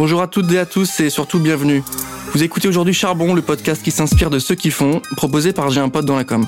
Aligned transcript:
Bonjour 0.00 0.22
à 0.22 0.28
toutes 0.28 0.50
et 0.50 0.58
à 0.58 0.64
tous 0.64 1.00
et 1.00 1.10
surtout 1.10 1.38
bienvenue. 1.40 1.82
Vous 2.32 2.42
écoutez 2.42 2.68
aujourd'hui 2.68 2.94
Charbon, 2.94 3.34
le 3.34 3.42
podcast 3.42 3.82
qui 3.82 3.90
s'inspire 3.90 4.30
de 4.30 4.38
ceux 4.38 4.54
qui 4.54 4.70
font, 4.70 5.02
proposé 5.14 5.52
par 5.52 5.68
J'ai 5.68 5.82
un 5.82 5.90
pote 5.90 6.06
dans 6.06 6.16
la 6.16 6.24
com. 6.24 6.46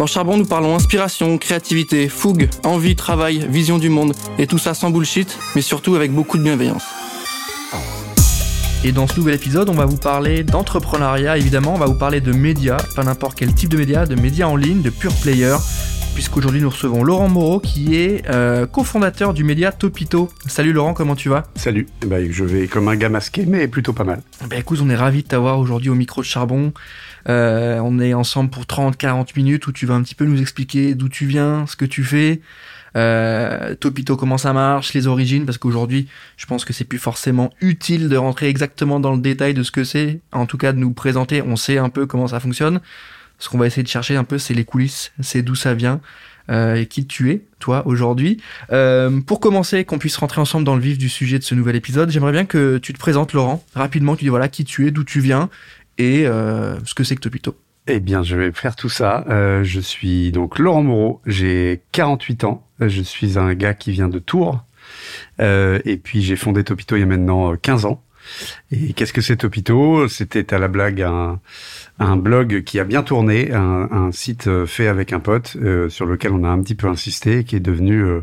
Dans 0.00 0.06
Charbon, 0.06 0.36
nous 0.36 0.44
parlons 0.44 0.74
inspiration, 0.74 1.38
créativité, 1.38 2.08
fougue, 2.08 2.50
envie, 2.64 2.96
travail, 2.96 3.46
vision 3.48 3.78
du 3.78 3.88
monde, 3.88 4.14
et 4.36 4.48
tout 4.48 4.58
ça 4.58 4.74
sans 4.74 4.90
bullshit, 4.90 5.38
mais 5.54 5.62
surtout 5.62 5.94
avec 5.94 6.12
beaucoup 6.12 6.38
de 6.38 6.42
bienveillance. 6.42 6.82
Et 8.82 8.90
dans 8.90 9.06
ce 9.06 9.16
nouvel 9.16 9.36
épisode, 9.36 9.68
on 9.68 9.74
va 9.74 9.86
vous 9.86 9.96
parler 9.96 10.42
d'entrepreneuriat, 10.42 11.38
évidemment, 11.38 11.74
on 11.74 11.78
va 11.78 11.86
vous 11.86 11.94
parler 11.94 12.20
de 12.20 12.32
médias, 12.32 12.78
pas 12.96 13.04
n'importe 13.04 13.38
quel 13.38 13.54
type 13.54 13.70
de 13.70 13.76
médias, 13.76 14.06
de 14.06 14.16
médias 14.16 14.48
en 14.48 14.56
ligne, 14.56 14.82
de 14.82 14.90
pure 14.90 15.14
player, 15.14 15.54
puisqu'aujourd'hui 16.18 16.60
nous 16.60 16.70
recevons 16.70 17.04
Laurent 17.04 17.28
Moreau, 17.28 17.60
qui 17.60 17.94
est 17.94 18.28
euh, 18.28 18.66
cofondateur 18.66 19.34
du 19.34 19.44
média 19.44 19.70
Topito. 19.70 20.28
Salut 20.48 20.72
Laurent, 20.72 20.92
comment 20.92 21.14
tu 21.14 21.28
vas? 21.28 21.44
Salut, 21.54 21.86
eh 22.02 22.06
ben, 22.06 22.26
je 22.28 22.42
vais 22.42 22.66
comme 22.66 22.88
un 22.88 22.96
gars 22.96 23.08
masqué, 23.08 23.46
mais 23.46 23.68
plutôt 23.68 23.92
pas 23.92 24.02
mal. 24.02 24.20
Ben 24.50 24.58
écoute, 24.58 24.80
on 24.82 24.90
est 24.90 24.96
ravis 24.96 25.22
de 25.22 25.28
t'avoir 25.28 25.60
aujourd'hui 25.60 25.90
au 25.90 25.94
micro 25.94 26.20
de 26.20 26.26
Charbon. 26.26 26.72
Euh, 27.28 27.78
on 27.84 28.00
est 28.00 28.14
ensemble 28.14 28.50
pour 28.50 28.64
30-40 28.64 29.28
minutes 29.36 29.68
où 29.68 29.72
tu 29.72 29.86
vas 29.86 29.94
un 29.94 30.02
petit 30.02 30.16
peu 30.16 30.24
nous 30.24 30.40
expliquer 30.40 30.96
d'où 30.96 31.08
tu 31.08 31.24
viens, 31.24 31.66
ce 31.68 31.76
que 31.76 31.84
tu 31.84 32.02
fais, 32.02 32.40
euh, 32.96 33.76
Topito 33.76 34.16
comment 34.16 34.38
ça 34.38 34.52
marche, 34.52 34.94
les 34.94 35.06
origines, 35.06 35.46
parce 35.46 35.58
qu'aujourd'hui, 35.58 36.08
je 36.36 36.46
pense 36.46 36.64
que 36.64 36.72
c'est 36.72 36.82
plus 36.82 36.98
forcément 36.98 37.50
utile 37.60 38.08
de 38.08 38.16
rentrer 38.16 38.48
exactement 38.48 38.98
dans 38.98 39.14
le 39.14 39.20
détail 39.20 39.54
de 39.54 39.62
ce 39.62 39.70
que 39.70 39.84
c'est. 39.84 40.18
En 40.32 40.46
tout 40.46 40.58
cas, 40.58 40.72
de 40.72 40.78
nous 40.78 40.90
présenter, 40.90 41.42
on 41.42 41.54
sait 41.54 41.78
un 41.78 41.90
peu 41.90 42.06
comment 42.06 42.26
ça 42.26 42.40
fonctionne. 42.40 42.80
Ce 43.38 43.48
qu'on 43.48 43.58
va 43.58 43.66
essayer 43.66 43.82
de 43.82 43.88
chercher 43.88 44.16
un 44.16 44.24
peu, 44.24 44.38
c'est 44.38 44.54
les 44.54 44.64
coulisses, 44.64 45.12
c'est 45.20 45.42
d'où 45.42 45.54
ça 45.54 45.74
vient. 45.74 46.00
Euh, 46.50 46.76
et 46.76 46.86
qui 46.86 47.06
tu 47.06 47.30
es, 47.30 47.42
toi, 47.58 47.86
aujourd'hui. 47.86 48.40
Euh, 48.72 49.20
pour 49.20 49.38
commencer, 49.38 49.84
qu'on 49.84 49.98
puisse 49.98 50.16
rentrer 50.16 50.40
ensemble 50.40 50.64
dans 50.64 50.76
le 50.76 50.80
vif 50.80 50.96
du 50.96 51.10
sujet 51.10 51.38
de 51.38 51.44
ce 51.44 51.54
nouvel 51.54 51.76
épisode, 51.76 52.08
j'aimerais 52.08 52.32
bien 52.32 52.46
que 52.46 52.78
tu 52.78 52.94
te 52.94 52.98
présentes, 52.98 53.34
Laurent, 53.34 53.62
rapidement, 53.74 54.16
tu 54.16 54.24
dis 54.24 54.30
voilà 54.30 54.48
qui 54.48 54.64
tu 54.64 54.86
es, 54.86 54.90
d'où 54.90 55.04
tu 55.04 55.20
viens, 55.20 55.50
et 55.98 56.26
euh, 56.26 56.74
ce 56.86 56.94
que 56.94 57.04
c'est 57.04 57.16
que 57.16 57.20
Topito. 57.20 57.54
Eh 57.86 58.00
bien, 58.00 58.22
je 58.22 58.34
vais 58.34 58.50
faire 58.52 58.76
tout 58.76 58.88
ça. 58.88 59.26
Je 59.62 59.80
suis 59.80 60.32
donc 60.32 60.58
Laurent 60.58 60.82
Moreau, 60.82 61.20
j'ai 61.26 61.82
48 61.92 62.44
ans. 62.44 62.66
Je 62.80 63.02
suis 63.02 63.38
un 63.38 63.54
gars 63.54 63.74
qui 63.74 63.92
vient 63.92 64.08
de 64.08 64.18
Tours. 64.18 64.62
Et 65.38 66.00
puis, 66.02 66.22
j'ai 66.22 66.36
fondé 66.36 66.64
Topito 66.64 66.96
il 66.96 67.00
y 67.00 67.02
a 67.02 67.06
maintenant 67.06 67.56
15 67.56 67.86
ans. 67.86 68.02
Et 68.70 68.92
qu'est-ce 68.92 69.12
que 69.12 69.20
c'est 69.20 69.36
Topito? 69.36 70.08
C'était 70.08 70.52
à 70.54 70.58
la 70.58 70.68
blague 70.68 71.02
un, 71.02 71.40
un, 71.98 72.16
blog 72.16 72.62
qui 72.64 72.78
a 72.80 72.84
bien 72.84 73.02
tourné, 73.02 73.52
un, 73.52 73.88
un 73.90 74.12
site 74.12 74.64
fait 74.66 74.88
avec 74.88 75.12
un 75.12 75.20
pote 75.20 75.56
euh, 75.62 75.88
sur 75.88 76.06
lequel 76.06 76.32
on 76.32 76.44
a 76.44 76.48
un 76.48 76.62
petit 76.62 76.74
peu 76.74 76.88
insisté, 76.88 77.44
qui 77.44 77.56
est 77.56 77.60
devenu 77.60 78.02
euh, 78.02 78.20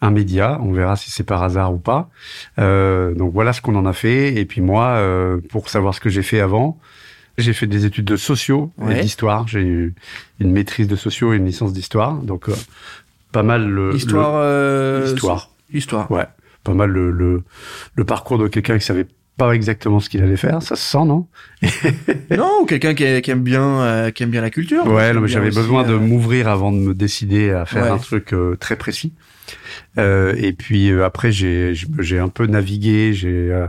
un 0.00 0.10
média. 0.10 0.58
On 0.62 0.72
verra 0.72 0.96
si 0.96 1.10
c'est 1.10 1.24
par 1.24 1.42
hasard 1.42 1.72
ou 1.72 1.78
pas. 1.78 2.10
Euh, 2.58 3.14
donc 3.14 3.32
voilà 3.32 3.52
ce 3.52 3.60
qu'on 3.60 3.76
en 3.76 3.86
a 3.86 3.92
fait. 3.92 4.34
Et 4.34 4.44
puis 4.44 4.60
moi, 4.60 4.88
euh, 4.90 5.38
pour 5.50 5.68
savoir 5.68 5.94
ce 5.94 6.00
que 6.00 6.08
j'ai 6.08 6.22
fait 6.22 6.40
avant, 6.40 6.78
j'ai 7.36 7.52
fait 7.52 7.66
des 7.66 7.84
études 7.84 8.04
de 8.04 8.16
sociaux 8.16 8.72
et 8.90 9.00
d'histoire. 9.00 9.46
J'ai 9.46 9.60
eu 9.60 9.94
une 10.40 10.50
maîtrise 10.50 10.88
de 10.88 10.96
sociaux 10.96 11.32
et 11.32 11.36
une 11.36 11.46
licence 11.46 11.72
d'histoire. 11.72 12.14
Donc, 12.14 12.48
euh, 12.48 12.54
pas 13.30 13.44
mal 13.44 13.68
le... 13.68 13.94
Histoire... 13.94 14.32
Euh, 14.34 15.04
histoire. 15.06 15.50
Histoire. 15.72 16.10
Ouais. 16.10 16.26
Pas 16.64 16.74
mal 16.74 16.90
le, 16.90 17.12
le, 17.12 17.44
le 17.94 18.04
parcours 18.04 18.38
de 18.38 18.48
quelqu'un 18.48 18.78
qui 18.78 18.84
savait 18.84 19.06
pas 19.38 19.52
exactement 19.52 20.00
ce 20.00 20.10
qu'il 20.10 20.22
allait 20.22 20.36
faire. 20.36 20.62
Ça 20.62 20.76
se 20.76 20.82
sent, 20.82 21.04
non 21.06 21.26
Non, 22.36 22.66
quelqu'un 22.66 22.94
qui, 22.94 23.22
qui, 23.22 23.30
aime 23.30 23.42
bien, 23.42 23.80
euh, 23.80 24.10
qui 24.10 24.24
aime 24.24 24.30
bien 24.30 24.42
la 24.42 24.50
culture. 24.50 24.86
Ouais, 24.86 25.12
non, 25.14 25.22
mais 25.22 25.28
j'avais 25.28 25.50
besoin 25.50 25.84
de 25.84 25.94
m'ouvrir 25.94 26.48
avant 26.48 26.72
de 26.72 26.78
me 26.78 26.92
décider 26.92 27.50
à 27.50 27.64
faire 27.64 27.90
un 27.92 27.98
truc 27.98 28.34
très 28.60 28.76
précis. 28.76 29.14
Euh, 29.96 30.34
et 30.36 30.52
puis 30.52 30.92
après, 31.00 31.32
j'ai 31.32 31.72
j'ai 31.98 32.18
un 32.18 32.28
peu 32.28 32.46
navigué, 32.46 33.14
j'ai 33.14 33.66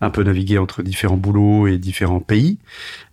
un 0.00 0.10
peu 0.10 0.22
navigué 0.22 0.58
entre 0.58 0.82
différents 0.82 1.16
boulots 1.16 1.66
et 1.66 1.76
différents 1.78 2.20
pays. 2.20 2.58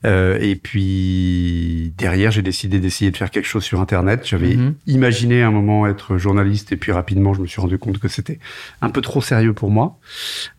Euh, 0.05 0.37
et 0.39 0.55
puis 0.55 1.93
derrière, 1.97 2.31
j'ai 2.31 2.41
décidé 2.41 2.79
d'essayer 2.79 3.11
de 3.11 3.17
faire 3.17 3.29
quelque 3.29 3.47
chose 3.47 3.63
sur 3.63 3.81
Internet. 3.81 4.21
J'avais 4.23 4.55
mhm. 4.55 4.75
imaginé 4.87 5.41
un 5.41 5.51
moment 5.51 5.85
être 5.87 6.17
journaliste 6.17 6.71
et 6.71 6.77
puis 6.77 6.91
rapidement, 6.91 7.33
je 7.33 7.41
me 7.41 7.47
suis 7.47 7.59
rendu 7.59 7.77
compte 7.77 7.99
que 7.99 8.07
c'était 8.07 8.39
un 8.81 8.89
peu 8.89 9.01
trop 9.01 9.21
sérieux 9.21 9.53
pour 9.53 9.69
moi. 9.69 9.99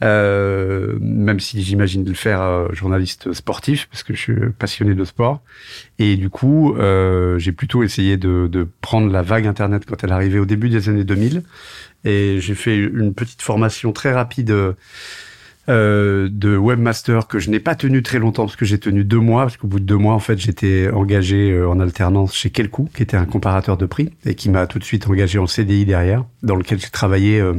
Euh, 0.04 0.98
même 1.00 1.40
si 1.40 1.62
j'imagine 1.62 2.04
de 2.04 2.10
le 2.10 2.14
faire 2.14 2.42
euh, 2.42 2.68
journaliste 2.72 3.32
sportif 3.32 3.88
parce 3.90 4.02
que 4.02 4.14
je 4.14 4.20
suis 4.20 4.50
passionné 4.58 4.94
de 4.94 5.04
sport. 5.04 5.40
Et 5.98 6.16
du 6.16 6.28
coup, 6.28 6.74
euh, 6.74 7.38
j'ai 7.38 7.52
plutôt 7.52 7.82
essayé 7.82 8.16
de, 8.18 8.48
de 8.48 8.68
prendre 8.82 9.10
la 9.10 9.22
vague 9.22 9.46
Internet 9.46 9.84
quand 9.86 10.04
elle 10.04 10.12
arrivait 10.12 10.38
au 10.38 10.46
début 10.46 10.68
des 10.68 10.88
années 10.90 11.04
2000. 11.04 11.42
Et 12.04 12.38
j'ai 12.40 12.54
fait 12.54 12.76
une 12.76 13.14
petite 13.14 13.42
formation 13.42 13.92
très 13.92 14.12
rapide 14.12 14.54
euh, 15.68 16.28
de 16.30 16.56
webmaster 16.56 17.26
que 17.26 17.38
je 17.38 17.50
n'ai 17.50 17.60
pas 17.60 17.74
tenu 17.74 18.02
très 18.02 18.18
longtemps 18.18 18.44
parce 18.44 18.56
que 18.56 18.64
j'ai 18.64 18.78
tenu 18.78 19.04
deux 19.04 19.18
mois 19.18 19.42
parce 19.42 19.56
qu'au 19.58 19.66
bout 19.66 19.80
de 19.80 19.84
deux 19.84 19.96
mois 19.96 20.14
en 20.14 20.18
fait 20.18 20.38
j'étais 20.38 20.88
engagé 20.90 21.50
euh, 21.50 21.68
en 21.68 21.78
alternance 21.78 22.34
chez 22.34 22.48
Kelkou 22.48 22.88
qui 22.94 23.02
était 23.02 23.16
un 23.16 23.26
comparateur 23.26 23.76
de 23.76 23.84
prix 23.84 24.10
et 24.24 24.34
qui 24.34 24.48
m'a 24.48 24.66
tout 24.66 24.78
de 24.78 24.84
suite 24.84 25.06
engagé 25.08 25.38
en 25.38 25.46
CDI 25.46 25.84
derrière 25.84 26.24
dans 26.42 26.56
lequel 26.56 26.80
j'ai 26.80 26.88
travaillé 26.88 27.38
euh, 27.38 27.52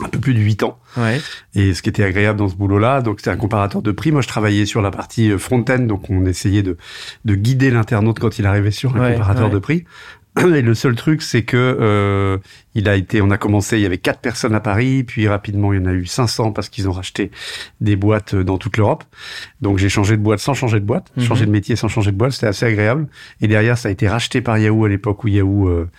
un 0.00 0.08
peu 0.08 0.18
plus 0.18 0.34
de 0.34 0.40
huit 0.40 0.62
ans. 0.62 0.78
Ouais. 0.96 1.20
Et 1.54 1.74
ce 1.74 1.82
qui 1.82 1.88
était 1.88 2.04
agréable 2.04 2.38
dans 2.38 2.48
ce 2.48 2.54
boulot-là, 2.54 3.02
donc 3.02 3.20
c'était 3.20 3.30
un 3.30 3.36
comparateur 3.36 3.82
de 3.82 3.92
prix. 3.92 4.10
Moi, 4.10 4.22
je 4.22 4.28
travaillais 4.28 4.64
sur 4.64 4.80
la 4.80 4.90
partie 4.90 5.38
front-end, 5.38 5.80
donc 5.80 6.08
on 6.10 6.24
essayait 6.24 6.62
de, 6.62 6.76
de 7.24 7.34
guider 7.34 7.70
l'internaute 7.70 8.18
quand 8.18 8.38
il 8.38 8.46
arrivait 8.46 8.70
sur 8.70 8.96
un 8.96 9.12
comparateur 9.12 9.50
de 9.50 9.58
prix. 9.58 9.84
Et 10.38 10.62
le 10.62 10.74
seul 10.74 10.94
truc, 10.94 11.20
c'est 11.20 11.42
que 11.42 11.56
euh, 11.56 12.38
il 12.74 12.88
a 12.88 12.96
été, 12.96 13.20
on 13.20 13.30
a 13.30 13.36
commencé, 13.36 13.76
il 13.76 13.82
y 13.82 13.86
avait 13.86 13.98
quatre 13.98 14.20
personnes 14.20 14.54
à 14.54 14.60
Paris, 14.60 15.04
puis 15.04 15.28
rapidement 15.28 15.74
il 15.74 15.80
y 15.80 15.82
en 15.82 15.86
a 15.86 15.92
eu 15.92 16.06
500 16.06 16.52
parce 16.52 16.70
qu'ils 16.70 16.88
ont 16.88 16.92
racheté 16.92 17.30
des 17.82 17.96
boîtes 17.96 18.34
dans 18.34 18.56
toute 18.56 18.78
l'Europe. 18.78 19.04
Donc 19.60 19.76
j'ai 19.76 19.90
changé 19.90 20.16
de 20.16 20.22
boîte 20.22 20.38
sans 20.38 20.54
changer 20.54 20.80
de 20.80 20.86
boîte, 20.86 21.12
mhm. 21.16 21.24
changé 21.24 21.44
de 21.44 21.50
métier 21.50 21.76
sans 21.76 21.88
changer 21.88 22.12
de 22.12 22.16
boîte, 22.16 22.32
c'était 22.32 22.46
assez 22.46 22.64
agréable. 22.64 23.08
Et 23.42 23.48
derrière, 23.48 23.76
ça 23.76 23.88
a 23.88 23.92
été 23.92 24.08
racheté 24.08 24.40
par 24.40 24.56
Yahoo 24.56 24.86
à 24.86 24.88
l'époque 24.88 25.22
où 25.22 25.28
Yahoo, 25.28 25.68
euh, 25.68 25.90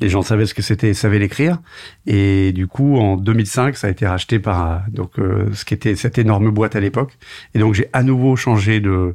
les 0.00 0.08
gens 0.08 0.22
savaient 0.22 0.46
ce 0.46 0.54
que 0.54 0.62
c'était, 0.62 0.92
savaient 0.92 1.20
l'écrire. 1.20 1.58
Et 2.06 2.50
du 2.52 2.66
coup, 2.66 2.96
en 2.96 3.16
2005, 3.16 3.76
ça 3.76 3.86
a 3.86 3.90
été 3.90 4.04
racheté 4.04 4.40
par 4.40 4.82
donc 4.88 5.20
euh, 5.20 5.48
ce 5.52 5.64
qui 5.64 5.74
était 5.74 5.94
cette 5.94 6.18
énorme 6.18 6.50
boîte 6.50 6.74
à 6.74 6.80
l'époque. 6.80 7.16
Et 7.54 7.60
donc 7.60 7.74
j'ai 7.74 7.88
à 7.92 8.02
nouveau 8.02 8.34
changé 8.34 8.80
de 8.80 9.14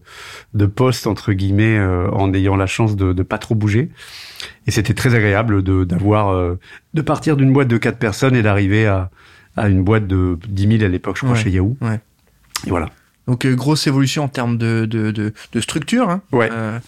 de 0.53 0.65
poste 0.65 1.07
entre 1.07 1.33
guillemets 1.33 1.79
en 1.79 2.33
ayant 2.33 2.55
la 2.55 2.67
chance 2.67 2.95
de 2.95 3.11
de 3.11 3.23
pas 3.23 3.37
trop 3.37 3.55
bouger. 3.55 3.89
Et 4.67 4.71
c'était 4.71 4.93
très 4.93 5.15
agréable 5.15 5.63
de 5.63 5.83
d'avoir 5.83 6.29
euh, 6.29 6.59
de 6.93 7.01
partir 7.01 7.37
d'une 7.37 7.53
boîte 7.53 7.67
de 7.67 7.77
quatre 7.77 7.97
personnes 7.97 8.35
et 8.35 8.41
d'arriver 8.41 8.85
à, 8.85 9.09
à 9.57 9.69
une 9.69 9.83
boîte 9.83 10.07
de 10.07 10.37
10 10.47 10.77
000 10.77 10.83
à 10.83 10.87
l'époque, 10.87 11.17
je 11.17 11.25
crois, 11.25 11.35
chez 11.35 11.49
Yahoo. 11.49 11.77
Ouais. 11.81 11.99
Et 12.65 12.69
voilà. 12.69 12.89
Donc 13.27 13.45
euh, 13.45 13.55
grosse 13.55 13.87
évolution 13.87 14.23
en 14.23 14.27
termes 14.27 14.57
de 14.57 14.85
de, 14.85 15.11
de, 15.11 15.33
de 15.51 15.61
structure. 15.61 16.09
Hein. 16.09 16.21
Ouais. 16.31 16.49
Euh, 16.51 16.79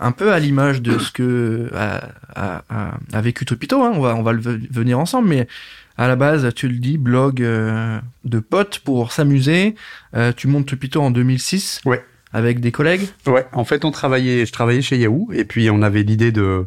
un 0.00 0.12
peu 0.12 0.32
à 0.32 0.38
l'image 0.38 0.80
de 0.80 0.96
ce 0.98 1.10
que 1.10 1.70
a, 1.74 2.10
a, 2.36 2.62
a, 3.12 3.20
vécu 3.20 3.44
Topito. 3.44 3.82
Hein. 3.82 3.92
On 3.94 4.00
va 4.00 4.14
on 4.14 4.22
va 4.22 4.32
le 4.32 4.40
venir 4.40 4.98
ensemble, 4.98 5.28
mais 5.28 5.48
à 5.96 6.06
la 6.06 6.14
base, 6.14 6.54
tu 6.54 6.68
le 6.68 6.78
dis, 6.78 6.98
blog 6.98 7.42
euh, 7.42 7.98
de 8.24 8.38
potes 8.38 8.78
pour 8.78 9.10
s'amuser. 9.10 9.74
tu 10.36 10.46
montes 10.46 10.66
Topito 10.66 11.02
en 11.02 11.10
2006. 11.10 11.80
Ouais 11.84 12.04
avec 12.32 12.60
des 12.60 12.72
collègues? 12.72 13.08
Ouais, 13.26 13.46
en 13.52 13.64
fait, 13.64 13.84
on 13.84 13.90
travaillait, 13.90 14.46
je 14.46 14.52
travaillais 14.52 14.82
chez 14.82 14.98
Yahoo, 14.98 15.28
et 15.32 15.44
puis 15.44 15.70
on 15.70 15.82
avait 15.82 16.02
l'idée 16.02 16.32
de 16.32 16.66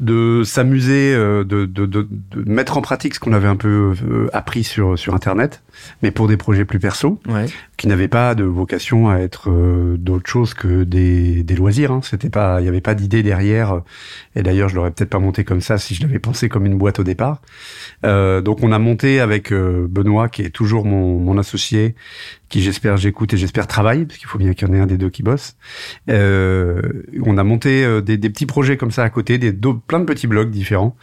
de 0.00 0.42
s'amuser, 0.44 1.12
euh, 1.14 1.44
de, 1.44 1.66
de, 1.66 1.86
de, 1.86 2.06
de, 2.10 2.50
mettre 2.50 2.76
en 2.76 2.82
pratique 2.82 3.14
ce 3.14 3.20
qu'on 3.20 3.32
avait 3.32 3.48
un 3.48 3.56
peu 3.56 3.94
euh, 4.08 4.28
appris 4.32 4.62
sur 4.62 4.98
sur 4.98 5.14
Internet, 5.14 5.62
mais 6.02 6.10
pour 6.10 6.28
des 6.28 6.36
projets 6.36 6.64
plus 6.64 6.78
perso, 6.78 7.20
ouais. 7.28 7.46
qui 7.76 7.88
n'avaient 7.88 8.08
pas 8.08 8.34
de 8.34 8.44
vocation 8.44 9.08
à 9.08 9.18
être 9.18 9.50
euh, 9.50 9.96
d'autre 9.98 10.28
chose 10.28 10.54
que 10.54 10.84
des, 10.84 11.42
des 11.42 11.56
loisirs. 11.56 11.90
Hein. 11.90 12.00
C'était 12.04 12.30
pas, 12.30 12.60
il 12.60 12.62
n'y 12.62 12.68
avait 12.68 12.80
pas 12.80 12.94
d'idée 12.94 13.22
derrière. 13.22 13.82
Et 14.36 14.42
d'ailleurs, 14.42 14.68
je 14.68 14.76
l'aurais 14.76 14.92
peut-être 14.92 15.10
pas 15.10 15.18
monté 15.18 15.42
comme 15.42 15.60
ça 15.60 15.78
si 15.78 15.94
je 15.94 16.02
l'avais 16.02 16.20
pensé 16.20 16.48
comme 16.48 16.66
une 16.66 16.78
boîte 16.78 17.00
au 17.00 17.04
départ. 17.04 17.42
donc, 18.04 18.62
on 18.62 18.70
a 18.72 18.78
monté 18.78 19.20
avec 19.20 19.52
Benoît, 19.52 20.28
qui 20.28 20.42
est 20.42 20.50
toujours 20.50 20.84
mon, 20.84 21.18
mon 21.18 21.38
associé, 21.38 21.96
qui 22.48 22.62
j'espère 22.62 22.96
j'écoute 22.96 23.34
et 23.34 23.36
j'espère 23.36 23.66
travaille, 23.66 24.06
parce 24.06 24.18
qu'il 24.18 24.28
faut 24.28 24.38
bien 24.38 24.54
qu'il 24.54 24.68
y 24.68 24.70
en 24.70 24.74
ait 24.74 24.80
un 24.80 24.86
des 24.86 24.96
deux 24.96 25.10
qui 25.10 25.22
bosse. 25.22 25.56
Euh, 26.08 26.80
on 27.24 27.36
a 27.36 27.44
monté 27.44 27.84
euh, 27.84 28.00
des, 28.00 28.16
des, 28.16 28.30
petits 28.30 28.46
projets 28.46 28.76
comme 28.76 28.90
ça 28.90 29.02
à 29.04 29.10
côté, 29.10 29.38
des 29.38 29.52
plein 29.88 29.98
de 29.98 30.04
petits 30.04 30.28
blogs 30.28 30.50
différents. 30.50 30.94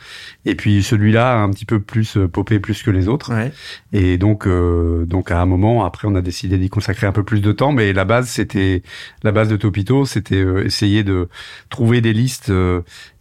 Et 0.46 0.56
puis 0.56 0.84
celui-là 0.84 1.34
a 1.34 1.38
un 1.38 1.50
petit 1.50 1.66
peu 1.66 1.82
plus 1.82 2.16
euh, 2.16 2.28
popé 2.28 2.60
plus 2.60 2.84
que 2.84 2.92
les 2.92 3.08
autres. 3.08 3.34
Ouais. 3.34 3.52
Et 3.92 4.18
donc 4.18 4.48
euh, 4.48 5.06
donc 5.06 5.32
à 5.32 5.42
un 5.42 5.46
moment 5.46 5.84
après 5.84 6.08
on 6.08 6.16
a 6.16 6.22
décidé 6.22 6.58
d'y 6.58 6.70
consacrer 6.70 7.08
un 7.08 7.12
peu 7.12 7.24
plus 7.24 7.42
de 7.42 7.52
temps, 7.52 7.74
mais 7.74 7.92
la 7.92 8.06
base 8.06 8.30
c'était 8.30 8.84
la 9.24 9.32
base 9.32 9.50
de 9.50 9.58
Topito, 9.58 10.06
c'était 10.06 10.36
euh, 10.36 10.64
essayer 10.64 11.04
de 11.04 11.28
trouver 11.70 12.00
des 12.00 12.14
listes 12.14 12.54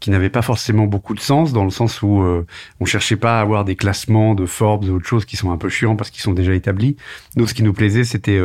qui 0.01 0.11
n'avaient 0.11 0.31
pas 0.31 0.43
forcément 0.43 0.85
beaucoup 0.87 1.15
de 1.15 1.21
sens 1.21 1.53
dans 1.53 1.65
le 1.65 1.71
sens 1.71 2.03
où 2.03 2.23
on 2.81 2.85
cherchait 2.85 3.17
pas 3.17 3.39
à 3.39 3.41
avoir 3.41 3.65
des 3.65 3.75
classements 3.75 4.35
de 4.35 4.45
Forbes 4.45 4.85
ou 4.85 4.97
autre 4.97 5.07
chose 5.07 5.25
qui 5.25 5.37
sont 5.37 5.51
un 5.51 5.57
peu 5.57 5.71
chiants 5.71 5.97
parce 5.97 6.11
qu'ils 6.11 6.23
sont 6.23 6.35
déjà 6.35 6.55
établis. 6.55 6.97
Nous 7.37 7.47
ce 7.47 7.55
qui 7.55 7.63
nous 7.63 7.73
plaisait 7.73 8.05
c'était 8.05 8.39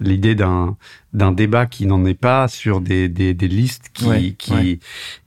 l'idée 0.00 0.34
d'un 0.34 0.76
d'un 1.12 1.32
débat 1.32 1.66
qui 1.66 1.86
n'en 1.86 2.04
est 2.04 2.14
pas 2.14 2.48
sur 2.48 2.80
des, 2.80 3.08
des, 3.08 3.34
des 3.34 3.48
listes 3.48 3.90
qui 3.92 4.34
qui 4.36 4.80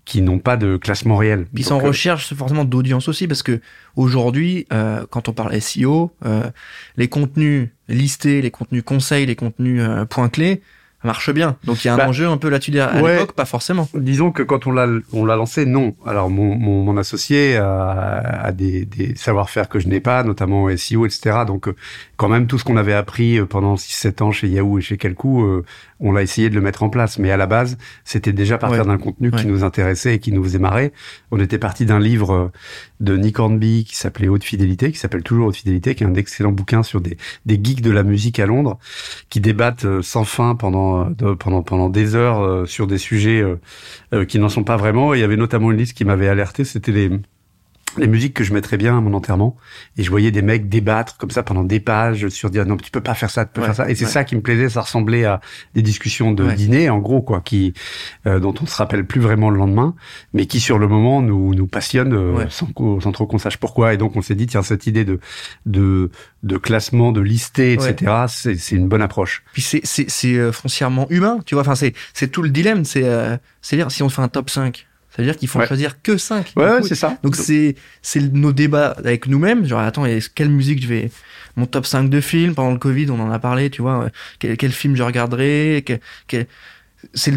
qui 0.05 0.21
n'ont 0.21 0.39
pas 0.39 0.57
de 0.57 0.77
classement 0.77 1.17
réel. 1.17 1.45
Puis 1.53 1.63
sans 1.63 1.79
recherche 1.79 2.33
forcément 2.33 2.65
d'audience 2.65 3.07
aussi 3.07 3.27
parce 3.27 3.43
que 3.43 3.61
aujourd'hui 3.95 4.65
euh, 4.71 5.05
quand 5.09 5.29
on 5.29 5.33
parle 5.33 5.59
SEO, 5.61 6.11
euh, 6.25 6.49
les 6.97 7.07
contenus 7.07 7.69
listés, 7.87 8.41
les 8.41 8.51
contenus 8.51 8.83
conseils, 8.83 9.25
les 9.25 9.35
contenus 9.35 9.81
euh, 9.81 10.05
points 10.05 10.29
clés 10.29 10.61
marche 11.03 11.31
bien. 11.31 11.55
Donc 11.63 11.83
il 11.83 11.87
y 11.87 11.89
a 11.89 11.93
un 11.93 11.97
bah, 11.97 12.09
enjeu 12.09 12.27
un 12.27 12.37
peu 12.37 12.49
là-dessus 12.49 12.77
à 12.79 13.01
l'époque, 13.01 13.33
pas 13.33 13.45
forcément. 13.45 13.87
Disons 13.93 14.31
que 14.31 14.43
quand 14.43 14.67
on 14.67 14.71
l'a 14.71 14.87
on 15.13 15.25
l'a 15.25 15.35
lancé, 15.35 15.65
non. 15.65 15.95
Alors 16.05 16.29
mon, 16.29 16.55
mon, 16.55 16.83
mon 16.83 16.97
associé 16.97 17.57
a, 17.57 18.19
a 18.43 18.51
des, 18.51 18.85
des 18.85 19.15
savoir-faire 19.15 19.69
que 19.69 19.79
je 19.79 19.87
n'ai 19.87 19.99
pas, 19.99 20.23
notamment 20.23 20.67
SEO, 20.75 21.05
etc. 21.05 21.39
Donc 21.45 21.67
euh, 21.67 21.75
quand 22.17 22.29
même 22.29 22.47
tout 22.47 22.57
ce 22.57 22.63
qu'on 22.63 22.77
avait 22.77 22.93
appris 22.93 23.39
euh, 23.39 23.45
pendant 23.45 23.75
6-7 23.75 24.23
ans 24.23 24.31
chez 24.31 24.47
Yahoo 24.47 24.79
et 24.79 24.81
chez 24.81 24.97
Quelcou, 24.97 25.43
euh, 25.43 25.65
on 25.99 26.11
l'a 26.11 26.21
essayé 26.21 26.49
de 26.49 26.55
le 26.55 26.61
mettre 26.61 26.83
en 26.83 26.89
place. 26.89 27.19
Mais 27.19 27.31
à 27.31 27.37
la 27.37 27.45
base, 27.45 27.77
c'était 28.05 28.33
déjà 28.33 28.57
partir 28.57 28.85
d'un 28.85 28.97
contenu 28.97 29.31
qui 29.31 29.45
nous 29.47 29.63
intéressait 29.63 30.15
et 30.15 30.19
qui 30.19 30.31
nous 30.31 30.43
faisait 30.43 30.59
marrer. 30.59 30.93
On 31.31 31.39
était 31.39 31.59
parti 31.59 31.85
d'un 31.85 31.99
livre 31.99 32.51
de 32.99 33.17
Nick 33.17 33.37
Hornby 33.39 33.85
qui 33.85 33.95
s'appelait 33.95 34.29
Haute 34.29 34.43
Fidélité, 34.43 34.91
qui 34.91 34.97
s'appelle 34.97 35.23
toujours 35.23 35.47
Haute 35.47 35.57
Fidélité, 35.57 35.95
qui 35.95 36.03
est 36.03 36.07
un 36.07 36.15
excellent 36.15 36.51
bouquin 36.51 36.83
sur 36.83 37.01
des, 37.01 37.17
des 37.45 37.59
geeks 37.61 37.81
de 37.81 37.91
la 37.91 38.03
musique 38.03 38.39
à 38.39 38.45
Londres, 38.45 38.79
qui 39.29 39.41
débattent 39.41 40.01
sans 40.01 40.23
fin 40.23 40.55
pendant 40.55 40.88
euh, 40.97 41.35
pendant 41.35 41.89
des 41.89 42.15
heures 42.15 42.41
euh, 42.41 42.65
sur 42.65 42.87
des 42.87 42.97
sujets 42.97 43.43
euh, 44.13 44.25
qui 44.25 44.39
n'en 44.39 44.49
sont 44.49 44.63
pas 44.63 44.77
vraiment. 44.77 45.13
il 45.13 45.19
y 45.19 45.23
avait 45.23 45.37
notamment 45.37 45.71
une 45.71 45.77
liste 45.77 45.93
qui 45.93 46.05
m'avait 46.05 46.27
alerté, 46.27 46.63
c'était 46.63 46.91
les 46.91 47.09
les 47.97 48.07
musiques 48.07 48.33
que 48.33 48.43
je 48.43 48.53
mettrais 48.53 48.77
bien 48.77 48.97
à 48.97 49.01
mon 49.01 49.13
enterrement. 49.13 49.57
Et 49.97 50.03
je 50.03 50.09
voyais 50.09 50.31
des 50.31 50.41
mecs 50.41 50.69
débattre 50.69 51.17
comme 51.17 51.31
ça 51.31 51.43
pendant 51.43 51.63
des 51.63 51.79
pages 51.79 52.29
sur 52.29 52.49
dire 52.49 52.65
non 52.65 52.77
tu 52.77 52.91
peux 52.91 53.01
pas 53.01 53.13
faire 53.13 53.29
ça 53.29 53.45
tu 53.45 53.51
peux 53.53 53.61
faire 53.61 53.75
ça. 53.75 53.89
Et 53.89 53.95
c'est 53.95 54.05
ça 54.05 54.23
qui 54.23 54.35
me 54.35 54.41
plaisait 54.41 54.69
ça 54.69 54.81
ressemblait 54.81 55.25
à 55.25 55.41
des 55.75 55.81
discussions 55.81 56.31
de 56.31 56.51
dîner 56.51 56.89
en 56.89 56.99
gros 56.99 57.21
quoi 57.21 57.41
qui 57.41 57.73
euh, 58.27 58.39
dont 58.39 58.53
on 58.61 58.65
se 58.65 58.75
rappelle 58.75 59.05
plus 59.05 59.21
vraiment 59.21 59.49
le 59.49 59.57
lendemain 59.57 59.95
mais 60.33 60.45
qui 60.45 60.59
sur 60.59 60.77
le 60.77 60.87
moment 60.87 61.21
nous 61.21 61.53
nous 61.53 61.67
passionne 61.67 62.13
euh, 62.13 62.45
sans, 62.49 62.67
sans 62.99 63.11
trop 63.11 63.25
qu'on 63.27 63.39
sache 63.39 63.57
pourquoi. 63.57 63.93
Et 63.93 63.97
donc 63.97 64.15
on 64.15 64.21
s'est 64.21 64.35
dit 64.35 64.47
tiens 64.47 64.63
cette 64.63 64.87
idée 64.87 65.05
de 65.05 65.19
de 65.65 66.11
de 66.43 66.57
classement 66.57 67.11
de 67.11 67.21
lister 67.21 67.73
etc 67.73 68.25
c'est 68.27 68.55
c'est 68.55 68.75
une 68.75 68.87
bonne 68.87 69.01
approche. 69.01 69.43
Puis 69.53 69.61
c'est 69.61 69.81
c'est 69.83 70.09
c'est 70.09 70.35
euh, 70.35 70.51
foncièrement 70.51 71.07
humain 71.09 71.39
tu 71.45 71.55
vois. 71.55 71.61
Enfin 71.61 71.75
c'est 71.75 71.93
c'est 72.13 72.29
tout 72.29 72.41
le 72.41 72.49
dilemme. 72.49 72.85
C'est 72.85 72.99
c'est 73.61 73.75
dire 73.75 73.91
si 73.91 74.03
on 74.03 74.09
fait 74.09 74.21
un 74.21 74.27
top 74.27 74.49
5 74.49 74.88
c'est-à-dire 75.11 75.37
qu'il 75.37 75.47
faut 75.47 75.61
choisir 75.65 76.01
que 76.01 76.17
5. 76.17 76.53
Ouais, 76.55 76.81
c'est 76.83 76.95
ça. 76.95 77.17
Donc 77.23 77.35
c'est 77.35 77.75
c'est 78.01 78.21
nos 78.21 78.51
débats 78.51 78.95
avec 78.97 79.27
nous-mêmes, 79.27 79.65
genre 79.65 79.79
attends, 79.79 80.05
quelle 80.35 80.49
musique 80.49 80.81
je 80.81 80.87
vais 80.87 81.11
mon 81.55 81.65
top 81.65 81.85
5 81.85 82.09
de 82.09 82.21
films? 82.21 82.53
Pendant 82.55 82.71
le 82.71 82.77
Covid, 82.77 83.09
on 83.09 83.19
en 83.19 83.31
a 83.31 83.39
parlé, 83.39 83.69
tu 83.69 83.81
vois, 83.81 84.09
quel, 84.39 84.55
quel 84.55 84.71
film 84.71 84.95
je 84.95 85.03
regarderai, 85.03 85.83
quel, 86.27 86.47
c'est 87.13 87.33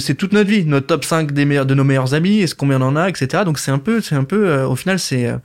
c'est 0.00 0.14
toute 0.14 0.32
notre 0.32 0.50
vie, 0.50 0.64
notre 0.64 0.86
top 0.86 1.04
5 1.04 1.32
des 1.32 1.44
meilleurs 1.44 1.66
de 1.66 1.74
nos 1.74 1.84
meilleurs 1.84 2.14
amis, 2.14 2.40
est-ce 2.40 2.54
combien 2.54 2.80
on 2.80 2.86
en 2.86 2.96
a, 2.96 3.08
etc. 3.08 3.44
Donc 3.44 3.58
c'est 3.58 3.70
un 3.70 3.78
peu 3.78 4.00
c'est 4.00 4.14
un 4.14 4.24
peu 4.24 4.48
euh, 4.48 4.68
au 4.68 4.76
final 4.76 4.98
c'est 4.98 5.26
euh, 5.26 5.36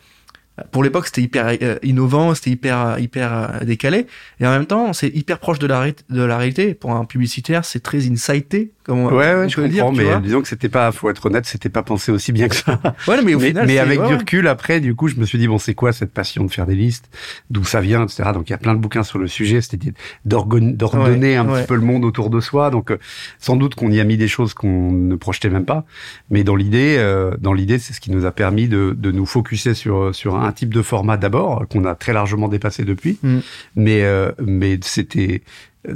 pour 0.71 0.83
l'époque 0.83 1.07
c'était 1.07 1.21
hyper 1.21 1.57
euh, 1.61 1.77
innovant, 1.81 2.35
c'était 2.35 2.51
hyper 2.51 2.99
hyper 2.99 3.61
décalé. 3.65 4.07
Et 4.39 4.47
en 4.47 4.51
même 4.51 4.65
temps 4.65 4.93
c'est 4.93 5.07
hyper 5.09 5.39
proche 5.39 5.59
de 5.59 5.67
la 5.67 5.87
de 6.09 6.21
la 6.21 6.37
réalité. 6.37 6.73
Pour 6.73 6.91
un 6.91 7.05
publicitaire, 7.05 7.65
c'est 7.65 7.81
très 7.81 8.09
insighté 8.09 8.71
ouais, 8.87 9.35
ouais, 9.35 9.49
je 9.49 9.61
comprends, 9.61 9.91
mais 9.91 10.19
disons 10.21 10.41
que 10.41 10.47
c'était 10.47 10.69
pas, 10.69 10.91
faut 10.91 11.09
être 11.09 11.25
honnête, 11.25 11.45
c'était 11.45 11.69
pas 11.69 11.83
pensé 11.83 12.11
aussi 12.11 12.31
bien 12.31 12.47
que 12.47 12.55
ça. 12.55 12.79
Ouais, 13.07 13.21
mais 13.23 13.33
au 13.33 13.39
final, 13.39 13.65
mais 13.67 13.77
avec 13.77 14.01
du 14.03 14.15
recul, 14.15 14.47
après, 14.47 14.79
du 14.79 14.95
coup, 14.95 15.07
je 15.07 15.15
me 15.15 15.25
suis 15.25 15.37
dit 15.37 15.47
bon, 15.47 15.57
c'est 15.57 15.73
quoi 15.73 15.91
cette 15.91 16.13
passion 16.13 16.45
de 16.45 16.51
faire 16.51 16.65
des 16.65 16.75
listes, 16.75 17.09
d'où 17.49 17.63
ça 17.63 17.81
vient, 17.81 18.03
etc. 18.03 18.29
Donc 18.33 18.49
il 18.49 18.51
y 18.51 18.53
a 18.53 18.57
plein 18.57 18.73
de 18.73 18.79
bouquins 18.79 19.03
sur 19.03 19.19
le 19.19 19.27
sujet, 19.27 19.61
c'était 19.61 19.93
d'ordonner 20.25 21.35
un 21.35 21.45
petit 21.45 21.67
peu 21.67 21.75
le 21.75 21.81
monde 21.81 22.05
autour 22.05 22.29
de 22.29 22.39
soi. 22.39 22.69
Donc 22.69 22.91
euh, 22.91 22.97
sans 23.39 23.55
doute 23.55 23.75
qu'on 23.75 23.91
y 23.91 23.99
a 23.99 24.03
mis 24.03 24.17
des 24.17 24.27
choses 24.27 24.53
qu'on 24.53 24.91
ne 24.91 25.15
projetait 25.15 25.49
même 25.49 25.65
pas, 25.65 25.85
mais 26.29 26.43
dans 26.43 26.55
l'idée, 26.55 26.95
euh, 26.97 27.35
dans 27.39 27.53
l'idée, 27.53 27.79
c'est 27.79 27.93
ce 27.93 28.01
qui 28.01 28.11
nous 28.11 28.25
a 28.25 28.31
permis 28.31 28.67
de, 28.67 28.95
de 28.97 29.11
nous 29.11 29.25
focuser 29.25 29.73
sur 29.73 30.13
sur 30.13 30.35
un 30.35 30.51
type 30.51 30.73
de 30.73 30.81
format 30.81 31.17
d'abord 31.17 31.67
qu'on 31.69 31.85
a 31.85 31.95
très 31.95 32.13
largement 32.13 32.47
dépassé 32.47 32.83
depuis, 32.83 33.17
mm. 33.23 33.39
mais 33.75 34.03
euh, 34.03 34.31
mais 34.39 34.79
c'était 34.81 35.41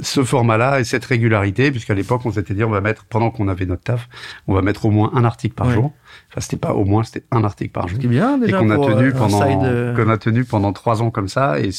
ce 0.02 0.24
format-là 0.24 0.80
et 0.80 0.84
cette 0.84 1.04
régularité, 1.04 1.70
puisqu'à 1.70 1.94
l'époque, 1.94 2.22
on 2.24 2.32
s'était 2.32 2.54
dit, 2.54 2.64
on 2.64 2.70
va 2.70 2.80
mettre, 2.80 3.04
pendant 3.04 3.30
qu'on 3.30 3.48
avait 3.48 3.66
notre 3.66 3.82
taf, 3.82 4.08
on 4.48 4.54
va 4.54 4.62
mettre 4.62 4.84
au 4.84 4.90
moins 4.90 5.12
un 5.14 5.24
article 5.24 5.54
par 5.54 5.70
jour. 5.70 5.92
Enfin, 6.30 6.40
c'était 6.40 6.56
pas 6.56 6.74
au 6.74 6.84
moins, 6.84 7.04
c'était 7.04 7.24
un 7.30 7.44
article 7.44 7.70
par 7.70 7.86
jour. 7.88 7.98
bien, 7.98 8.38
déjà, 8.38 8.58
et 8.58 8.60
qu'on 8.60 8.70
a 8.70 8.78
tenu 8.78 9.12
pendant, 9.12 9.94
qu'on 9.94 10.08
a 10.08 10.18
tenu 10.18 10.44
pendant 10.44 10.72
trois 10.72 11.02
ans 11.02 11.10
comme 11.10 11.28
ça. 11.28 11.60
Et 11.60 11.70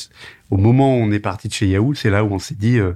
au 0.51 0.57
moment 0.57 0.97
où 0.97 1.01
on 1.01 1.11
est 1.11 1.19
parti 1.19 1.47
de 1.49 1.53
chez 1.53 1.67
Yahoo, 1.67 1.93
c'est 1.95 2.09
là 2.09 2.23
où 2.23 2.33
on 2.33 2.39
s'est 2.39 2.55
dit, 2.55 2.79
euh, 2.79 2.93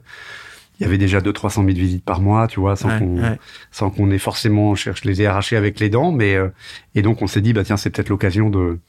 il 0.79 0.83
y 0.83 0.85
avait 0.85 0.97
déjà 0.97 1.21
2 1.21 1.31
300 1.31 1.63
000 1.63 1.75
visites 1.75 2.05
par 2.05 2.21
mois, 2.21 2.47
tu 2.47 2.59
vois, 2.59 2.75
sans 2.75 2.97
qu'on 2.97 3.37
sans 3.71 3.89
qu'on 3.91 4.09
ait 4.11 4.17
forcément 4.17 4.73
cherche 4.75 5.03
les 5.03 5.23
arracher 5.25 5.55
avec 5.55 5.79
les 5.79 5.89
dents, 5.89 6.11
mais 6.11 6.35
euh, 6.35 6.47
et 6.95 7.01
donc 7.01 7.21
on 7.21 7.27
s'est 7.27 7.41
dit 7.41 7.53
bah 7.53 7.63
tiens, 7.63 7.77
c'est 7.77 7.91
peut-être 7.91 8.09
l'occasion 8.09 8.49
de 8.49 8.79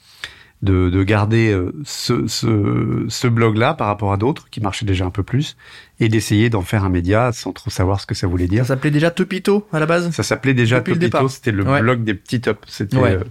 de, 0.62 0.90
de 0.90 1.02
garder 1.02 1.50
euh, 1.50 1.72
ce, 1.84 2.26
ce, 2.28 3.04
ce 3.08 3.26
blog-là 3.26 3.74
par 3.74 3.88
rapport 3.88 4.12
à 4.12 4.16
d'autres 4.16 4.48
qui 4.48 4.60
marchaient 4.60 4.86
déjà 4.86 5.04
un 5.04 5.10
peu 5.10 5.24
plus 5.24 5.56
et 5.98 6.08
d'essayer 6.08 6.50
d'en 6.50 6.62
faire 6.62 6.84
un 6.84 6.88
média 6.88 7.32
sans 7.32 7.52
trop 7.52 7.70
savoir 7.70 8.00
ce 8.00 8.06
que 8.06 8.14
ça 8.14 8.26
voulait 8.28 8.46
dire. 8.46 8.64
Ça 8.64 8.74
s'appelait 8.74 8.92
déjà 8.92 9.10
Topito 9.10 9.66
à 9.72 9.80
la 9.80 9.86
base? 9.86 10.10
Ça 10.12 10.22
s'appelait 10.22 10.54
déjà 10.54 10.80
Topito, 10.80 11.28
c'était 11.28 11.52
le 11.52 11.64
blog 11.64 12.04
des 12.04 12.14
petits 12.14 12.40
tops. 12.40 12.60
C'était 12.68 12.96
euh, 12.96 13.24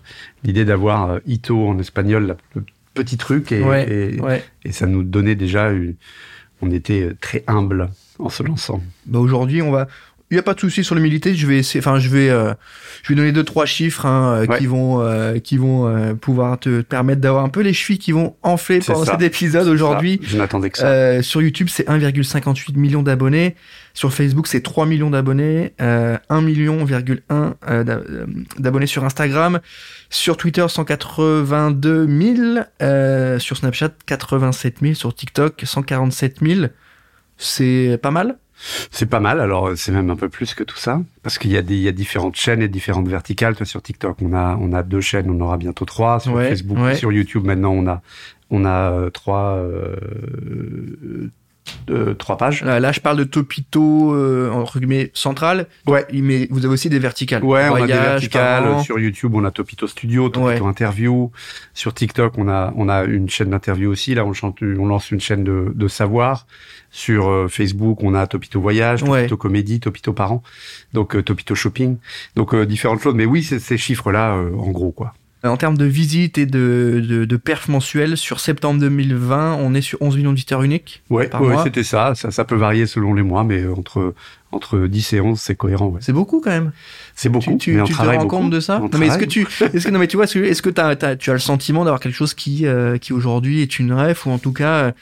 l'idée 0.43 0.65
d'avoir 0.65 1.09
euh, 1.09 1.19
Ito 1.25 1.69
en 1.69 1.79
espagnol, 1.79 2.35
le 2.55 2.65
petit 2.93 3.17
truc, 3.17 3.51
et, 3.53 3.61
et, 3.61 4.17
et, 4.65 4.71
ça 4.71 4.85
nous 4.85 5.03
donnait 5.03 5.35
déjà 5.35 5.71
une... 5.71 5.95
On 6.61 6.69
était 6.69 7.15
très 7.19 7.43
humble 7.47 7.89
en 8.19 8.29
se 8.29 8.43
lançant. 8.43 8.83
Bah 9.07 9.19
aujourd'hui, 9.19 9.61
on 9.61 9.71
va 9.71 9.87
il 10.31 10.35
y 10.35 10.39
a 10.39 10.43
pas 10.43 10.53
de 10.53 10.59
souci 10.61 10.83
sur 10.85 10.95
l'humilité. 10.95 11.35
Je 11.35 11.45
vais 11.45 11.57
essayer, 11.57 11.81
enfin, 11.81 11.99
je 11.99 12.07
vais, 12.07 12.29
euh, 12.29 12.53
je 13.03 13.09
vais 13.09 13.15
donner 13.15 13.33
deux 13.33 13.43
trois 13.43 13.65
chiffres 13.65 14.05
hein, 14.05 14.45
euh, 14.47 14.57
qui 14.57 14.65
vont, 14.65 15.01
euh, 15.01 15.39
qui 15.39 15.57
vont 15.57 16.15
pouvoir 16.15 16.57
te 16.57 16.81
permettre 16.81 17.19
d'avoir 17.19 17.43
un 17.43 17.49
peu 17.49 17.59
les 17.59 17.73
chevilles 17.73 17.99
qui 17.99 18.13
vont 18.13 18.35
enfler 18.41 18.79
pendant 18.79 19.03
cet 19.03 19.21
épisode 19.21 19.67
aujourd'hui. 19.67 20.21
Je 20.23 20.37
n'attendais 20.37 20.69
que 20.69 20.77
ça. 20.77 21.21
sur 21.21 21.41
YouTube, 21.41 21.67
c'est 21.69 21.87
1,58 21.87 22.77
million 22.77 23.03
d'abonnés. 23.03 23.55
Sur 23.93 24.13
Facebook, 24.13 24.47
c'est 24.47 24.61
3 24.61 24.85
millions 24.85 25.09
d'abonnés. 25.09 25.73
1 25.79 26.41
million, 26.41 26.85
1 27.29 27.83
d'abonnés 28.57 28.87
sur 28.87 29.03
Instagram. 29.03 29.59
Sur 30.09 30.37
Twitter, 30.37 30.65
182 30.65 32.07
000. 32.79 33.39
sur 33.39 33.57
Snapchat, 33.57 33.91
87 34.05 34.77
000. 34.81 34.93
Sur 34.93 35.13
TikTok, 35.13 35.61
147 35.65 36.37
000. 36.41 36.67
C'est 37.37 37.99
pas 38.01 38.11
mal. 38.11 38.37
C'est 38.91 39.07
pas 39.07 39.19
mal. 39.19 39.39
Alors 39.39 39.71
c'est 39.75 39.91
même 39.91 40.09
un 40.09 40.15
peu 40.15 40.29
plus 40.29 40.53
que 40.53 40.63
tout 40.63 40.77
ça 40.77 41.01
parce 41.23 41.37
qu'il 41.37 41.51
y 41.51 41.57
a 41.57 41.61
des 41.61 41.75
il 41.75 41.81
y 41.81 41.87
a 41.87 41.91
différentes 41.91 42.35
chaînes 42.35 42.61
et 42.61 42.67
différentes 42.67 43.07
verticales. 43.07 43.55
Toi, 43.55 43.65
sur 43.65 43.81
TikTok, 43.81 44.17
on 44.21 44.33
a 44.33 44.57
on 44.59 44.73
a 44.73 44.83
deux 44.83 45.01
chaînes, 45.01 45.29
on 45.29 45.39
aura 45.41 45.57
bientôt 45.57 45.85
trois. 45.85 46.19
Sur 46.19 46.37
Facebook, 46.37 46.95
sur 46.95 47.11
YouTube, 47.11 47.45
maintenant 47.45 47.71
on 47.71 47.87
a 47.87 48.01
on 48.49 48.65
a 48.65 48.91
euh, 48.91 49.09
trois 49.09 49.55
euh, 49.55 49.95
euh, 51.89 52.13
trois 52.15 52.37
pages. 52.37 52.63
Là, 52.63 52.91
je 52.91 53.00
parle 53.00 53.17
de 53.17 53.24
Topito 53.24 54.13
euh, 54.13 54.50
entre 54.51 54.79
guillemets 54.79 55.12
central. 55.13 55.67
Ouais. 55.88 56.05
Mais 56.13 56.47
vous 56.51 56.65
avez 56.65 56.74
aussi 56.74 56.89
des 56.89 57.00
verticales. 57.00 57.43
Ouais, 57.43 57.69
on 57.69 57.75
a 57.75 57.88
des 57.88 57.93
verticales. 57.93 58.83
Sur 58.83 59.00
YouTube, 59.00 59.33
on 59.36 59.45
a 59.45 59.51
Topito 59.51 59.88
Studio, 59.88 60.29
Topito 60.29 60.65
Interview. 60.67 61.31
Sur 61.74 61.93
TikTok, 61.93 62.38
on 62.38 62.50
a 62.50 62.74
on 62.75 62.89
a 62.89 63.03
une 63.03 63.29
chaîne 63.29 63.50
d'interview 63.50 63.89
aussi. 63.89 64.13
Là, 64.15 64.25
on 64.25 64.33
chante, 64.33 64.59
on 64.62 64.86
lance 64.86 65.12
une 65.12 65.21
chaîne 65.21 65.43
de, 65.43 65.71
de 65.74 65.88
savoir. 65.88 66.45
Sur 66.93 67.29
euh, 67.29 67.48
Facebook, 67.48 68.03
on 68.03 68.13
a 68.13 68.27
Topito 68.27 68.60
Voyage, 68.60 69.05
Topito 69.05 69.38
Comédie, 69.38 69.79
Topito 69.79 70.12
Parents, 70.12 70.43
donc 70.91 71.15
euh, 71.15 71.24
Topito 71.24 71.55
Shopping, 71.55 71.95
donc 72.36 72.53
euh, 72.53 72.65
différentes 72.65 73.00
choses. 73.00 73.15
Mais 73.15 73.25
oui, 73.25 73.43
c'est 73.43 73.60
ces 73.60 73.77
chiffres-là, 73.77 74.36
en 74.36 74.71
gros, 74.71 74.91
quoi. 74.91 75.13
En 75.43 75.57
termes 75.57 75.77
de 75.77 75.86
visites 75.86 76.38
et 76.38 76.45
de, 76.45 77.03
de, 77.03 77.25
de 77.25 77.38
perf 77.38 77.67
mensuels, 77.69 78.15
sur 78.15 78.39
septembre 78.39 78.79
2020, 78.81 79.55
on 79.55 79.74
est 79.74 79.81
sur 79.81 80.00
11 80.01 80.17
millions 80.17 80.29
d'auditeurs 80.31 80.62
uniques. 80.62 81.01
Ouais, 81.10 81.33
ouais 81.33 81.55
c'était 81.63 81.83
ça. 81.83 82.13
ça. 82.13 82.29
Ça 82.29 82.45
peut 82.45 82.57
varier 82.57 82.86
selon 82.86 83.15
les 83.15 83.24
mois, 83.24 83.43
mais 83.43 83.65
entre 83.65 84.13
entre 84.51 84.86
10 84.86 85.13
et 85.13 85.21
11, 85.21 85.39
c'est 85.39 85.55
cohérent. 85.55 85.88
Ouais. 85.88 86.01
C'est 86.03 86.12
beaucoup 86.13 86.41
quand 86.41 86.51
même. 86.51 86.74
C'est 87.15 87.29
beaucoup. 87.29 87.51
Tu, 87.57 87.77
tu, 87.77 87.83
tu 87.86 87.93
te 87.93 88.01
rends 88.01 88.27
compte 88.27 88.50
de 88.51 88.60
ça 88.60 88.79
Non, 88.79 88.89
mais 89.00 89.07
est-ce 89.07 89.17
que 89.17 89.25
tu, 89.25 89.48
est-ce 89.62 89.88
que 89.88 89.91
non 89.91 89.98
mais 89.98 90.07
tu 90.07 90.17
vois, 90.17 90.25
est-ce 90.25 90.62
que 90.62 90.69
t'as, 90.69 91.15
tu 91.15 91.29
as 91.29 91.33
le 91.33 91.39
sentiment 91.39 91.86
d'avoir 91.86 92.01
quelque 92.01 92.15
chose 92.15 92.33
qui 92.33 92.65
qui 93.00 93.13
aujourd'hui 93.13 93.62
est 93.62 93.79
une 93.79 93.93
ref 93.93 94.25
ou 94.25 94.31
en 94.31 94.38
tout 94.38 94.53
cas 94.53 94.93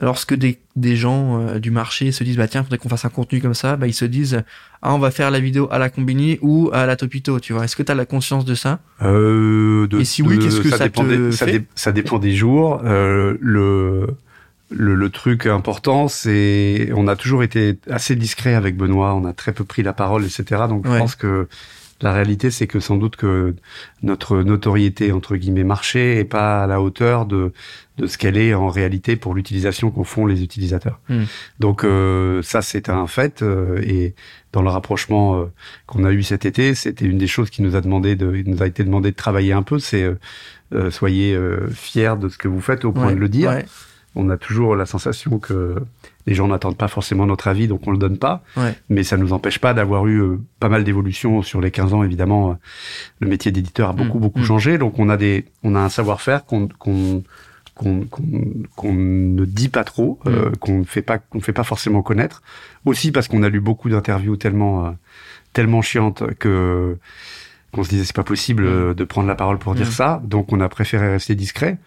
lorsque 0.00 0.34
des, 0.34 0.58
des 0.74 0.96
gens 0.96 1.40
euh, 1.40 1.58
du 1.58 1.70
marché 1.70 2.12
se 2.12 2.24
disent 2.24 2.36
bah 2.36 2.48
tiens 2.48 2.62
faudrait 2.62 2.78
qu'on 2.78 2.88
fasse 2.88 3.04
un 3.04 3.10
contenu 3.10 3.40
comme 3.40 3.54
ça 3.54 3.76
bah 3.76 3.86
ils 3.86 3.92
se 3.92 4.06
disent 4.06 4.42
ah 4.80 4.94
on 4.94 4.98
va 4.98 5.10
faire 5.10 5.30
la 5.30 5.38
vidéo 5.38 5.68
à 5.70 5.78
la 5.78 5.90
Combini 5.90 6.38
ou 6.40 6.70
à 6.72 6.86
la 6.86 6.96
Topito 6.96 7.38
tu 7.40 7.52
vois. 7.52 7.64
Est-ce 7.64 7.76
que 7.76 7.82
tu 7.82 7.92
as 7.92 7.94
la 7.94 8.06
conscience 8.06 8.44
de 8.44 8.54
ça? 8.54 8.80
Euh, 9.02 9.86
de, 9.86 10.00
et 10.00 10.04
si 10.04 10.22
oui 10.22 10.38
qu'est-ce 10.38 10.60
que 10.60 10.70
ça, 10.70 10.78
dépend 10.78 11.04
te 11.04 11.08
des, 11.08 11.32
ça, 11.32 11.46
ça, 11.74 11.92
dépend 11.92 12.18
des 12.18 12.32
jours. 12.32 12.80
Euh, 12.84 13.36
le, 13.40 14.06
le, 14.70 14.94
le 14.94 15.10
truc 15.10 15.46
important 15.46 16.08
c'est 16.08 16.90
on 16.94 17.06
a 17.06 17.16
toujours 17.16 17.42
été 17.42 17.78
assez 17.90 18.16
discret 18.16 18.54
avec 18.54 18.76
Benoît. 18.76 19.14
On 19.14 19.26
a 19.26 19.34
très 19.34 19.52
peu 19.52 19.64
pris 19.64 19.82
la 19.82 19.92
parole 19.92 20.24
etc 20.24 20.62
donc 20.68 20.86
je 20.86 20.98
pense 20.98 21.16
que 21.16 21.48
La 22.02 22.12
réalité, 22.12 22.50
c'est 22.50 22.66
que 22.66 22.80
sans 22.80 22.96
doute 22.96 23.16
que 23.16 23.54
notre 24.02 24.42
notoriété 24.42 25.12
entre 25.12 25.36
guillemets 25.36 25.64
marché 25.64 26.18
est 26.18 26.24
pas 26.24 26.64
à 26.64 26.66
la 26.66 26.80
hauteur 26.80 27.26
de 27.26 27.52
de 27.98 28.06
ce 28.06 28.16
qu'elle 28.16 28.38
est 28.38 28.54
en 28.54 28.68
réalité 28.68 29.16
pour 29.16 29.34
l'utilisation 29.34 29.90
qu'en 29.90 30.02
font 30.04 30.24
les 30.26 30.42
utilisateurs. 30.42 30.98
Hmm. 31.10 31.24
Donc 31.60 31.84
euh, 31.84 32.42
ça, 32.42 32.62
c'est 32.62 32.88
un 32.88 33.06
fait. 33.06 33.42
euh, 33.42 33.80
et 33.82 34.14
dans 34.52 34.62
le 34.62 34.70
rapprochement 34.70 35.38
euh, 35.38 35.44
qu'on 35.86 36.04
a 36.04 36.10
eu 36.12 36.22
cet 36.22 36.44
été, 36.46 36.74
c'était 36.74 37.04
une 37.04 37.18
des 37.18 37.26
choses 37.26 37.50
qui 37.50 37.60
nous 37.62 37.76
a 37.76 37.80
demandé 37.82 38.16
de, 38.16 38.42
nous 38.46 38.62
a 38.62 38.66
été 38.66 38.82
demandé 38.82 39.10
de 39.10 39.16
travailler 39.16 39.52
un 39.52 39.62
peu. 39.62 39.78
C'est 39.78 40.02
euh, 40.04 40.18
euh, 40.74 40.90
soyez 40.90 41.34
euh, 41.34 41.68
fiers 41.70 42.14
de 42.18 42.28
ce 42.30 42.38
que 42.38 42.48
vous 42.48 42.60
faites 42.62 42.84
au 42.86 42.92
point 42.92 43.08
Ouais, 43.08 43.14
de 43.14 43.20
le 43.20 43.28
dire. 43.28 43.50
ouais, 43.50 43.66
On 44.14 44.30
a 44.30 44.38
toujours 44.38 44.74
la 44.74 44.86
sensation 44.86 45.38
que 45.38 45.76
les 46.26 46.34
gens 46.34 46.46
n'attendent 46.48 46.76
pas 46.76 46.88
forcément 46.88 47.26
notre 47.26 47.48
avis, 47.48 47.66
donc 47.68 47.80
on 47.86 47.90
le 47.90 47.98
donne 47.98 48.16
pas. 48.18 48.42
ouais. 48.56 48.74
Mais 48.88 49.02
ça 49.02 49.16
nous 49.16 49.32
empêche 49.32 49.58
pas 49.58 49.74
d'avoir 49.74 50.06
eu 50.06 50.20
euh, 50.20 50.38
pas 50.60 50.68
mal 50.68 50.84
d'évolutions 50.84 51.42
sur 51.42 51.60
les 51.60 51.70
15 51.70 51.94
ans. 51.94 52.04
Évidemment, 52.04 52.50
euh, 52.50 52.54
le 53.20 53.28
métier 53.28 53.50
d'éditeur 53.52 53.88
a 53.88 53.92
beaucoup 53.92 54.18
Mm, 54.18 54.22
beaucoup 54.22 54.40
mm. 54.40 54.44
changé. 54.44 54.78
Donc 54.78 54.98
on 54.98 55.08
a 55.08 55.16
des, 55.16 55.46
on 55.62 55.74
a 55.74 55.80
un 55.80 55.88
savoir-faire 55.88 56.44
qu'on 56.44 56.68
qu'on 56.78 57.22
qu'on 57.74 58.00
qu'on 58.04 58.22
qu'on 58.76 58.92
ne 58.92 59.44
dit 59.44 59.68
pas 59.68 59.82
trop, 59.84 60.20
euh, 60.26 60.50
Mm. 60.50 60.56
qu'on 60.58 60.78
ne 60.80 60.84
fait 60.84 61.02
pas 61.02 61.18
qu'on 61.18 61.38
ne 61.38 61.42
fait 61.42 61.52
pas 61.54 61.64
forcément 61.64 62.02
connaître. 62.02 62.42
Aussi 62.84 63.10
parce 63.12 63.28
qu'on 63.28 63.42
a 63.42 63.48
lu 63.48 63.60
beaucoup 63.60 63.88
d'interviews 63.88 64.36
tellement 64.36 64.86
euh, 64.86 64.90
tellement 65.52 65.82
chiantes 65.82 66.22
que 66.38 66.98
qu'on 67.72 67.82
se 67.84 67.88
disait 67.88 68.04
c'est 68.04 68.14
pas 68.14 68.22
possible 68.24 68.64
euh, 68.64 68.92
de 68.94 69.04
prendre 69.04 69.26
la 69.26 69.34
parole 69.34 69.58
pour 69.58 69.74
dire 69.74 69.90
ça. 69.90 70.20
Donc 70.24 70.52
on 70.52 70.60
a 70.60 70.68
préféré 70.68 71.08
rester 71.10 71.34
discret. 71.34 71.78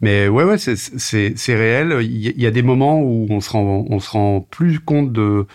Mais 0.00 0.28
ouais, 0.28 0.44
ouais, 0.44 0.58
c'est 0.58 0.76
c'est 0.76 1.34
c'est 1.36 1.54
réel. 1.54 1.98
Il 2.02 2.40
y, 2.40 2.46
a- 2.46 2.50
des 2.50 2.62
moments 2.62 3.00
où 3.02 3.26
on 3.30 3.40
se 3.40 3.50
rend 3.50 3.84
on 3.88 4.00
se 4.00 4.10
rend 4.10 4.40
plus 4.50 4.80
compte 4.80 5.12
de 5.12 5.46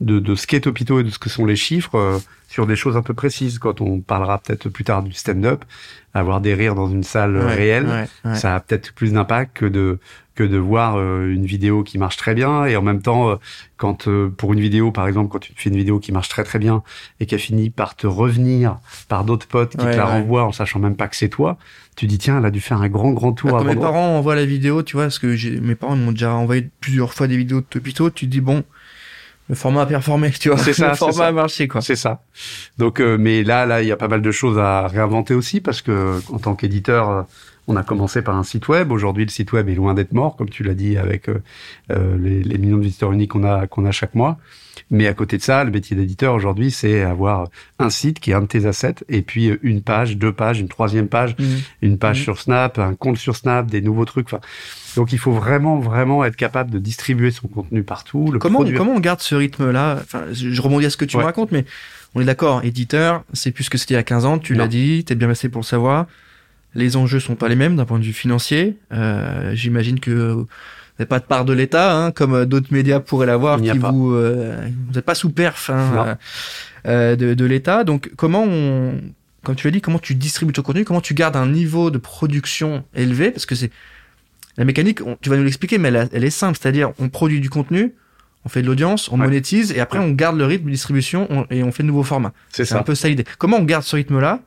de, 0.00 0.18
de 0.20 0.34
ce 0.34 0.46
qu'est 0.46 0.60
Topito 0.60 1.00
et 1.00 1.04
de 1.04 1.10
ce 1.10 1.18
que 1.18 1.28
sont 1.30 1.44
les 1.46 1.56
chiffres 1.56 1.96
euh, 1.96 2.18
sur 2.48 2.66
des 2.66 2.76
choses 2.76 2.96
un 2.96 3.02
peu 3.02 3.14
précises. 3.14 3.58
Quand 3.58 3.80
on 3.80 4.00
parlera 4.00 4.38
peut-être 4.38 4.68
plus 4.68 4.84
tard 4.84 5.02
du 5.02 5.12
stand-up, 5.12 5.64
avoir 6.14 6.40
des 6.40 6.54
rires 6.54 6.74
dans 6.76 6.88
une 6.88 7.02
salle 7.02 7.36
Ouais, 7.36 7.54
réelle, 7.54 7.86
ouais, 7.86 8.30
ouais. 8.30 8.36
ça 8.36 8.54
a 8.54 8.60
peut-être 8.60 8.92
plus 8.92 9.12
d'impact 9.12 9.56
que 9.56 9.66
de 9.66 9.98
que 10.38 10.44
de 10.44 10.56
voir 10.56 10.96
euh, 10.96 11.32
une 11.34 11.44
vidéo 11.46 11.82
qui 11.82 11.98
marche 11.98 12.16
très 12.16 12.32
bien 12.32 12.64
et 12.64 12.76
en 12.76 12.82
même 12.82 13.02
temps 13.02 13.30
euh, 13.30 13.36
quand 13.76 14.06
euh, 14.06 14.28
pour 14.28 14.52
une 14.52 14.60
vidéo 14.60 14.92
par 14.92 15.08
exemple 15.08 15.30
quand 15.32 15.40
tu 15.40 15.52
fais 15.56 15.68
une 15.68 15.76
vidéo 15.76 15.98
qui 15.98 16.12
marche 16.12 16.28
très 16.28 16.44
très 16.44 16.60
bien 16.60 16.84
et 17.18 17.26
qu'elle 17.26 17.40
finit 17.40 17.70
par 17.70 17.96
te 17.96 18.06
revenir 18.06 18.78
par 19.08 19.24
d'autres 19.24 19.48
potes 19.48 19.76
qui 19.76 19.84
Ouais, 19.84 19.90
te 19.92 19.96
la 19.96 20.06
ouais. 20.06 20.12
renvoient 20.12 20.44
en 20.44 20.52
sachant 20.52 20.78
même 20.78 20.94
pas 20.94 21.08
que 21.08 21.16
c'est 21.16 21.28
toi 21.28 21.58
tu 21.96 22.06
dis 22.06 22.18
tiens 22.18 22.38
elle 22.38 22.46
a 22.46 22.52
dû 22.52 22.60
faire 22.60 22.80
un 22.80 22.88
grand 22.88 23.10
grand 23.10 23.32
tour 23.32 23.50
Bah, 23.50 23.56
quand 23.58 23.64
avant 23.64 23.74
mes 23.74 23.80
parents 23.80 24.16
envoient 24.18 24.36
la 24.36 24.44
vidéo, 24.46 24.84
tu 24.84 24.94
vois, 24.94 25.06
parce 25.06 25.18
que 25.18 25.58
mes 25.60 25.74
parents 25.74 25.96
m'ont 25.96 26.12
déjà 26.12 26.32
envoyé 26.32 26.68
plusieurs 26.80 27.12
fois 27.12 27.26
des 27.26 27.36
vidéos 27.36 27.60
de 27.60 27.66
Topito, 27.66 28.08
tu 28.10 28.26
te 28.26 28.30
dis 28.30 28.40
bon, 28.40 28.62
le 29.48 29.54
format 29.56 29.82
a 29.82 29.86
performé, 29.86 30.30
tu 30.30 30.50
vois. 30.50 30.58
C'est 30.58 30.72
ça, 30.74 30.90
le 30.90 30.94
format 30.94 31.12
ça. 31.14 31.26
a 31.26 31.32
marché, 31.32 31.66
quoi. 31.66 31.80
C'est 31.80 31.96
ça. 31.96 32.22
Donc, 32.78 33.00
euh, 33.00 33.16
mais 33.18 33.42
là, 33.42 33.66
là, 33.66 33.82
il 33.82 33.88
y 33.88 33.92
a 33.92 33.96
pas 33.96 34.06
mal 34.06 34.22
de 34.22 34.30
choses 34.30 34.58
à 34.58 34.86
réinventer 34.86 35.34
aussi 35.34 35.60
parce 35.60 35.82
que 35.82 36.20
en 36.32 36.38
tant 36.38 36.54
qu'éditeur, 36.54 37.26
on 37.68 37.76
a 37.76 37.82
commencé 37.84 38.22
par 38.22 38.34
un 38.36 38.42
site 38.42 38.66
web. 38.68 38.90
Aujourd'hui, 38.90 39.24
le 39.24 39.30
site 39.30 39.52
web 39.52 39.68
est 39.68 39.74
loin 39.74 39.92
d'être 39.94 40.12
mort, 40.12 40.36
comme 40.36 40.48
tu 40.48 40.62
l'as 40.64 40.74
dit, 40.74 40.96
avec 40.96 41.28
euh, 41.28 41.42
euh, 41.92 42.16
les, 42.18 42.42
les 42.42 42.58
millions 42.58 42.78
de 42.78 42.82
visiteurs 42.82 43.12
uniques 43.12 43.30
qu'on 43.32 43.44
a 43.44 43.66
qu'on 43.66 43.84
a 43.84 43.90
chaque 43.92 44.14
mois. 44.14 44.38
Mais 44.90 45.06
à 45.06 45.12
côté 45.12 45.36
de 45.36 45.42
ça, 45.42 45.64
le 45.64 45.70
métier 45.70 45.94
d'éditeur 45.96 46.34
aujourd'hui, 46.34 46.70
c'est 46.70 47.02
avoir 47.02 47.48
un 47.78 47.90
site 47.90 48.20
qui 48.20 48.30
est 48.30 48.34
un 48.34 48.40
de 48.40 48.46
tes 48.46 48.64
assets, 48.64 48.94
et 49.10 49.20
puis 49.22 49.50
euh, 49.50 49.58
une 49.62 49.82
page, 49.82 50.16
deux 50.16 50.32
pages, 50.32 50.60
une 50.60 50.68
troisième 50.68 51.08
page, 51.08 51.36
Mhm. 51.38 51.46
une 51.82 51.98
page 51.98 52.18
Mhm. 52.20 52.24
sur 52.24 52.40
Snap, 52.40 52.78
un 52.78 52.94
compte 52.94 53.18
sur 53.18 53.36
Snap, 53.36 53.66
des 53.70 53.82
nouveaux 53.82 54.06
trucs. 54.06 54.26
Enfin, 54.32 54.40
donc 54.96 55.12
il 55.12 55.18
faut 55.18 55.32
vraiment, 55.32 55.78
vraiment 55.78 56.24
être 56.24 56.36
capable 56.36 56.70
de 56.70 56.78
distribuer 56.78 57.30
son 57.30 57.48
contenu 57.48 57.82
partout. 57.82 58.30
Le 58.32 58.38
Comment, 58.38 58.60
produire. 58.60 58.78
comment 58.78 58.94
on 58.94 59.00
garde 59.00 59.20
ce 59.20 59.34
rythme-là? 59.34 59.98
Enfin, 60.00 60.22
je 60.32 60.60
rebondis 60.62 60.86
à 60.86 60.90
ce 60.90 60.96
que 60.96 61.04
tu 61.04 61.16
Ouais. 61.18 61.22
me 61.22 61.26
racontes, 61.26 61.52
mais 61.52 61.66
on 62.14 62.22
est 62.22 62.24
d'accord, 62.24 62.64
éditeur, 62.64 63.24
c'est 63.34 63.50
plus 63.50 63.68
que 63.68 63.76
c'était 63.76 63.92
il 63.92 63.98
y 63.98 64.00
a 64.00 64.02
15 64.04 64.24
ans, 64.24 64.38
tu 64.38 64.54
l'as 64.54 64.68
dit, 64.68 65.04
t'es 65.04 65.14
bien 65.16 65.28
placé 65.28 65.50
pour 65.50 65.60
le 65.60 65.66
savoir. 65.66 66.06
Les 66.74 66.96
enjeux 66.96 67.20
sont 67.20 67.34
pas 67.34 67.48
les 67.48 67.56
mêmes 67.56 67.76
d'un 67.76 67.84
point 67.84 67.98
de 67.98 68.04
vue 68.04 68.12
financier. 68.12 68.76
Euh, 68.92 69.54
J'imagine 69.54 70.00
que 70.00 70.10
vous 70.10 70.46
n'avez 70.98 71.08
pas 71.08 71.18
de 71.18 71.24
part 71.24 71.44
de 71.44 71.52
l'État, 71.52 71.96
hein, 71.96 72.10
comme 72.12 72.34
euh, 72.34 72.44
d'autres 72.44 72.72
médias 72.72 73.00
pourraient 73.00 73.26
l'avoir, 73.26 73.60
qui 73.60 73.78
pas. 73.78 73.90
vous, 73.90 74.12
euh, 74.12 74.68
vous 74.86 74.92
n'êtes 74.94 75.04
pas 75.04 75.14
sous 75.14 75.30
perf 75.30 75.70
hein, 75.70 75.92
euh, 75.96 76.14
euh, 76.86 77.16
de, 77.16 77.34
de 77.34 77.44
l'État. 77.44 77.84
Donc, 77.84 78.10
comment 78.16 78.44
on, 78.44 79.00
comme 79.44 79.54
tu 79.56 79.66
l'as 79.66 79.70
dit, 79.70 79.80
comment 79.80 79.98
tu 79.98 80.14
distribues 80.14 80.52
ton 80.52 80.62
contenu, 80.62 80.84
comment 80.84 81.00
tu 81.00 81.14
gardes 81.14 81.36
un 81.36 81.46
niveau 81.46 81.90
de 81.90 81.98
production 81.98 82.84
élevé, 82.94 83.30
parce 83.30 83.46
que 83.46 83.54
c'est 83.54 83.70
la 84.56 84.64
mécanique, 84.64 85.00
on- 85.06 85.16
tu 85.20 85.30
vas 85.30 85.36
nous 85.36 85.44
l'expliquer, 85.44 85.78
mais 85.78 85.88
elle, 86.12 86.24
est 86.24 86.30
simple, 86.30 86.58
c'est-à-dire 86.60 86.90
on 86.98 87.08
produit 87.08 87.40
du 87.40 87.48
contenu, 87.48 87.94
on 88.44 88.48
fait 88.48 88.60
de 88.62 88.66
l'audience, 88.66 89.08
on 89.10 89.18
Ouais. 89.18 89.26
monétise, 89.26 89.72
et 89.72 89.80
après 89.80 89.98
on 90.00 90.10
garde 90.10 90.36
le 90.36 90.44
rythme 90.44 90.66
de 90.66 90.70
distribution 90.72 91.26
on- 91.30 91.46
et 91.50 91.62
on 91.62 91.70
fait 91.72 91.82
de 91.84 91.88
nouveaux 91.88 92.02
formats. 92.02 92.32
C'est 92.50 92.70
un 92.72 92.82
peu 92.82 92.94
ça 92.94 93.08
l'idée. 93.08 93.24
Comment 93.38 93.56
on 93.58 93.64
garde 93.64 93.84
ce 93.84 93.96
rythme-là? 93.96 94.40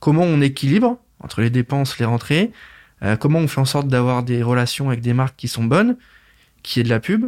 Comment 0.00 0.22
on 0.22 0.40
équilibre? 0.40 0.98
Entre 1.20 1.40
les 1.42 1.50
dépenses, 1.50 1.98
les 1.98 2.04
rentrées 2.06 2.50
Euh, 3.02 3.16
Comment 3.16 3.38
on 3.38 3.46
fait 3.48 3.60
en 3.60 3.64
sorte 3.64 3.86
d'avoir 3.88 4.22
des 4.24 4.42
relations 4.42 4.88
avec 4.88 5.00
des 5.00 5.12
marques 5.14 5.36
qui 5.36 5.46
sont 5.48 5.64
bonnes, 5.64 5.96
qui 6.62 6.80
est 6.80 6.82
de 6.82 6.88
la 6.88 6.98
pub, 7.00 7.26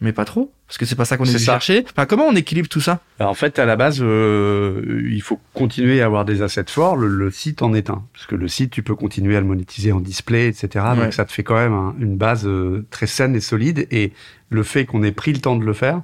mais 0.00 0.12
pas 0.12 0.24
trop, 0.24 0.50
parce 0.66 0.78
que 0.78 0.86
c'est 0.86 0.96
pas 0.96 1.04
ça 1.04 1.16
qu'on 1.16 1.24
est 1.24 1.28
venu 1.28 1.38
ça. 1.38 1.52
chercher. 1.52 1.84
Enfin, 1.90 2.06
comment 2.06 2.24
on 2.26 2.34
équilibre 2.34 2.68
tout 2.68 2.80
ça? 2.80 3.00
Alors, 3.20 3.30
en 3.30 3.34
fait, 3.34 3.58
à 3.58 3.66
la 3.66 3.76
base, 3.76 3.98
euh, 4.00 5.02
il 5.10 5.20
faut 5.22 5.38
continuer 5.54 6.00
à 6.02 6.06
avoir 6.06 6.24
des 6.24 6.42
assets 6.42 6.64
forts. 6.68 6.96
Le, 6.96 7.08
le 7.08 7.30
site 7.30 7.62
en 7.62 7.72
est 7.74 7.90
un, 7.90 8.02
parce 8.14 8.26
que 8.26 8.34
le 8.34 8.48
site, 8.48 8.70
tu 8.70 8.82
peux 8.82 8.94
continuer 8.94 9.36
à 9.36 9.40
le 9.40 9.46
monétiser 9.46 9.92
en 9.92 10.00
display, 10.00 10.48
etc. 10.48 10.84
Ouais. 10.90 10.96
Donc, 11.04 11.12
ça 11.12 11.24
te 11.24 11.30
fait 11.32 11.42
quand 11.44 11.54
même 11.56 11.72
un- 11.74 11.94
une 12.00 12.16
base 12.16 12.46
euh, 12.46 12.86
très 12.90 13.06
saine 13.06 13.36
et 13.36 13.40
solide. 13.40 13.86
Et 13.90 14.12
le 14.50 14.62
fait 14.62 14.86
qu'on 14.86 15.02
ait 15.02 15.12
pris 15.12 15.32
le 15.32 15.40
temps 15.40 15.56
de 15.56 15.64
le 15.64 15.72
faire 15.74 16.00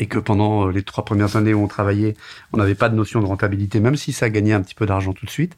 et 0.00 0.06
que 0.06 0.18
pendant 0.18 0.68
euh, 0.68 0.72
les 0.72 0.82
trois 0.82 1.04
premières 1.04 1.36
années 1.36 1.54
où 1.54 1.62
on 1.62 1.68
travaillait, 1.68 2.14
on 2.52 2.58
n'avait 2.58 2.74
pas 2.74 2.88
de 2.88 2.94
notion 2.94 3.20
de 3.20 3.26
rentabilité, 3.26 3.80
même 3.80 3.96
si 3.96 4.12
ça 4.12 4.30
gagnait 4.30 4.52
un 4.52 4.60
petit 4.62 4.74
peu 4.74 4.86
d'argent 4.86 5.12
tout 5.12 5.26
de 5.26 5.30
suite, 5.30 5.56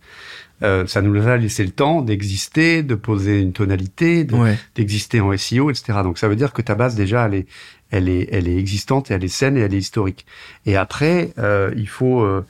euh, 0.63 0.87
ça 0.87 1.03
nous 1.03 1.27
a 1.27 1.37
laissé 1.37 1.65
le 1.65 1.71
temps 1.71 2.03
d'exister, 2.03 2.83
de 2.83 2.95
poser 2.95 3.41
une 3.41 3.53
tonalité, 3.53 4.25
de, 4.25 4.35
Ouais. 4.35 4.59
d'exister 4.75 5.21
en 5.21 5.37
SEO, 5.37 5.71
etc. 5.71 6.01
Donc 6.03 6.19
ça 6.19 6.29
veut 6.29 6.37
dire 6.37 6.53
que 6.53 6.63
ta 6.63 6.75
base 6.75 6.95
déjà 6.95 7.27
elle 7.27 7.35
est, 7.35 7.47
elle 7.91 8.09
est, 8.09 8.29
elle 8.31 8.47
est 8.49 8.57
existante 8.57 9.11
et 9.11 9.15
elle 9.15 9.25
est 9.25 9.29
saine 9.29 9.57
et 9.57 9.61
elle 9.61 9.75
est 9.75 9.79
historique. 9.79 10.27
Et 10.67 10.77
après, 10.77 11.33
euh, 11.39 11.73
il 11.77 11.89
faut, 11.89 12.21
euh, 12.23 12.45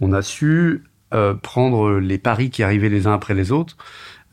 on 0.00 0.12
a 0.12 0.22
su 0.22 0.82
euh, 1.14 1.34
prendre 1.34 1.98
les 2.00 2.18
paris 2.18 2.50
qui 2.50 2.62
arrivaient 2.64 2.88
les 2.88 3.06
uns 3.06 3.14
après 3.14 3.34
les 3.34 3.52
autres. 3.52 3.76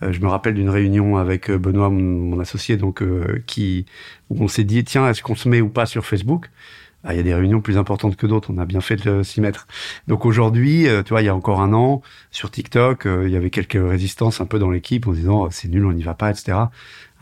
Euh, 0.01 0.11
je 0.11 0.19
me 0.19 0.27
rappelle 0.27 0.55
d'une 0.55 0.69
réunion 0.69 1.17
avec 1.17 1.51
Benoît, 1.51 1.89
mon, 1.91 2.39
associé, 2.39 2.75
donc 2.75 3.03
euh, 3.03 3.43
qui 3.45 3.85
où 4.29 4.43
on 4.43 4.47
s'est 4.47 4.63
dit 4.63 4.83
tiens 4.83 5.07
est-ce 5.07 5.21
qu'on 5.21 5.35
se 5.35 5.47
met 5.47 5.61
ou 5.61 5.69
pas 5.69 5.85
sur 5.85 6.05
Facebook? 6.05 6.49
Il 7.09 7.15
y 7.15 7.19
a 7.19 7.23
des 7.23 7.33
réunions 7.33 7.61
plus 7.61 7.77
importantes 7.77 8.15
que 8.15 8.27
d'autres, 8.27 8.51
on 8.53 8.57
a 8.59 8.65
bien 8.65 8.81
fait 8.81 8.95
de 8.95 9.23
s'y 9.23 9.41
mettre. 9.41 9.67
Donc 10.07 10.25
aujourd'hui, 10.25 10.87
euh, 10.87 11.01
tu 11.03 11.09
vois, 11.09 11.21
il 11.21 11.25
y 11.25 11.29
a 11.29 11.35
encore 11.35 11.61
un 11.61 11.73
an, 11.73 12.01
sur 12.29 12.51
TikTok, 12.51 13.05
euh, 13.05 13.23
il 13.27 13.33
y 13.33 13.35
avait 13.35 13.49
quelques 13.49 13.73
résistances 13.81 14.39
un 14.41 14.45
peu 14.45 14.59
dans 14.59 14.69
l'équipe 14.69 15.07
en 15.07 15.11
disant 15.13 15.49
c'est 15.49 15.67
nul, 15.67 15.85
on 15.85 15.93
n'y 15.93 16.03
va 16.03 16.13
pas, 16.13 16.29
etc. 16.29 16.57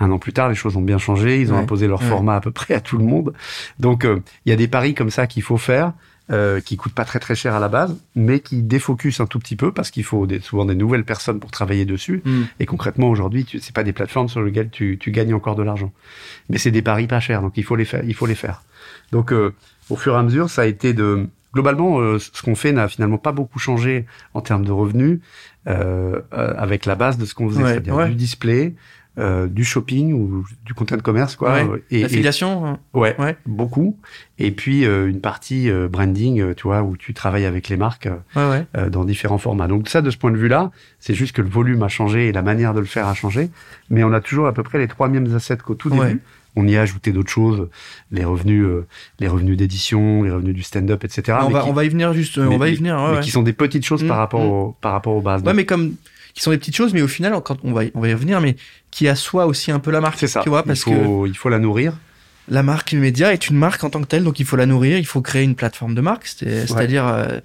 Un 0.01 0.11
an 0.11 0.17
plus 0.19 0.33
tard, 0.33 0.49
les 0.49 0.55
choses 0.55 0.75
ont 0.77 0.81
bien 0.81 0.97
changé, 0.97 1.41
ils 1.41 1.51
ont 1.51 1.55
Ouais, 1.55 1.61
imposé 1.61 1.87
leur 1.87 2.01
ouais. 2.01 2.07
format 2.07 2.35
à 2.35 2.41
peu 2.41 2.51
près 2.51 2.73
à 2.73 2.81
tout 2.81 2.97
le 2.97 3.03
monde. 3.05 3.33
Donc 3.79 4.05
euh, 4.05 4.19
il 4.45 4.49
y 4.49 4.53
a 4.53 4.55
des 4.55 4.67
paris 4.67 4.93
comme 4.93 5.09
ça 5.09 5.27
qu'il 5.27 5.43
faut 5.43 5.57
faire, 5.57 5.93
euh, 6.31 6.61
qui 6.61 6.77
coûtent 6.77 6.93
pas 6.93 7.05
très 7.05 7.19
très 7.19 7.33
cher 7.35 7.55
à 7.55 7.59
la 7.59 7.69
base, 7.69 7.97
mais 8.15 8.39
qui 8.39 8.61
défocusent 8.61 9.19
un 9.19 9.25
tout 9.25 9.39
petit 9.39 9.55
peu 9.55 9.71
parce 9.71 9.89
qu'il 9.91 10.03
faut 10.03 10.27
des- 10.27 10.39
souvent 10.41 10.63
des 10.65 10.75
nouvelles 10.75 11.03
personnes 11.03 11.39
pour 11.39 11.51
travailler 11.51 11.85
dessus. 11.85 12.21
Mm. 12.23 12.41
Et 12.59 12.65
concrètement, 12.65 13.09
aujourd'hui, 13.09 13.45
c'est 13.61 13.73
pas 13.73 13.83
des 13.83 13.93
plateformes 13.93 14.29
sur 14.29 14.41
lesquelles 14.41 14.69
tu, 14.69 14.97
tu 14.99 15.09
gagnes 15.11 15.33
encore 15.33 15.55
de 15.55 15.63
l'argent. 15.63 15.91
Mais 16.49 16.57
c'est 16.59 16.69
des 16.71 16.81
paris 16.83 17.07
pas 17.07 17.19
chers, 17.19 17.41
donc 17.41 17.53
il 17.57 17.63
faut 17.63 17.75
les 17.75 17.85
faire. 17.85 18.03
Il 18.05 18.13
faut 18.13 18.27
les 18.27 18.35
faire. 18.35 18.61
Donc, 19.11 19.31
euh, 19.31 19.53
au 19.89 19.95
fur 19.95 20.13
et 20.13 20.17
à 20.17 20.23
mesure, 20.23 20.49
ça 20.49 20.63
a 20.63 20.65
été 20.65 20.93
de... 20.93 21.27
Globalement, 21.53 21.99
euh, 21.99 22.19
ce 22.19 22.43
qu'on 22.43 22.53
fait 22.53 22.71
n'a 22.71 22.87
finalement 22.87 23.17
pas 23.17 23.31
beaucoup 23.31 23.57
changé 23.57 24.05
en 24.35 24.41
termes 24.41 24.63
de 24.63 24.71
revenus 24.71 25.19
euh, 25.67 26.21
euh, 26.31 26.53
avec 26.57 26.85
la 26.85 26.93
base 26.93 27.17
de 27.17 27.25
ce 27.25 27.33
qu'on 27.33 27.49
faisait, 27.49 27.63
Ouais, 27.63 27.71
c'est-à-dire 27.71 27.95
ouais. 27.95 28.09
du 28.09 28.13
display, 28.13 28.75
euh, 29.17 29.47
du 29.47 29.65
shopping 29.65 30.13
ou 30.13 30.45
du 30.63 30.75
content 30.75 30.99
commerce, 30.99 31.35
quoi. 31.35 31.53
Ouais. 31.55 31.63
Euh, 31.67 31.77
Et, 31.89 31.99
et- 31.99 32.01
L'affiliation 32.03 32.67
hein. 32.67 32.79
ouais, 32.93 33.15
Ouais. 33.19 33.35
beaucoup. 33.47 33.97
Et 34.37 34.51
puis 34.51 34.85
euh, 34.85 35.09
une 35.09 35.21
partie 35.21 35.71
euh, 35.71 35.87
branding, 35.87 36.53
tu 36.53 36.63
vois, 36.67 36.83
où 36.83 36.95
tu 36.95 37.15
travailles 37.15 37.45
avec 37.45 37.67
les 37.67 37.77
marques 37.77 38.07
Ouais, 38.35 38.65
ouais. 38.75 38.89
dans 38.91 39.03
différents 39.03 39.39
formats. 39.39 39.67
Donc 39.67 39.89
ça, 39.89 40.03
de 40.03 40.11
ce 40.11 40.17
point 40.17 40.29
de 40.31 40.37
vue-là, 40.37 40.69
c'est 40.99 41.15
juste 41.15 41.35
que 41.35 41.41
le 41.41 41.49
volume 41.49 41.81
a 41.81 41.87
changé 41.89 42.27
et 42.27 42.31
la 42.31 42.43
manière 42.43 42.75
de 42.75 42.79
le 42.79 42.85
faire 42.85 43.07
a 43.07 43.15
changé, 43.15 43.49
mais 43.89 44.03
on 44.03 44.13
a 44.13 44.21
toujours 44.21 44.45
à 44.45 44.53
peu 44.53 44.61
près 44.61 44.77
les 44.77 44.87
trois 44.87 45.07
mêmes 45.09 45.35
assets 45.35 45.57
qu'au 45.57 45.73
tout 45.73 45.89
début. 45.89 46.21
On 46.55 46.67
y 46.67 46.75
a 46.75 46.81
ajouté 46.81 47.11
d'autres 47.11 47.29
choses, 47.31 47.69
les 48.11 48.25
revenus, 48.25 48.63
euh, 48.65 48.87
les 49.19 49.27
revenus 49.27 49.55
d'édition, 49.57 50.23
les 50.23 50.31
revenus 50.31 50.55
du 50.55 50.63
stand-up, 50.63 51.03
etc. 51.03 51.37
on, 51.43 51.49
va, 51.49 51.61
qui, 51.63 51.69
on 51.69 51.73
va 51.73 51.85
y 51.85 51.89
venir 51.89 52.11
juste, 52.13 52.37
mais- 52.37 52.47
on 52.55 52.57
va 52.57 52.69
y 52.69 52.75
venir. 52.75 52.95
Ouais, 52.95 53.09
mais 53.11 53.15
ouais. 53.17 53.21
qui 53.21 53.31
sont 53.31 53.43
des 53.43 53.53
petites 53.53 53.85
choses 53.85 54.03
Mm, 54.03 54.07
par 54.07 54.17
rapport 54.17 54.41
mm. 54.43 54.47
au, 54.49 54.75
par 54.81 54.91
rapport 54.93 55.13
aux 55.15 55.21
bases. 55.21 55.43
Ouais, 55.43 55.53
mais 55.53 55.65
comme 55.65 55.93
qui 56.33 56.41
sont 56.41 56.51
des 56.51 56.57
petites 56.57 56.75
choses, 56.75 56.93
mais 56.93 57.01
au 57.01 57.07
final, 57.07 57.33
quand 57.43 57.57
on 57.63 57.71
va, 57.73 57.83
y- 57.85 57.91
on 57.95 58.01
va 58.01 58.07
y 58.09 58.13
revenir, 58.13 58.39
mais 58.41 58.55
qui 58.91 59.07
assoit 59.07 59.45
aussi 59.45 59.71
un 59.71 59.79
peu 59.79 59.91
la 59.91 60.01
marque. 60.01 60.17
c'est 60.19 60.27
ça. 60.27 60.41
Tu 60.41 60.49
vois, 60.49 60.63
parce 60.63 60.79
il 60.87 60.93
faut, 60.95 61.25
il 61.27 61.35
faut 61.37 61.49
la 61.49 61.59
nourrir. 61.59 61.93
que 61.93 62.53
la 62.53 62.63
marque 62.63 62.93
média 62.93 63.31
est 63.31 63.49
une 63.49 63.57
marque 63.57 63.83
en 63.83 63.89
tant 63.91 64.01
que 64.01 64.07
telle, 64.07 64.23
donc 64.23 64.39
il 64.39 64.45
faut 64.45 64.55
la 64.55 64.65
nourrir, 64.65 64.97
il 64.97 65.05
faut 65.05 65.21
créer 65.21 65.43
une 65.43 65.55
plateforme 65.55 65.93
de 65.95 66.01
marque, 66.01 66.25
c'est- 66.27 66.65
c'est-à-dire 66.67 67.05
euh, 67.07 67.39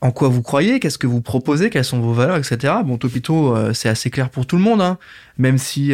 en 0.00 0.10
quoi 0.12 0.28
vous 0.28 0.42
croyez, 0.42 0.78
qu'est-ce 0.78 0.98
que 0.98 1.06
vous 1.08 1.20
proposez, 1.20 1.68
quelles 1.70 1.84
sont 1.84 2.00
vos 2.00 2.12
valeurs, 2.12 2.36
etc. 2.36 2.74
Bon, 2.84 2.96
Topito, 2.98 3.56
euh, 3.56 3.72
c'est 3.72 3.88
assez 3.88 4.10
clair 4.10 4.28
pour 4.30 4.46
tout 4.46 4.56
le 4.56 4.62
monde, 4.62 4.80
hein, 4.82 4.98
même 5.38 5.58
si 5.58 5.92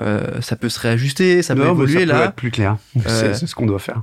euh, 0.00 0.40
ça 0.40 0.56
peut 0.56 0.68
se 0.68 0.78
réajuster, 0.80 1.42
ça 1.42 1.54
peut 1.54 1.64
Non, 1.64 1.72
évoluer 1.72 2.06
ça 2.06 2.14
peut 2.14 2.24
être 2.24 2.34
plus 2.34 2.50
clair. 2.50 2.76
Euh, 2.96 3.34
C'est 3.34 3.46
ce 3.46 3.54
qu'on 3.54 3.66
doit 3.66 3.78
faire. 3.78 4.02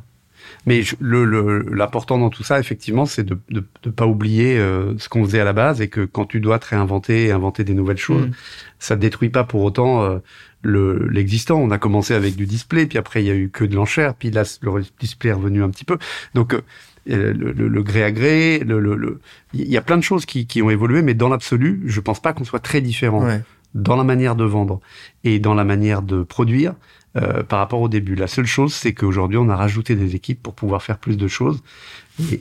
Mais 0.65 0.81
l'important 1.01 2.17
dans 2.17 2.29
tout 2.29 2.43
ça, 2.43 2.59
effectivement, 2.59 3.05
c'est 3.05 3.23
de 3.23 3.37
ne 3.49 3.91
pas 3.91 4.07
oublier 4.07 4.57
euh, 4.57 4.97
ce 4.97 5.09
qu'on 5.09 5.25
faisait 5.25 5.41
à 5.41 5.43
la 5.43 5.53
base 5.53 5.81
et 5.81 5.89
que 5.89 6.05
quand 6.05 6.25
tu 6.25 6.39
dois 6.39 6.59
te 6.59 6.67
réinventer 6.67 7.25
et 7.25 7.31
inventer 7.31 7.63
des 7.63 7.73
nouvelles 7.73 7.97
choses, 7.97 8.27
mm. 8.27 8.31
ça 8.79 8.95
détruit 8.95 9.29
pas 9.29 9.43
pour 9.43 9.61
autant 9.63 10.03
euh, 10.03 10.19
le 10.61 11.07
l'existant. 11.09 11.59
On 11.59 11.71
a 11.71 11.77
commencé 11.77 12.13
avec 12.13 12.35
du 12.35 12.45
display, 12.45 12.85
puis 12.85 12.97
après 12.97 13.23
il 13.23 13.27
y 13.27 13.31
a 13.31 13.35
eu 13.35 13.49
que 13.49 13.65
de 13.65 13.75
l'enchère, 13.75 14.15
puis 14.15 14.31
là 14.31 14.43
le 14.61 14.83
display 14.99 15.31
est 15.31 15.33
revenu 15.33 15.63
un 15.63 15.69
petit 15.69 15.85
peu. 15.85 15.97
Donc 16.33 16.53
euh, 16.53 16.61
le, 17.05 17.51
le, 17.51 17.83
gré 17.83 18.03
à 18.03 18.11
gré, 18.11 18.59
le, 18.59 19.19
il 19.53 19.67
y 19.67 19.75
a 19.75 19.81
plein 19.81 19.97
de 19.97 20.03
choses 20.03 20.25
qui, 20.25 20.47
qui 20.47 20.61
ont 20.61 20.69
évolué, 20.69 21.01
mais 21.01 21.13
dans 21.13 21.27
l'absolu, 21.27 21.81
je 21.85 21.99
pense 21.99 22.21
pas 22.21 22.31
qu'on 22.31 22.45
soit 22.45 22.61
très 22.61 22.79
différent 22.79 23.27
dans 23.73 23.95
la 23.95 24.03
manière 24.03 24.35
de 24.35 24.43
vendre 24.43 24.79
et 25.23 25.39
dans 25.39 25.53
la 25.53 25.63
manière 25.63 26.01
de 26.01 26.23
produire. 26.23 26.75
Euh, 27.15 27.43
par 27.43 27.59
rapport 27.59 27.79
au 27.79 27.89
début. 27.89 28.15
La 28.15 28.25
seule 28.25 28.47
chose, 28.47 28.73
c'est 28.73 28.95
qu'aujourd'hui, 28.95 29.37
on 29.37 29.47
a 29.47 29.55
rajouté 29.55 29.95
des 29.95 30.15
équipes 30.15 30.41
pour 30.41 30.55
pouvoir 30.55 30.81
faire 30.81 30.97
plus 30.97 31.15
de 31.15 31.27
choses. 31.27 31.61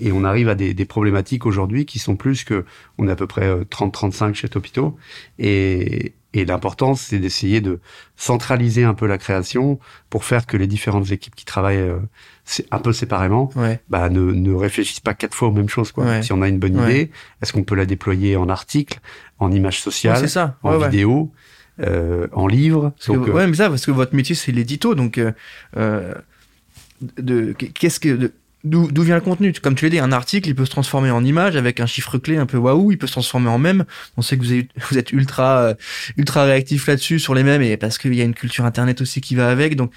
Et, 0.00 0.12
on 0.12 0.24
arrive 0.24 0.48
à 0.48 0.54
des, 0.54 0.72
des 0.72 0.84
problématiques 0.86 1.44
aujourd'hui 1.44 1.84
qui 1.84 1.98
sont 1.98 2.16
plus 2.16 2.42
que... 2.42 2.64
On 2.96 3.06
est 3.06 3.10
à 3.10 3.16
peu 3.16 3.26
près 3.26 3.54
30-35 3.64 4.30
euh, 4.30 4.32
chez 4.32 4.48
Topito. 4.48 4.96
Et, 5.38 6.14
et 6.34 6.44
l'important, 6.44 6.94
c'est 6.94 7.18
d'essayer 7.18 7.60
de 7.60 7.80
centraliser 8.16 8.84
un 8.84 8.94
peu 8.94 9.06
la 9.06 9.18
création 9.18 9.78
pour 10.10 10.24
faire 10.24 10.46
que 10.46 10.56
les 10.56 10.66
différentes 10.66 11.10
équipes 11.10 11.34
qui 11.34 11.44
travaillent 11.44 11.76
euh, 11.76 11.98
un 12.70 12.78
peu 12.78 12.92
séparément 12.92 13.50
bah, 13.88 14.08
ne, 14.08 14.32
ne, 14.32 14.54
réfléchissent 14.54 15.00
pas 15.00 15.14
quatre 15.14 15.34
fois 15.34 15.48
aux 15.48 15.52
mêmes 15.52 15.68
choses. 15.68 15.92
Quoi. 15.92 16.22
Si 16.22 16.32
on 16.32 16.42
a 16.42 16.48
une 16.48 16.58
bonne 16.58 16.76
idée, 16.82 17.10
est-ce 17.42 17.52
qu'on 17.52 17.64
peut 17.64 17.74
la 17.74 17.86
déployer 17.86 18.36
en 18.36 18.48
article, 18.48 19.00
en 19.38 19.52
image 19.52 19.80
sociale, 19.80 20.26
en 20.62 20.78
vidéo 20.78 21.30
euh, 21.80 22.28
en 22.32 22.46
livre. 22.46 22.92
donc, 23.06 23.28
euh, 23.28 23.32
ouais, 23.32 23.46
mais 23.46 23.56
ça, 23.56 23.70
parce 23.70 23.86
que 23.86 23.90
votre 23.90 24.14
métier, 24.14 24.34
c'est 24.34 24.52
l'édito, 24.52 24.94
donc 24.94 25.18
euh, 25.18 25.32
euh 25.76 26.14
de 27.18 27.52
qu'est-ce 27.52 27.98
que 27.98 28.30
d'où 28.64 29.02
vient 29.02 29.16
le 29.16 29.20
contenu 29.20 29.52
Comme 29.52 29.74
tu 29.74 29.84
l'as 29.84 29.90
dit, 29.90 29.98
un 29.98 30.12
article, 30.12 30.48
il 30.48 30.54
peut 30.54 30.64
se 30.64 30.70
transformer 30.70 31.10
en 31.10 31.24
image 31.24 31.56
avec 31.56 31.80
un 31.80 31.86
chiffre 31.86 32.18
clé 32.18 32.36
un 32.36 32.46
peu 32.46 32.56
waouh, 32.56 32.92
il 32.92 32.98
peut 32.98 33.06
se 33.06 33.12
transformer 33.12 33.48
en 33.48 33.58
mème. 33.58 33.84
On 34.16 34.22
sait 34.22 34.38
que 34.38 34.44
vous 34.44 34.98
êtes, 34.98 35.12
ultra 35.12 35.74
ultra 36.16 36.44
réactif 36.44 36.86
là-dessus 36.86 37.18
sur 37.18 37.34
les 37.34 37.42
mèmes 37.42 37.62
et 37.62 37.76
parce 37.76 37.98
qu'il 37.98 38.14
y 38.14 38.20
a 38.20 38.24
une 38.24 38.34
culture 38.34 38.64
internet 38.64 39.00
aussi 39.00 39.20
qui 39.20 39.34
va 39.34 39.50
avec. 39.50 39.76
Donc 39.76 39.92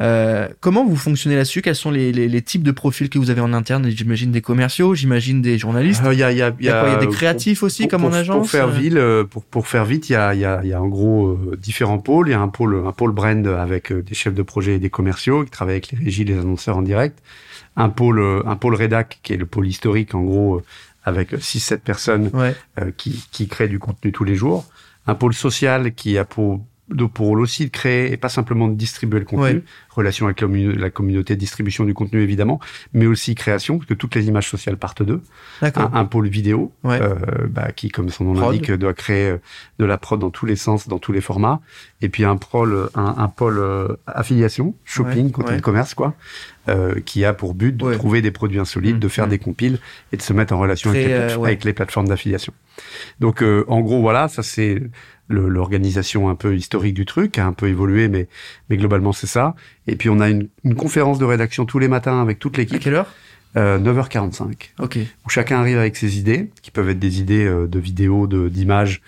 euh, 0.00 0.48
comment 0.60 0.86
vous 0.86 0.96
fonctionnez 0.96 1.34
là-dessus? 1.34 1.60
Quels 1.60 1.74
sont 1.74 1.90
les, 1.90 2.12
les, 2.12 2.28
les, 2.28 2.42
types 2.42 2.62
de 2.62 2.70
profils 2.70 3.10
que 3.10 3.18
vous 3.18 3.30
avez 3.30 3.40
en 3.40 3.52
interne? 3.52 3.88
J'imagine 3.90 4.30
des 4.30 4.40
commerciaux, 4.40 4.94
j'imagine 4.94 5.42
des 5.42 5.58
journalistes. 5.58 6.02
Il 6.12 6.18
y, 6.18 6.22
a, 6.22 6.30
y, 6.30 6.42
a, 6.42 6.54
y, 6.60 6.68
a, 6.68 6.96
des 6.96 7.08
créatifs 7.08 7.64
aussi 7.64 7.88
comme 7.88 8.04
en 8.04 8.12
agence. 8.12 8.38
Pour 8.38 8.50
faire 8.50 8.68
ville, 8.68 9.02
pour, 9.28 9.44
pour 9.44 9.66
faire 9.66 9.84
vite, 9.84 10.08
il 10.08 10.12
y 10.12 10.16
a, 10.16 10.34
y, 10.34 10.44
a, 10.44 10.64
y 10.64 10.72
a 10.72 10.80
en 10.80 10.86
gros 10.86 11.36
différents 11.56 11.98
pôles. 11.98 12.28
Il 12.28 12.32
y 12.32 12.34
a 12.34 12.40
un 12.40 12.48
pôle, 12.48 12.80
un 12.86 12.92
pôle 12.92 13.12
brand 13.12 13.44
avec 13.46 13.92
des 13.92 14.14
chefs 14.14 14.34
de 14.34 14.42
projet 14.42 14.76
et 14.76 14.78
des 14.78 14.90
commerciaux 14.90 15.44
qui 15.44 15.50
travaillent 15.50 15.74
avec 15.74 15.90
les 15.90 15.98
régies, 15.98 16.24
les 16.24 16.38
annonceurs 16.38 16.76
en 16.76 16.82
direct. 16.82 17.18
Un 17.76 17.88
pôle, 17.88 18.22
un 18.46 18.56
pôle 18.56 18.76
rédac 18.76 19.18
qui 19.22 19.32
est 19.32 19.36
le 19.36 19.46
pôle 19.46 19.66
historique 19.66 20.14
en 20.14 20.22
gros 20.22 20.62
avec 21.04 21.32
6-7 21.32 21.78
personnes 21.78 22.30
qui, 22.96 23.24
qui 23.32 23.48
créent 23.48 23.68
du 23.68 23.80
contenu 23.80 24.12
tous 24.12 24.24
les 24.24 24.36
jours. 24.36 24.64
Un 25.08 25.14
pôle 25.14 25.34
social 25.34 25.92
qui 25.94 26.18
a 26.18 26.24
pour 26.24 26.60
pour 27.12 27.30
aussi 27.32 27.66
de 27.66 27.70
créer 27.70 28.12
et 28.12 28.16
pas 28.16 28.28
simplement 28.28 28.68
de 28.68 28.74
distribuer 28.74 29.18
le 29.18 29.24
contenu, 29.24 29.62
relation 29.90 30.26
avec 30.26 30.40
la, 30.40 30.90
communauté 30.90 31.34
de 31.34 31.40
distribution 31.40 31.84
du 31.84 31.94
contenu 31.94 32.22
évidemment, 32.22 32.60
mais 32.92 33.06
aussi 33.06 33.34
création, 33.34 33.78
parce 33.78 33.88
que 33.88 33.94
toutes 33.94 34.14
les 34.14 34.26
images 34.28 34.48
sociales 34.48 34.76
partent 34.76 35.02
d'eux. 35.02 35.22
Un, 35.60 35.70
un, 35.92 36.04
pôle 36.04 36.28
vidéo, 36.28 36.72
euh, 36.84 37.14
bah, 37.48 37.72
qui, 37.72 37.90
comme 37.90 38.08
son 38.08 38.24
nom 38.24 38.34
l'indique, 38.34 38.70
doit 38.72 38.94
créer 38.94 39.30
euh, 39.30 39.38
de 39.78 39.84
la 39.84 39.98
prod 39.98 40.18
dans 40.18 40.30
tous 40.30 40.46
les 40.46 40.56
sens, 40.56 40.88
dans 40.88 40.98
tous 40.98 41.12
les 41.12 41.20
formats. 41.20 41.60
Et 42.00 42.08
puis 42.08 42.24
un 42.24 42.36
pôle, 42.36 42.88
un, 42.94 43.14
un 43.18 43.28
pôle 43.28 43.58
euh, 43.58 43.88
affiliation, 44.06 44.74
shopping, 44.84 45.30
contenu 45.30 45.56
de 45.56 45.62
commerce, 45.62 45.94
quoi, 45.94 46.14
euh, 46.68 47.00
qui 47.04 47.24
a 47.24 47.32
pour 47.32 47.54
but 47.54 47.76
de 47.76 47.94
trouver 47.94 48.22
des 48.22 48.30
produits 48.30 48.58
insolites, 48.58 48.96
mmh, 48.96 49.00
de 49.00 49.08
faire 49.08 49.26
mmh. 49.26 49.30
des 49.30 49.38
compiles 49.38 49.78
et 50.12 50.16
de 50.16 50.22
se 50.22 50.32
mettre 50.32 50.54
en 50.54 50.58
relation 50.58 50.90
avec, 50.90 51.06
les, 51.06 51.12
avec 51.12 51.64
les 51.64 51.72
plateformes 51.72 52.08
d'affiliation. 52.08 52.52
Donc, 53.20 53.42
en 53.42 53.80
gros, 53.80 54.00
voilà, 54.00 54.28
ça 54.28 54.42
c'est 54.42 54.82
l'organisation 55.28 56.28
un 56.28 56.34
peu 56.34 56.56
historique 56.56 56.94
du 56.94 57.04
truc 57.04 57.38
a 57.38 57.46
un 57.46 57.52
peu 57.52 57.68
évolué, 57.68 58.08
mais, 58.08 58.28
mais 58.70 58.76
globalement 58.76 59.12
c'est 59.12 59.26
ça. 59.26 59.54
Et 59.86 59.96
puis 59.96 60.08
on 60.08 60.20
a 60.20 60.30
une, 60.30 60.48
une, 60.64 60.74
conférence 60.74 61.18
de 61.18 61.24
rédaction 61.24 61.66
tous 61.66 61.78
les 61.78 61.88
matins 61.88 62.20
avec 62.22 62.38
toute 62.38 62.56
l'équipe. 62.56 62.76
À 62.76 62.80
quelle 62.80 62.94
heure? 62.94 63.14
Euh, 63.56 63.78
9h45. 63.78 64.70
Ok. 64.78 64.98
Où 65.26 65.28
chacun 65.28 65.58
arrive 65.60 65.78
avec 65.78 65.96
ses 65.96 66.18
idées, 66.18 66.50
qui 66.62 66.70
peuvent 66.70 66.88
être 66.90 66.98
des 66.98 67.20
idées 67.20 67.46
euh, 67.46 67.66
de 67.66 67.78
vidéos, 67.78 68.26
de 68.26 68.48
d'images, 68.48 69.00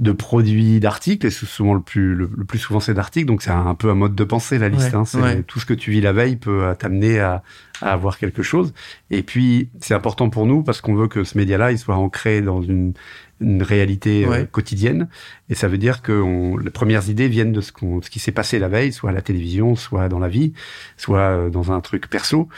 de 0.00 0.12
produits, 0.12 0.80
d'articles. 0.80 1.26
Et 1.26 1.30
souvent 1.30 1.74
le 1.74 1.80
plus 1.80 2.14
le, 2.14 2.28
plus 2.28 2.58
souvent 2.58 2.80
c'est 2.80 2.94
d'articles. 2.94 3.26
Donc 3.26 3.42
c'est 3.42 3.50
un, 3.50 3.74
peu 3.74 3.90
un 3.90 3.94
mode 3.94 4.14
de 4.14 4.24
pensée 4.24 4.58
la 4.58 4.68
liste. 4.68 4.94
hein. 4.94 5.04
C'est 5.04 5.46
tout 5.46 5.60
ce 5.60 5.66
que 5.66 5.74
tu 5.74 5.90
vis 5.90 6.00
la 6.00 6.12
veille 6.12 6.36
peut 6.36 6.74
t'amener 6.78 7.20
à, 7.20 7.42
à 7.80 7.92
avoir 7.92 8.18
quelque 8.18 8.42
chose. 8.42 8.74
Et 9.10 9.22
puis 9.22 9.68
c'est 9.80 9.94
important 9.94 10.30
pour 10.30 10.46
nous 10.46 10.62
parce 10.62 10.80
qu'on 10.80 10.94
veut 10.94 11.08
que 11.08 11.24
ce 11.24 11.38
média-là 11.38 11.72
il 11.72 11.78
soit 11.78 11.96
ancré 11.96 12.40
dans 12.42 12.62
une 12.62 12.94
une 13.40 13.62
réalité 13.62 14.26
euh, 14.26 14.44
quotidienne. 14.44 15.08
Et 15.48 15.54
ça 15.54 15.68
veut 15.68 15.78
dire 15.78 16.02
que 16.02 16.12
on, 16.12 16.56
les 16.56 16.70
premières 16.70 17.08
idées 17.08 17.28
viennent 17.28 17.52
de 17.52 17.60
ce, 17.60 17.72
qu'on, 17.72 18.02
ce 18.02 18.10
qui 18.10 18.18
s'est 18.18 18.32
passé 18.32 18.58
la 18.58 18.68
veille, 18.68 18.92
soit 18.92 19.10
à 19.10 19.12
la 19.12 19.22
télévision, 19.22 19.76
soit 19.76 20.08
dans 20.08 20.18
la 20.18 20.28
vie, 20.28 20.52
soit 20.96 21.20
euh, 21.20 21.50
dans 21.50 21.72
un 21.72 21.80
truc 21.80 22.08
perso. 22.08 22.48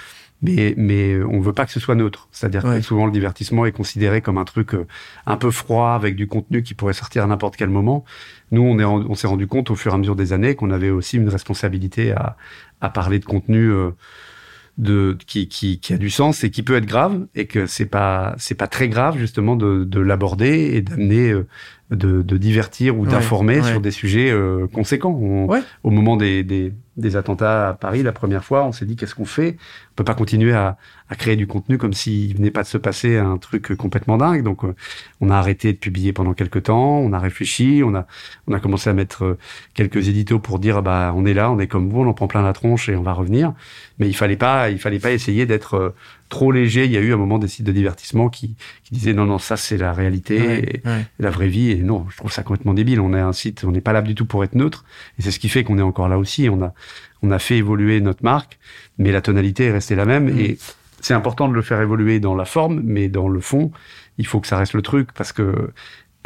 Mais, 0.42 0.74
mais 0.78 1.22
on 1.22 1.40
veut 1.40 1.52
pas 1.52 1.66
que 1.66 1.72
ce 1.72 1.80
soit 1.80 1.94
neutre. 1.94 2.28
C'est-à-dire 2.32 2.62
que 2.62 2.80
souvent 2.80 3.04
le 3.04 3.12
divertissement 3.12 3.66
est 3.66 3.72
considéré 3.72 4.22
comme 4.22 4.38
un 4.38 4.44
truc 4.44 4.74
euh, 4.74 4.86
un 5.26 5.36
peu 5.36 5.50
froid 5.50 5.90
avec 5.90 6.16
du 6.16 6.26
contenu 6.26 6.62
qui 6.62 6.72
pourrait 6.74 6.94
sortir 6.94 7.24
à 7.24 7.26
n'importe 7.26 7.56
quel 7.56 7.68
moment. 7.68 8.04
Nous, 8.50 8.62
on, 8.62 8.78
est, 8.78 8.84
on 8.84 9.14
s'est 9.14 9.26
rendu 9.26 9.46
compte 9.46 9.70
au 9.70 9.76
fur 9.76 9.92
et 9.92 9.94
à 9.94 9.98
mesure 9.98 10.16
des 10.16 10.32
années 10.32 10.54
qu'on 10.54 10.70
avait 10.70 10.90
aussi 10.90 11.18
une 11.18 11.28
responsabilité 11.28 12.12
à, 12.12 12.36
à 12.80 12.88
parler 12.88 13.18
de 13.18 13.26
contenu 13.26 13.70
de 14.80 15.16
qui, 15.26 15.46
qui, 15.46 15.78
qui, 15.78 15.92
a 15.92 15.98
du 15.98 16.10
sens 16.10 16.42
et 16.42 16.50
qui 16.50 16.62
peut 16.62 16.74
être 16.74 16.86
grave 16.86 17.26
et 17.34 17.46
que 17.46 17.66
c'est 17.66 17.86
pas 17.86 18.34
c'est 18.38 18.54
pas 18.54 18.66
très 18.66 18.88
grave 18.88 19.18
justement 19.18 19.54
de, 19.54 19.84
de 19.84 20.00
l'aborder 20.00 20.70
et 20.74 20.80
d'amener 20.80 21.30
euh, 21.30 21.46
de, 21.90 22.22
de, 22.22 22.36
divertir 22.36 22.98
ou 22.98 23.06
d'informer 23.06 23.62
sur 23.62 23.80
des 23.80 23.90
sujets 23.90 24.30
euh, 24.30 24.66
conséquents. 24.68 25.18
Au 25.82 25.90
moment 25.90 26.16
des, 26.16 26.44
des, 26.44 26.72
des, 26.96 27.16
attentats 27.16 27.70
à 27.70 27.74
Paris 27.74 28.02
la 28.02 28.12
première 28.12 28.44
fois, 28.44 28.64
on 28.64 28.72
s'est 28.72 28.84
dit 28.84 28.96
qu'est-ce 28.96 29.14
qu'on 29.14 29.24
fait? 29.24 29.56
On 29.92 29.94
peut 29.96 30.04
pas 30.04 30.14
continuer 30.14 30.52
à, 30.52 30.76
à 31.08 31.16
créer 31.16 31.34
du 31.34 31.46
contenu 31.46 31.78
comme 31.78 31.92
s'il 31.92 32.36
venait 32.36 32.52
pas 32.52 32.62
de 32.62 32.68
se 32.68 32.78
passer 32.78 33.16
un 33.18 33.38
truc 33.38 33.74
complètement 33.76 34.16
dingue. 34.18 34.44
Donc 34.44 34.64
euh, 34.64 34.74
on 35.20 35.30
a 35.30 35.36
arrêté 35.36 35.72
de 35.72 35.78
publier 35.78 36.12
pendant 36.12 36.32
quelques 36.32 36.64
temps, 36.64 36.98
on 36.98 37.12
a 37.12 37.18
réfléchi, 37.18 37.82
on 37.84 37.94
a 37.94 38.06
on 38.46 38.52
a 38.52 38.60
commencé 38.60 38.88
à 38.88 38.92
mettre 38.92 39.24
euh, 39.24 39.38
quelques 39.74 40.08
éditos 40.08 40.38
pour 40.38 40.60
dire 40.60 40.82
bah 40.82 41.12
on 41.16 41.26
est 41.26 41.34
là, 41.34 41.50
on 41.50 41.58
est 41.58 41.66
comme 41.66 41.88
vous, 41.88 42.00
on 42.00 42.06
en 42.06 42.14
prend 42.14 42.28
plein 42.28 42.42
la 42.42 42.52
tronche 42.52 42.88
et 42.88 42.94
on 42.94 43.02
va 43.02 43.12
revenir. 43.12 43.52
Mais 43.98 44.08
il 44.08 44.14
fallait 44.14 44.36
pas 44.36 44.70
il 44.70 44.78
fallait 44.78 45.00
pas 45.00 45.10
essayer 45.10 45.44
d'être 45.44 45.94
trop 46.30 46.50
léger. 46.50 46.86
Il 46.86 46.92
y 46.92 46.96
a 46.96 47.00
eu 47.00 47.12
un 47.12 47.18
moment 47.18 47.38
des 47.38 47.48
sites 47.48 47.66
de 47.66 47.72
divertissement 47.72 48.30
qui, 48.30 48.56
qui 48.84 48.94
disaient 48.94 49.12
non, 49.12 49.26
non, 49.26 49.38
ça 49.38 49.58
c'est 49.58 49.76
la 49.76 49.92
réalité 49.92 50.74
et, 50.76 50.82
la 51.18 51.30
vraie 51.30 51.48
vie. 51.48 51.70
Et 51.72 51.76
non, 51.76 52.06
je 52.08 52.16
trouve 52.16 52.32
ça 52.32 52.42
complètement 52.42 52.72
débile. 52.72 53.00
On 53.00 53.12
est 53.12 53.20
un 53.20 53.34
site, 53.34 53.64
on 53.64 53.72
n'est 53.72 53.82
pas 53.82 53.92
là 53.92 54.00
du 54.00 54.14
tout 54.14 54.24
pour 54.24 54.42
être 54.42 54.54
neutre. 54.54 54.86
Et 55.18 55.22
c'est 55.22 55.30
ce 55.30 55.38
qui 55.38 55.50
fait 55.50 55.62
qu'on 55.62 55.78
est 55.78 55.82
encore 55.82 56.08
là 56.08 56.18
aussi. 56.18 56.48
On 56.48 56.62
a, 56.62 56.72
on 57.22 57.30
a 57.30 57.38
fait 57.38 57.58
évoluer 57.58 58.00
notre 58.00 58.24
marque, 58.24 58.58
mais 58.96 59.12
la 59.12 59.20
tonalité 59.20 59.66
est 59.66 59.72
restée 59.72 59.94
la 59.94 60.06
même. 60.06 60.32
Mm. 60.32 60.38
Et 60.38 60.58
c'est 61.00 61.14
important 61.14 61.48
de 61.48 61.54
le 61.54 61.62
faire 61.62 61.80
évoluer 61.80 62.20
dans 62.20 62.34
la 62.34 62.46
forme, 62.46 62.80
mais 62.84 63.08
dans 63.08 63.28
le 63.28 63.40
fond, 63.40 63.72
il 64.18 64.26
faut 64.26 64.40
que 64.40 64.46
ça 64.46 64.56
reste 64.56 64.74
le 64.74 64.82
truc 64.82 65.12
parce 65.12 65.32
que 65.32 65.72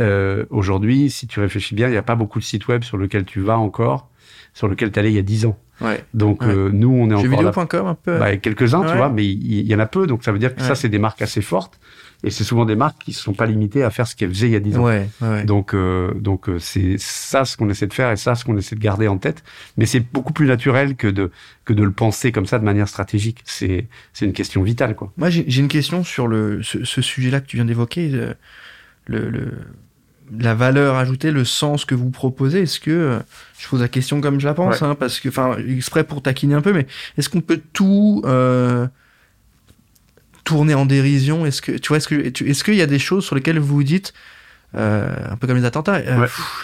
euh, 0.01 0.45
aujourd'hui, 0.51 1.11
si 1.11 1.27
tu 1.27 1.41
réfléchis 1.41 1.75
bien, 1.75 1.89
il 1.89 1.93
n'y 1.93 1.97
a 1.97 2.03
pas 2.03 2.17
beaucoup 2.17 2.39
de 2.39 2.45
sites 2.45 2.69
web 2.69 2.83
sur 2.83 2.99
lesquels 2.99 3.25
tu 3.25 3.41
vas 3.41 3.59
encore, 3.59 4.09
sur 4.53 4.69
lesquels 4.69 4.93
tu 4.93 4.99
allais 4.99 5.13
il 5.13 5.17
y 5.17 5.19
a 5.19 5.23
dix 5.23 5.47
ans. 5.47 5.59
Ouais. 5.81 6.05
Donc 6.15 6.43
euh, 6.43 6.71
nous, 6.73 6.91
on 6.91 7.11
est 7.11 7.15
encore 7.15 7.31
vidéo.com 7.31 7.87
un 7.87 7.95
peu. 7.95 8.19
Bah, 8.19 8.37
quelques-uns, 8.37 8.85
tu 8.85 8.97
vois, 8.97 9.09
mais 9.09 9.25
il 9.25 9.67
y, 9.67 9.75
en 9.75 9.79
a 9.79 9.87
peu. 9.87 10.07
Donc 10.07 10.25
ça 10.25 10.33
veut 10.33 10.39
dire 10.39 10.55
que 10.55 10.63
ça, 10.63 10.75
c'est 10.75 10.89
des 10.89 10.99
marques 10.99 11.23
assez 11.23 11.43
fortes. 11.43 11.79
Et 12.23 12.31
c'est 12.31 12.45
souvent 12.45 12.65
des 12.65 12.75
marques 12.75 13.03
qui 13.05 13.11
ne 13.11 13.17
sont 13.17 13.35
pas 13.35 13.45
limitées 13.45 13.83
à 13.83 13.91
faire 13.91 14.07
ce 14.07 14.17
qu'elles 14.17 14.31
faisaient 14.31 14.47
il 14.47 14.53
y 14.53 14.57
a 14.57 14.61
10 14.61 14.79
ans. 14.79 14.85
Ouais, 14.85 15.11
ouais. 15.21 15.45
Donc, 15.45 15.75
euh, 15.75 16.15
donc 16.15 16.49
euh, 16.49 16.59
c'est 16.59 16.97
ça 16.97 17.45
ce 17.45 17.59
qu'on 17.59 17.69
essaie 17.69 17.87
de 17.87 17.93
faire 17.93 18.11
et 18.11 18.17
ça 18.17 18.35
ce 18.35 18.47
qu'on 18.47 18.57
essaie 18.57 18.77
de 18.77 18.81
garder 18.81 19.09
en 19.09 19.19
tête. 19.19 19.45
Mais 19.77 19.85
c'est 19.85 20.01
beaucoup 20.01 20.33
plus 20.33 20.47
naturel 20.47 20.97
que 20.97 21.07
de 21.07 21.31
que 21.67 21.75
de 21.75 21.83
le 21.83 21.91
penser 21.91 22.33
comme 22.33 22.47
ça 22.47 22.59
de 22.59 22.65
manière 22.65 22.89
stratégique. 22.89 23.41
C'est 23.45 23.89
c'est 24.15 24.25
une 24.25 24.33
question 24.33 24.63
vitale, 24.63 24.95
quoi. 24.95 25.13
Moi, 25.19 25.29
j'ai 25.29 25.61
une 25.61 25.69
question 25.69 26.03
sur 26.03 26.27
le 26.27 26.63
ce, 26.63 26.85
ce 26.85 27.03
sujet-là 27.03 27.41
que 27.41 27.47
tu 27.47 27.57
viens 27.57 27.67
d'évoquer. 27.67 28.09
Le, 28.09 28.37
le, 29.07 29.53
la 30.39 30.55
valeur 30.55 30.97
ajoutée, 30.97 31.31
le 31.31 31.45
sens 31.45 31.85
que 31.85 31.95
vous 31.95 32.11
proposez, 32.11 32.63
est-ce 32.63 32.81
que, 32.81 32.91
euh, 32.91 33.19
je 33.59 33.69
pose 33.69 33.81
la 33.81 33.89
question 33.89 34.21
comme 34.21 34.41
je 34.41 34.47
la 34.47 34.55
pense, 34.55 34.83
hein, 34.83 34.95
parce 34.95 35.21
que, 35.21 35.29
enfin, 35.29 35.57
exprès 35.69 36.05
pour 36.05 36.23
taquiner 36.23 36.55
un 36.55 36.63
peu, 36.63 36.73
mais 36.73 36.87
est-ce 37.19 37.29
qu'on 37.29 37.41
peut 37.41 37.61
tout 37.73 38.23
euh, 38.25 38.87
tourner 40.45 40.75
en 40.75 40.87
dérision? 40.87 41.45
Est-ce 41.47 41.61
que, 41.63 41.73
tu 41.73 41.89
vois, 41.89 41.99
est-ce 41.99 42.09
que, 42.09 42.15
est-ce 42.49 42.65
qu'il 42.65 42.75
y 42.75 42.83
a 42.83 42.87
des 42.87 42.99
choses 42.99 43.25
sur 43.25 43.35
lesquelles 43.35 43.59
vous 43.59 43.75
vous 43.75 43.83
dites, 43.85 44.13
euh, 44.75 45.15
un 45.31 45.37
peu 45.37 45.47
comme 45.47 45.57
les 45.59 45.65
attentats, 45.65 46.01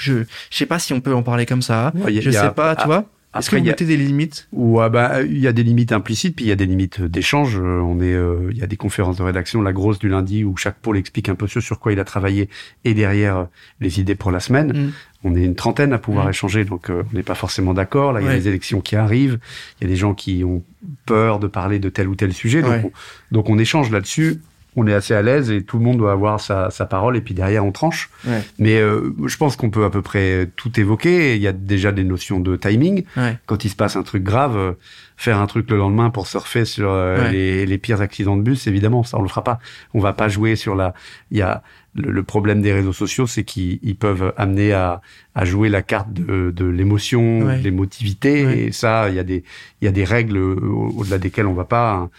je, 0.01 0.25
je 0.51 0.57
sais 0.57 0.67
pas 0.67 0.79
si 0.79 0.93
on 0.93 1.01
peut 1.01 1.15
en 1.15 1.23
parler 1.23 1.47
comme 1.47 1.63
ça, 1.63 1.93
je 2.23 2.31
sais 2.49 2.51
pas, 2.55 2.75
tu 2.77 2.87
vois? 2.87 3.05
Est-ce 3.37 3.51
que 3.51 3.57
vous 3.57 3.65
mettez 3.65 3.85
des 3.85 3.97
limites 3.97 4.49
Ouais, 4.53 4.91
bah 4.91 5.23
il 5.23 5.39
y 5.39 5.47
a 5.47 5.53
des 5.53 5.63
limites 5.63 5.93
implicites, 5.93 6.35
puis 6.35 6.47
il 6.47 6.49
y 6.49 6.53
a 6.53 6.57
des 6.57 6.67
limites 6.67 7.01
d'échange. 7.01 7.59
On 7.59 8.01
est, 8.01 8.17
il 8.51 8.57
y 8.57 8.63
a 8.63 8.67
des 8.67 8.77
conférences 8.77 9.19
de 9.19 9.23
rédaction, 9.23 9.63
la 9.63 9.73
grosse 9.73 9.99
du 9.99 10.09
lundi 10.09 10.43
où 10.43 10.57
chaque 10.57 10.79
pôle 10.81 10.97
explique 10.97 11.29
un 11.29 11.37
peu 11.37 11.47
ce 11.47 11.61
sur 11.61 11.79
quoi 11.79 11.93
il 11.93 12.01
a 12.01 12.05
travaillé 12.05 12.49
et 12.85 12.93
derrière 12.93 13.47
les 13.81 14.01
idées 14.01 14.17
pour 14.17 14.33
la 14.33 14.41
semaine. 14.41 14.73
Mm. 14.73 14.93
On 15.23 15.37
est 15.37 15.45
une 15.45 15.55
trentaine 15.55 15.93
à 15.93 15.99
pouvoir 15.99 16.27
mm. 16.27 16.31
échanger, 16.31 16.65
donc 16.65 16.91
on 16.91 17.05
n'est 17.17 17.23
pas 17.23 17.37
forcément 17.37 17.73
d'accord. 17.73 18.13
Là, 18.13 18.21
il 18.21 18.27
y 18.27 18.31
a 18.31 18.35
des 18.35 18.49
élections 18.49 18.81
qui 18.81 18.97
arrivent, 18.97 19.39
il 19.81 19.85
y 19.85 19.87
a 19.87 19.91
des 19.91 19.97
gens 19.97 20.15
qui 20.15 20.43
ont 20.43 20.65
peur 21.07 21.39
de 21.39 21.47
parler 21.47 21.79
de 21.79 21.89
tel 21.89 22.09
ou 22.09 22.17
tel 22.17 22.33
sujet, 22.33 22.63
donc, 22.63 22.93
donc 23.31 23.49
on 23.49 23.59
échange 23.59 23.91
là-dessus 23.91 24.41
on 24.77 24.87
est 24.87 24.95
assez 24.95 25.15
à 25.15 25.23
l'aise 25.23 25.51
et 25.51 25.63
tout 25.63 25.79
le 25.79 25.85
monde 25.85 25.99
doit 25.99 26.13
avoir 26.13 26.41
sa, 26.41 26.71
parole 26.89 27.17
et 27.17 27.21
puis 27.21 27.35
derrière 27.35 27.65
on 27.65 27.73
tranche. 27.73 28.11
Mais 28.59 28.79
euh, 28.79 29.13
je 29.27 29.37
pense 29.37 29.57
qu'on 29.57 29.71
peut 29.71 29.85
à 29.85 29.91
peu 29.91 30.03
près 30.03 30.49
tout 30.57 30.79
évoquer. 30.79 31.37
Il 31.37 31.43
y 31.43 31.49
a 31.49 31.53
déjà 31.53 31.93
des 31.93 32.05
notions 32.05 32.41
de 32.41 32.57
timing. 32.57 33.05
Quand 33.47 33.65
il 33.65 33.69
se 33.69 33.77
passe 33.77 33.97
un 33.97 34.03
truc 34.03 34.23
grave, 34.23 34.57
euh, 34.57 34.73
faire 35.17 35.39
un 35.39 35.47
truc 35.47 35.71
le 35.71 35.77
lendemain 35.77 36.11
pour 36.11 36.27
surfer 36.27 36.65
sur 36.65 36.91
euh, 36.91 37.31
les, 37.31 37.79
pires 37.79 38.01
accidents 38.01 38.37
de 38.37 38.43
bus, 38.43 38.67
évidemment, 38.67 39.03
ça 39.03 39.19
on 39.19 39.23
le 39.23 39.29
fera 39.29 39.45
pas. 39.45 39.59
On 39.95 40.01
va 40.01 40.13
pas 40.13 40.29
jouer 40.29 40.57
sur 40.57 40.75
la. 40.75 40.95
Il 41.31 41.39
y 41.39 41.43
a 41.43 41.63
le, 41.95 42.23
problème 42.23 42.63
des 42.63 42.73
réseaux 42.73 42.93
sociaux, 42.93 43.27
c'est 43.27 43.45
qu'ils 43.45 43.97
peuvent 43.97 44.33
amener 44.37 44.73
à, 44.73 45.01
jouer 45.43 45.69
la 45.69 45.83
carte 45.83 46.13
de, 46.13 46.65
l'émotion, 46.65 47.41
de 47.41 47.63
l'émotivité. 47.63 48.67
Et 48.67 48.73
ça, 48.73 49.09
il 49.09 49.17
y 49.17 49.19
a 49.19 49.25
des 49.25 49.43
il 49.81 49.85
y 49.85 49.89
a 49.89 49.93
des 49.93 50.05
règles 50.05 50.39
au-delà 50.39 51.19
desquelles 51.19 51.47
on 51.47 51.55
va 51.55 51.65
pas. 51.65 51.93
Hein 51.95 52.11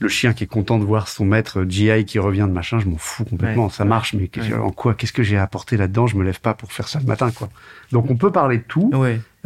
le 0.00 0.08
chien 0.08 0.32
qui 0.32 0.44
est 0.44 0.46
content 0.46 0.78
de 0.78 0.84
voir 0.84 1.08
son 1.08 1.26
maître 1.26 1.64
GI 1.68 2.06
qui 2.06 2.18
revient 2.18 2.46
de 2.48 2.52
machin, 2.52 2.78
je 2.78 2.88
m'en 2.88 2.96
fous 2.96 3.24
complètement. 3.24 3.68
ça 3.68 3.84
marche, 3.84 4.14
mais 4.14 4.30
en 4.54 4.70
quoi 4.70 4.94
Qu'est-ce 4.94 5.12
que 5.12 5.22
j'ai 5.22 5.36
apporté 5.36 5.76
là-dedans? 5.76 6.06
Je 6.06 6.16
me 6.16 6.24
lève 6.24 6.40
pas 6.40 6.54
pour 6.54 6.72
faire 6.72 6.88
ça 6.88 7.00
le 7.00 7.06
matin, 7.06 7.30
quoi. 7.30 7.50
Donc 7.92 8.10
on 8.10 8.16
peut 8.16 8.32
parler 8.32 8.58
de 8.58 8.64
tout. 8.66 8.90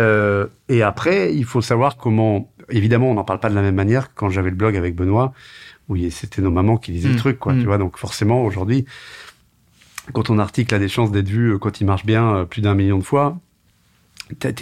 Euh, 0.00 0.46
et 0.68 0.82
après, 0.82 1.34
il 1.34 1.44
faut 1.44 1.60
savoir 1.60 1.96
comment. 1.96 2.50
Évidemment, 2.70 3.10
on 3.10 3.14
n'en 3.14 3.24
parle 3.24 3.40
pas 3.40 3.50
de 3.50 3.54
la 3.54 3.62
même 3.62 3.74
manière 3.74 4.08
que 4.08 4.12
quand 4.14 4.30
j'avais 4.30 4.50
le 4.50 4.56
blog 4.56 4.76
avec 4.76 4.94
Benoît, 4.94 5.34
où 5.88 5.96
c'était 6.10 6.40
nos 6.40 6.50
mamans 6.50 6.78
qui 6.78 6.92
disaient 6.92 7.08
le 7.08 7.14
mmh. 7.14 7.18
truc, 7.18 7.38
quoi. 7.38 7.52
Tu 7.52 7.60
mmh. 7.60 7.64
vois, 7.64 7.78
donc 7.78 7.98
forcément 7.98 8.42
aujourd'hui, 8.42 8.86
quand 10.12 10.24
ton 10.24 10.38
article 10.38 10.74
a 10.74 10.78
des 10.78 10.88
chances 10.88 11.10
d'être 11.10 11.28
vu 11.28 11.52
euh, 11.52 11.58
quand 11.58 11.80
il 11.80 11.84
marche 11.84 12.06
bien 12.06 12.36
euh, 12.36 12.44
plus 12.44 12.62
d'un 12.62 12.74
million 12.74 12.98
de 12.98 13.04
fois, 13.04 13.38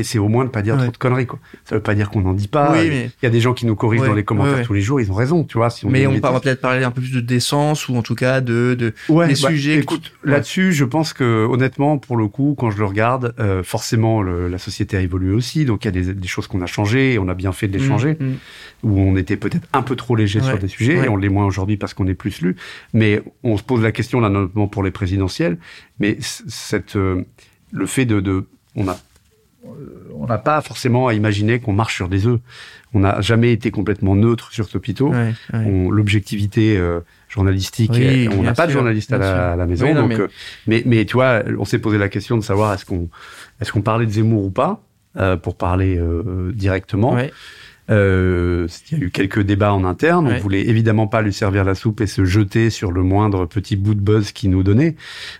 c'est 0.02 0.18
au 0.18 0.28
moins 0.28 0.44
de 0.44 0.50
pas 0.50 0.62
dire 0.62 0.76
trop 0.76 0.90
de 0.90 0.96
conneries 0.96 1.26
quoi. 1.26 1.38
Ça 1.64 1.76
veut 1.76 1.82
pas 1.82 1.94
dire 1.94 2.10
qu'on 2.10 2.20
n'en 2.20 2.34
dit 2.34 2.48
pas. 2.48 2.82
Il 2.82 3.10
y 3.22 3.26
a 3.26 3.30
des 3.30 3.40
gens 3.40 3.54
qui 3.54 3.66
nous 3.66 3.76
corrigent 3.76 4.04
dans 4.04 4.14
les 4.14 4.24
commentaires 4.24 4.66
tous 4.66 4.72
les 4.72 4.80
jours, 4.80 5.00
ils 5.00 5.10
ont 5.10 5.14
raison, 5.14 5.44
tu 5.44 5.58
vois. 5.58 5.70
Si 5.70 5.86
on 5.86 5.90
mais 5.90 6.06
on 6.06 6.18
va 6.18 6.40
peut-être 6.40 6.60
parler 6.60 6.84
un 6.84 6.90
peu 6.90 7.00
plus 7.00 7.12
de 7.12 7.20
décence 7.20 7.88
ou 7.88 7.96
en 7.96 8.02
tout 8.02 8.14
cas 8.14 8.40
de, 8.40 8.74
de 8.78 8.94
des 9.08 9.14
bah, 9.14 9.34
sujets. 9.34 9.84
Là-dessus, 10.24 10.72
je 10.72 10.84
pense 10.84 11.12
que 11.12 11.46
honnêtement, 11.46 11.98
pour 11.98 12.16
le 12.16 12.28
coup, 12.28 12.54
quand 12.58 12.70
je 12.70 12.78
le 12.78 12.84
regarde, 12.84 13.34
euh, 13.38 13.62
forcément, 13.62 14.22
la 14.22 14.58
société 14.58 14.96
a 14.96 15.00
évolué 15.00 15.32
aussi, 15.32 15.64
donc 15.64 15.84
il 15.84 15.94
y 15.94 16.10
a 16.10 16.12
des, 16.12 16.28
choses 16.28 16.46
qu'on 16.46 16.62
a 16.62 16.66
changées 16.66 17.14
et 17.14 17.18
on 17.18 17.28
a 17.28 17.34
bien 17.34 17.52
fait 17.52 17.68
de 17.68 17.76
les 17.76 17.84
mmh, 17.84 17.88
changer. 17.88 18.16
Mmh. 18.18 18.32
Où 18.84 18.98
on 18.98 19.16
était 19.16 19.36
peut-être 19.36 19.66
un 19.72 19.82
peu 19.82 19.96
trop 19.96 20.16
léger 20.16 20.40
sur 20.40 20.58
des 20.58 20.68
sujets 20.68 21.04
et 21.04 21.08
on 21.08 21.16
l'est 21.16 21.28
moins 21.28 21.46
aujourd'hui 21.46 21.76
parce 21.76 21.94
qu'on 21.94 22.06
est 22.06 22.14
plus 22.14 22.40
lu. 22.40 22.56
Mais 22.94 23.22
on 23.42 23.56
se 23.56 23.62
pose 23.62 23.82
la 23.82 23.92
question 23.92 24.20
là, 24.20 24.28
notamment 24.28 24.66
pour 24.66 24.82
les 24.82 24.90
présidentielles. 24.90 25.58
Mais 26.00 26.18
cette 26.20 26.96
euh, 26.96 27.24
le 27.70 27.86
fait 27.86 28.06
de, 28.06 28.20
de 28.20 28.46
on 28.74 28.88
a 28.88 28.98
on 30.14 30.26
n'a 30.26 30.38
pas 30.38 30.60
forcément 30.60 31.08
à 31.08 31.14
imaginer 31.14 31.60
qu'on 31.60 31.72
marche 31.72 31.96
sur 31.96 32.08
des 32.08 32.26
œufs. 32.26 32.40
On 32.94 33.00
n'a 33.00 33.20
jamais 33.20 33.52
été 33.52 33.70
complètement 33.70 34.14
neutre 34.14 34.52
sur 34.52 34.68
Topito. 34.68 35.12
L'objectivité 35.52 36.76
euh, 36.76 37.00
journalistique, 37.28 37.92
on 38.32 38.42
n'a 38.42 38.54
pas 38.54 38.66
de 38.66 38.72
journaliste 38.72 39.12
à 39.12 39.56
la, 39.56 39.66
maison. 39.66 39.94
donc, 39.94 40.12
euh, 40.12 40.28
mais... 40.66 40.82
mais... 40.84 41.04
tu 41.04 41.14
vois, 41.14 41.42
on 41.58 41.64
s'est 41.64 41.78
posé 41.78 41.98
la 41.98 42.08
question 42.08 42.36
de 42.36 42.42
savoir 42.42 42.74
est-ce 42.74 42.84
qu'on 42.84 43.08
est-ce 43.60 43.72
qu'on 43.72 43.82
parlait 43.82 44.06
de 44.06 44.10
Zemmour 44.10 44.44
ou 44.44 44.50
pas 44.50 44.82
euh, 45.16 45.36
pour 45.36 45.56
parler 45.56 46.00
directement. 46.54 47.16
Euh, 47.90 48.68
il 48.90 48.98
y 48.98 49.00
a 49.00 49.04
eu 49.04 49.10
quelques 49.10 49.40
débats 49.40 49.72
en 49.72 49.84
interne. 49.84 50.28
On 50.28 50.38
voulait 50.38 50.68
évidemment 50.68 51.06
pas 51.06 51.22
lui 51.22 51.32
servir 51.32 51.64
la 51.64 51.74
soupe 51.74 52.00
et 52.00 52.06
se 52.06 52.24
jeter 52.24 52.70
sur 52.70 52.92
le 52.92 53.02
moindre 53.02 53.46
petit 53.46 53.76
bout 53.76 53.94
de 53.94 54.00
buzz 54.00 54.32
qu'il 54.32 54.50
nous 54.50 54.62
donnait. 54.62 54.96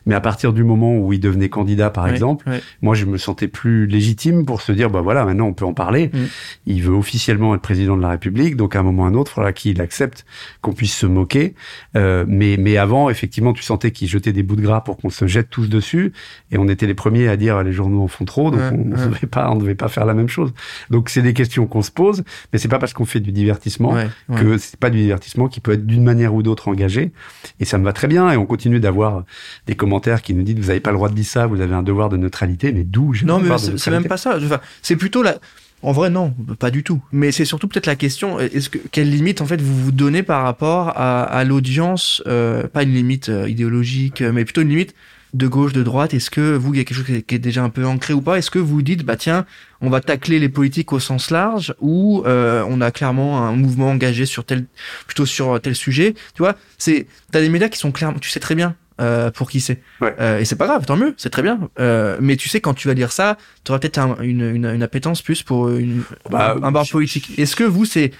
Mais 0.07 0.15
à 0.15 0.21
partir 0.21 0.53
du 0.53 0.65
moment 0.65 0.97
où 0.97 1.13
il 1.13 1.21
devenait 1.21 1.49
candidat, 1.49 1.91
par 1.91 2.09
exemple, 2.09 2.49
moi, 2.81 2.95
je 2.95 3.05
me 3.07 3.17
sentais 3.17 3.49
plus 3.49 3.87
légitime 3.87 4.45
pour 4.45 4.61
se 4.61 4.73
dire, 4.73 4.91
bah 4.91 5.01
voilà, 5.01 5.25
maintenant 5.25 5.47
on 5.47 5.53
peut 5.53 5.65
en 5.65 5.75
parler. 5.75 6.11
Mm. 6.13 6.19
Il 6.67 6.83
veut 6.83 6.95
officiellement 6.95 7.55
être 7.55 7.63
président 7.63 7.97
de 7.97 8.03
la 8.03 8.11
République, 8.11 8.57
donc 8.57 8.77
à 8.77 8.81
un 8.81 8.83
moment 8.83 9.05
ou 9.05 9.07
à 9.07 9.09
un 9.09 9.15
autre, 9.15 9.33
il 9.33 9.35
faudra 9.35 9.53
qu'il 9.53 9.81
accepte 9.81 10.25
qu'on 10.61 10.73
puisse 10.73 10.97
se 10.97 11.07
moquer. 11.07 11.55
Euh, 11.97 12.25
mais, 12.27 12.57
mais 12.59 12.77
avant, 12.77 13.09
effectivement, 13.09 13.53
tu 13.53 13.63
sentais 13.63 13.93
qu'il 13.93 14.09
jetait 14.09 14.33
des 14.33 14.43
bouts 14.43 14.57
de 14.57 14.63
gras 14.63 14.81
pour 14.81 14.97
qu'on 14.97 15.11
se 15.11 15.27
jette 15.27 15.49
tous 15.51 15.69
dessus. 15.69 16.13
Et 16.51 16.59
on 16.59 16.69
était 16.69 16.87
les 16.87 16.95
premiers 16.95 17.29
à 17.29 17.37
dire, 17.37 17.63
les 17.63 17.73
journaux 17.73 18.03
en 18.03 18.09
font 18.09 18.25
trop, 18.25 18.51
donc 18.51 18.61
on 18.73 18.77
ne 18.85 18.97
devait 18.97 19.27
pas, 19.27 19.51
on 19.51 19.57
devait 19.57 19.75
pas 19.75 19.89
faire 19.89 20.05
la 20.05 20.15
même 20.15 20.29
chose. 20.29 20.53
Donc 20.91 21.09
c'est 21.09 21.23
des 21.23 21.35
questions 21.35 21.67
qu'on 21.67 21.83
se 21.83 21.91
pose 21.91 22.25
mais 22.53 22.59
c'est 22.59 22.69
pas 22.69 22.79
parce 22.79 22.93
qu'on 22.93 23.05
fait 23.05 23.21
du 23.21 23.33
divertissement 23.33 23.95
que 24.37 24.59
c'est 24.59 24.79
pas 24.79 24.91
du 24.91 24.99
divertissement 24.99 25.49
qui 25.49 25.61
peut 25.61 25.73
être 25.73 25.87
d'une 25.87 26.05
manière 26.05 26.35
ou 26.35 26.43
d'autre 26.43 26.69
engagé. 26.69 27.13
Et 27.61 27.65
ça 27.65 27.79
me 27.79 27.85
va 27.85 27.93
très 27.93 28.09
bien. 28.09 28.31
Et 28.31 28.37
on 28.37 28.47
continue 28.47 28.81
d'avoir 28.81 29.25
des 29.67 29.75
commentaires 29.75 30.23
qui 30.23 30.35
nous 30.35 30.43
disent 30.43 30.57
vous 30.57 30.71
avez 30.71 30.81
pas 30.81 30.91
le 30.91 30.97
droit 30.97 31.09
de 31.09 31.15
dire 31.15 31.25
ça, 31.25 31.47
vous 31.47 31.61
avez 31.61 31.75
un 31.75 31.83
devoir 31.83 32.09
de 32.09 32.17
neutralité. 32.17 32.73
Mais 32.73 32.85
d'où 32.85 33.15
Non, 33.25 33.39
mais 33.39 33.51
c'est 33.59 33.91
même 33.91 34.07
pas 34.07 34.17
ça. 34.17 34.39
Enfin, 34.43 34.61
c'est 34.83 34.97
plutôt 34.97 35.23
la. 35.23 35.37
En 35.85 35.91
vrai, 35.91 36.11
non, 36.11 36.33
pas 36.61 36.71
du 36.71 36.85
tout. 36.85 37.03
Mais 37.11 37.33
c'est 37.33 37.45
surtout 37.45 37.67
peut-être 37.67 37.87
la 37.87 37.97
question 37.97 38.39
est-ce 38.39 38.71
que 38.71 38.79
quelle 38.93 39.11
limite 39.11 39.41
en 39.41 39.47
fait 39.47 39.61
vous 39.61 39.85
vous 39.85 39.91
donnez 39.91 40.23
par 40.23 40.45
rapport 40.45 40.93
à, 40.95 41.25
à 41.25 41.43
l'audience 41.43 42.23
euh, 42.29 42.69
Pas 42.69 42.85
une 42.85 42.95
limite 42.95 43.29
euh, 43.29 43.49
idéologique, 43.49 44.21
mais 44.21 44.45
plutôt 44.45 44.63
une 44.63 44.69
limite 44.69 44.95
de 45.35 45.47
gauche, 45.47 45.73
de 45.73 45.83
droite 45.83 46.15
Est-ce 46.15 46.31
que 46.31 46.55
vous, 46.57 46.75
il 46.75 46.79
y 46.79 46.81
a 46.81 46.85
quelque 46.85 46.97
chose 46.97 47.23
qui 47.27 47.35
est 47.35 47.39
déjà 47.39 47.63
un 47.63 47.71
peu 47.71 47.87
ancré 47.87 48.13
ou 48.15 48.21
pas? 48.21 48.39
Est-ce 48.39 48.51
que 48.51 48.59
vous 48.59 48.83
dites, 48.83 49.05
bah 49.05 49.17
tiens, 49.17 49.47
on 49.81 49.91
va 49.91 50.01
tacler 50.01 50.39
les 50.39 50.49
politiques 50.49 50.93
au 50.93 51.01
sens 51.01 51.31
large 51.31 51.75
ou 51.81 52.23
euh, 52.27 52.65
on 52.69 52.81
a 52.81 52.91
clairement 52.91 53.47
un 53.47 53.53
mouvement 53.53 53.91
engagé 53.91 54.27
sur 54.27 54.45
tel, 54.45 54.67
plutôt 55.07 55.27
sur 55.27 55.61
tel 55.61 55.75
sujet? 55.75 56.15
Tu 56.35 56.43
vois, 56.43 56.57
c'est, 56.79 57.07
t'as 57.31 57.41
des 57.41 57.49
médias 57.49 57.69
qui 57.69 57.79
sont 57.79 57.93
clairement, 57.93 58.19
tu 58.19 58.31
sais 58.31 58.41
très 58.41 58.55
bien. 58.55 58.77
Euh, 59.01 59.31
pour 59.31 59.51
qui 59.51 59.61
c'est. 59.61 59.81
Euh, 60.03 60.39
et 60.39 60.45
c'est 60.45 60.57
pas 60.57 60.67
grave 60.67 60.85
tant 60.85 60.97
mieux 60.97 61.15
c'est 61.17 61.31
très 61.31 61.43
bien. 61.43 61.71
Euh, 61.81 62.19
mais 62.21 62.37
tu 62.37 62.51
sais 62.51 62.61
quand 62.61 62.75
tu 62.75 62.89
vas 62.89 62.95
dire 62.95 63.11
ça 63.11 63.39
tu 63.65 63.73
auras 63.73 63.79
peut-être 63.79 63.99
une, 64.21 64.43
une, 64.43 64.67
une, 64.67 64.83
appétence 64.83 65.23
plus 65.23 65.43
pour 65.43 65.71
une, 65.71 66.03
bah, 66.31 66.57
un 66.63 66.71
bar 66.71 66.87
politique. 66.87 67.37
est-ce 67.39 67.57
que 67.57 67.65
vous 67.65 67.87
c'est 67.87 68.13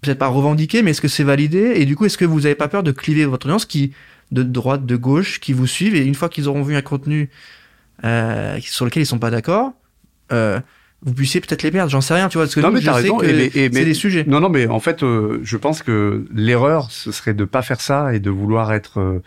peut-être 0.00 0.18
pas 0.18 0.26
revendiqué 0.26 0.82
mais 0.82 0.90
est-ce 0.90 1.00
que 1.00 1.08
c'est 1.08 1.22
validé? 1.22 1.74
Et 1.76 1.84
du 1.84 1.94
coup 1.94 2.04
est-ce 2.04 2.18
que 2.18 2.24
vous 2.24 2.46
avez 2.46 2.56
pas 2.56 2.66
peur 2.66 2.82
de 2.82 2.90
cliver 2.90 3.26
votre 3.26 3.46
audience 3.46 3.64
qui 3.64 3.92
de 4.32 4.42
droite, 4.42 4.86
de 4.86 4.96
gauche 4.96 5.40
qui 5.40 5.52
vous 5.52 5.66
suivent 5.66 5.94
et 5.94 6.04
une 6.04 6.14
fois 6.14 6.28
qu'ils 6.28 6.48
auront 6.48 6.62
vu 6.62 6.76
un 6.76 6.82
contenu 6.82 7.30
euh, 8.04 8.58
sur 8.60 8.84
lequel 8.84 9.02
ils 9.02 9.06
sont 9.06 9.18
pas 9.18 9.30
d'accord, 9.30 9.72
euh, 10.32 10.60
vous 11.02 11.14
puissiez 11.14 11.40
peut-être 11.40 11.62
les 11.62 11.70
perdre. 11.70 11.90
J'en 11.90 12.00
sais 12.00 12.14
rien, 12.14 12.28
tu 12.28 12.38
vois. 12.38 12.46
Parce 12.46 12.54
que 12.56 12.60
non, 12.60 12.72
mais 12.72 12.80
je 12.80 12.90
raison. 12.90 13.20
c'est 13.20 13.70
des 13.70 13.94
sujets. 13.94 14.24
Non, 14.26 14.40
non, 14.40 14.48
mais 14.48 14.66
en 14.66 14.80
fait, 14.80 15.02
euh, 15.02 15.40
je 15.42 15.56
pense 15.56 15.82
que 15.82 16.26
l'erreur, 16.34 16.90
ce 16.90 17.12
serait 17.12 17.34
de 17.34 17.44
pas 17.44 17.62
faire 17.62 17.80
ça 17.80 18.14
et 18.14 18.20
de 18.20 18.30
vouloir 18.30 18.72
être 18.72 18.98
euh, 18.98 19.22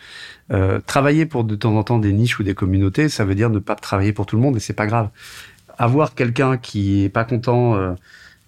euh, 0.52 0.80
travailler 0.86 1.26
pour 1.26 1.46
de 1.46 1.56
temps 1.56 1.76
en 1.78 1.84
temps 1.84 2.00
des 2.00 2.12
niches 2.12 2.40
ou 2.40 2.44
des 2.44 2.56
communautés. 2.56 3.08
Ça 3.08 3.24
veut 3.24 3.36
dire 3.36 3.50
ne 3.50 3.60
pas 3.60 3.76
travailler 3.76 4.12
pour 4.12 4.26
tout 4.26 4.36
le 4.36 4.42
monde 4.42 4.58
et 4.58 4.60
c'est 4.60 4.74
pas 4.74 4.86
grave. 4.86 5.10
Avoir 5.78 6.14
quelqu'un 6.14 6.58
qui 6.58 7.06
est 7.06 7.10
pas 7.10 7.24
content 7.24 7.96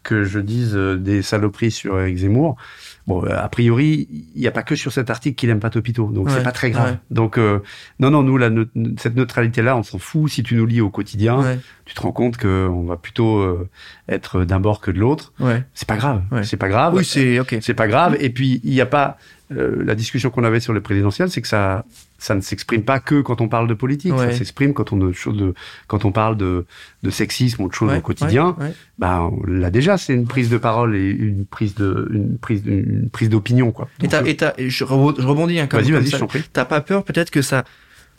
que 0.04 0.24
je 0.24 0.40
dise 0.40 0.76
des 0.76 1.24
saloperies 1.24 1.72
sur 1.72 2.00
Eric 2.00 2.18
Zemmour, 2.18 2.58
Bon, 3.06 3.26
euh, 3.26 3.38
a 3.38 3.50
priori, 3.50 4.08
il 4.34 4.40
n'y 4.40 4.48
a 4.48 4.52
pas 4.52 4.64
que 4.64 4.76
sur 4.76 4.94
cet 4.94 5.10
article 5.10 5.36
qu'il 5.36 5.50
aime 5.50 5.60
pas 5.60 5.70
Topito, 5.70 6.10
donc 6.10 6.30
c'est 6.30 6.44
pas 6.44 6.54
très 6.54 6.72
grave. 6.72 6.98
Donc 7.12 7.38
euh, 7.38 7.60
non, 8.00 8.12
non, 8.12 8.24
nous, 8.24 8.38
la, 8.38 8.50
cette 8.98 9.16
neutralité-là, 9.16 9.76
on 9.76 9.84
s'en 9.84 9.98
fout. 9.98 10.32
Si 10.32 10.42
tu 10.42 10.56
nous 10.56 10.66
lis 10.66 10.80
au 10.80 10.90
quotidien, 10.90 11.58
tu 11.86 11.94
te 11.94 12.02
rends 12.02 12.14
compte 12.14 12.38
qu'on 12.38 12.84
va 12.84 12.96
plutôt 12.96 13.40
euh, 13.40 13.70
être 14.08 14.46
d'un 14.46 14.60
bord 14.60 14.80
que 14.80 14.92
de 14.92 15.00
l'autre. 15.00 15.34
C'est 15.74 15.88
pas 15.88 15.98
grave. 15.98 16.24
C'est 16.44 16.58
pas 16.58 16.70
grave. 16.70 16.96
Oui, 16.96 17.04
c'est 17.04 17.40
ok. 17.40 17.58
C'est 17.62 17.74
pas 17.74 17.88
grave. 17.88 18.16
Et 18.20 18.30
puis 18.30 18.62
il 18.64 18.72
n'y 18.72 18.82
a 18.82 18.86
pas 18.86 19.18
la 19.50 19.96
discussion 19.96 20.30
qu'on 20.30 20.44
avait 20.44 20.62
sur 20.62 20.74
les 20.74 20.82
présidentielles, 20.82 21.30
c'est 21.30 21.42
que 21.42 21.48
ça 21.48 21.86
ça 22.24 22.36
ne 22.36 22.40
s'exprime 22.40 22.84
pas 22.84 23.02
que 23.02 23.20
quand 23.20 23.42
on 23.42 23.50
parle 23.50 23.68
de 23.68 23.74
politique, 23.74 24.14
ça 24.18 24.32
s'exprime 24.32 24.74
quand 24.74 24.94
on 24.94 24.96
de, 24.96 25.54
quand 25.88 26.06
on 26.06 26.14
parle 26.14 26.38
de, 26.38 26.66
de 27.04 27.10
sexisme 27.10 27.64
ou 27.64 27.68
de 27.68 27.74
choses 27.74 27.94
au 27.94 28.00
quotidien. 28.00 28.56
Bah 28.98 29.30
là 29.46 29.70
déjà, 29.70 29.98
c'est 29.98 30.14
une 30.14 30.26
prise 30.26 30.50
de 30.50 30.58
parole 30.58 30.96
et 30.96 31.10
une 31.10 31.46
prise 31.46 31.76
de 31.76 32.10
une 32.14 32.38
prise 32.38 32.64
une 32.66 33.10
prise 33.10 33.28
d'opinion 33.28 33.74
quoi. 33.74 33.90
et, 34.02 34.08
euh, 34.14 34.52
et, 34.58 34.70
je, 34.70 34.86
rebondis 34.86 35.60
hein, 35.60 35.68
Vas-y, 35.70 35.92
vas-y, 35.92 36.12
je 36.12 36.40
T'as 36.54 36.64
pas 36.64 36.80
peur 36.80 37.04
peut-être 37.04 37.30
que 37.30 37.42
ça 37.42 37.66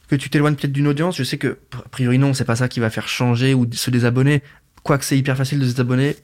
que 0.09 0.17
tu 0.17 0.29
t'éloignes 0.29 0.55
peut-être 0.55 0.73
d'une 0.73 0.89
audience? 0.89 1.17
Je 1.17 1.25
sais 1.25 1.39
que 1.39 1.57
a 1.73 1.89
priori 1.89 2.19
non, 2.19 2.35
c'est 2.35 2.45
pas 2.45 2.57
ça 2.57 2.69
qui 2.69 2.81
va 2.81 2.91
faire 2.91 3.09
changer 3.09 3.55
ou 3.55 3.67
se 3.73 3.91
désabonner. 3.91 4.43
Quoique 4.83 5.07
c'est 5.07 5.17
hyper 5.17 5.35
facile 5.35 5.61
de 5.61 5.65
se 5.65 5.71
désabonner, 5.71 6.17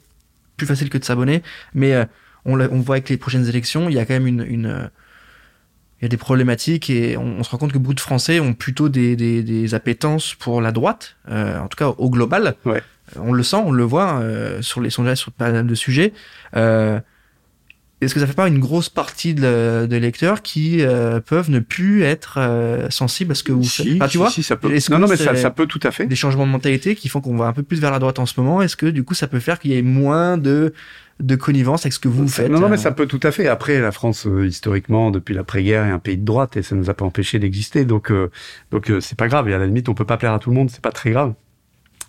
plus 0.59 0.67
facile 0.67 0.91
que 0.91 0.99
de 0.99 1.05
s'abonner. 1.05 1.43
Mais 1.73 1.95
euh, 1.95 2.05
on, 2.45 2.61
on 2.61 2.81
voit 2.81 2.97
avec 2.97 3.09
les 3.09 3.17
prochaines 3.17 3.49
élections, 3.49 3.89
il 3.89 3.95
y 3.95 3.99
a 3.99 4.05
quand 4.05 4.13
même 4.13 4.27
une, 4.27 4.45
une 4.47 4.91
il 6.01 6.05
y 6.05 6.07
a 6.07 6.09
des 6.09 6.17
problématiques 6.17 6.89
et 6.89 7.17
on, 7.19 7.43
se 7.43 7.51
rend 7.51 7.59
compte 7.59 7.73
que 7.73 7.79
beaucoup 7.79 7.95
de 7.95 8.01
Français 8.01 8.41
ont 8.41 8.55
plutôt 8.55 8.89
des, 8.89 9.17
des, 9.17 9.43
des 9.43 9.75
appétences 9.75 10.35
pour 10.35 10.63
la 10.63 10.73
droite, 10.73 11.17
euh, 11.29 11.59
en 11.59 11.69
tout 11.69 11.77
cas 11.77 11.89
au 11.89 12.09
global. 12.09 12.57
Ouais. 12.65 12.83
Euh, 13.17 13.21
on 13.23 13.33
le 13.33 13.43
sent, 13.43 13.57
on 13.57 13.73
le 13.73 13.83
voit 13.83 14.21
euh, 14.21 14.63
sur 14.63 14.81
les 14.81 14.91
sondages 14.91 15.19
sur 15.19 15.33
pas 15.33 15.51
mal 15.51 15.67
de 15.67 15.75
sujets. 15.75 16.13
Euh, 16.57 17.01
est-ce 18.01 18.15
que 18.15 18.21
ça 18.21 18.27
fait 18.27 18.33
pas 18.33 18.49
une 18.49 18.59
grosse 18.59 18.89
partie 18.89 19.35
de, 19.35 19.87
de 19.87 19.97
lecteurs 19.97 20.41
qui 20.41 20.81
euh, 20.81 21.21
peuvent 21.21 21.51
ne 21.51 21.59
plus 21.59 22.03
être 22.03 22.39
euh, 22.39 22.89
sensibles 22.89 23.33
à 23.33 23.35
ce 23.35 23.43
que 23.43 23.53
vous 23.53 23.63
si, 23.63 23.99
faites 23.99 24.09
tu 24.09 24.17
vois 24.17 24.31
si, 24.31 24.43
ça 24.43 24.57
peut. 24.57 24.75
Non, 24.91 24.99
non, 24.99 25.07
mais 25.07 25.17
ça, 25.17 25.35
ça, 25.35 25.51
peut 25.51 25.67
tout 25.67 25.81
à 25.83 25.91
fait. 25.91 26.07
Des 26.07 26.17
changements 26.17 26.47
de 26.47 26.53
mentalité 26.53 26.95
qui 26.95 27.09
font 27.09 27.21
qu'on 27.21 27.37
va 27.37 27.47
un 27.47 27.53
peu 27.53 27.63
plus 27.63 27.79
vers 27.79 27.91
la 27.91 27.99
droite 27.99 28.19
en 28.19 28.27
ce 28.27 28.41
moment? 28.41 28.63
Est-ce 28.63 28.77
que 28.77 28.87
du 28.87 29.05
coup, 29.05 29.15
ça 29.15 29.27
peut 29.27 29.41
faire 29.41 29.59
qu'il 29.59 29.73
y 29.73 29.77
ait 29.77 29.83
moins 29.83 30.39
de 30.39 30.73
de 31.19 31.37
connivence 31.37 31.83
avec 31.83 31.93
ce 31.93 31.99
que 31.99 32.09
vous 32.09 32.27
faites? 32.27 32.51
Non, 32.51 32.61
non, 32.61 32.71
mais 32.71 32.79
ça 32.79 32.93
peut 32.93 33.07
tout 33.07 33.21
à 33.23 33.31
fait. 33.31 33.47
Après, 33.47 33.79
la 33.79 33.93
France, 33.93 34.27
euh, 34.27 34.47
historiquement, 34.47 35.11
depuis 35.11 35.35
l'après-guerre, 35.35 35.85
est 35.85 35.91
un 35.91 35.99
pays 35.99 36.17
de 36.17 36.25
droite 36.25 36.57
et 36.57 36.63
ça 36.63 36.75
nous 36.75 36.89
a 36.89 36.95
pas 36.95 37.05
empêché 37.05 37.39
d'exister. 37.39 37.85
Donc, 37.85 38.11
donc 38.71 38.91
c'est 39.01 39.19
pas 39.19 39.29
grave. 39.29 39.47
Et 39.51 39.55
à 39.55 39.59
la 39.59 39.67
limite, 39.67 39.91
on 39.91 39.95
peut 39.95 40.07
pas 40.07 40.17
plaire 40.17 40.33
à 40.33 40.39
tout 40.39 40.49
le 40.49 40.57
monde. 40.57 40.71
C'est 40.71 40.81
pas 40.81 40.93
très 40.93 41.11
grave. 41.11 41.35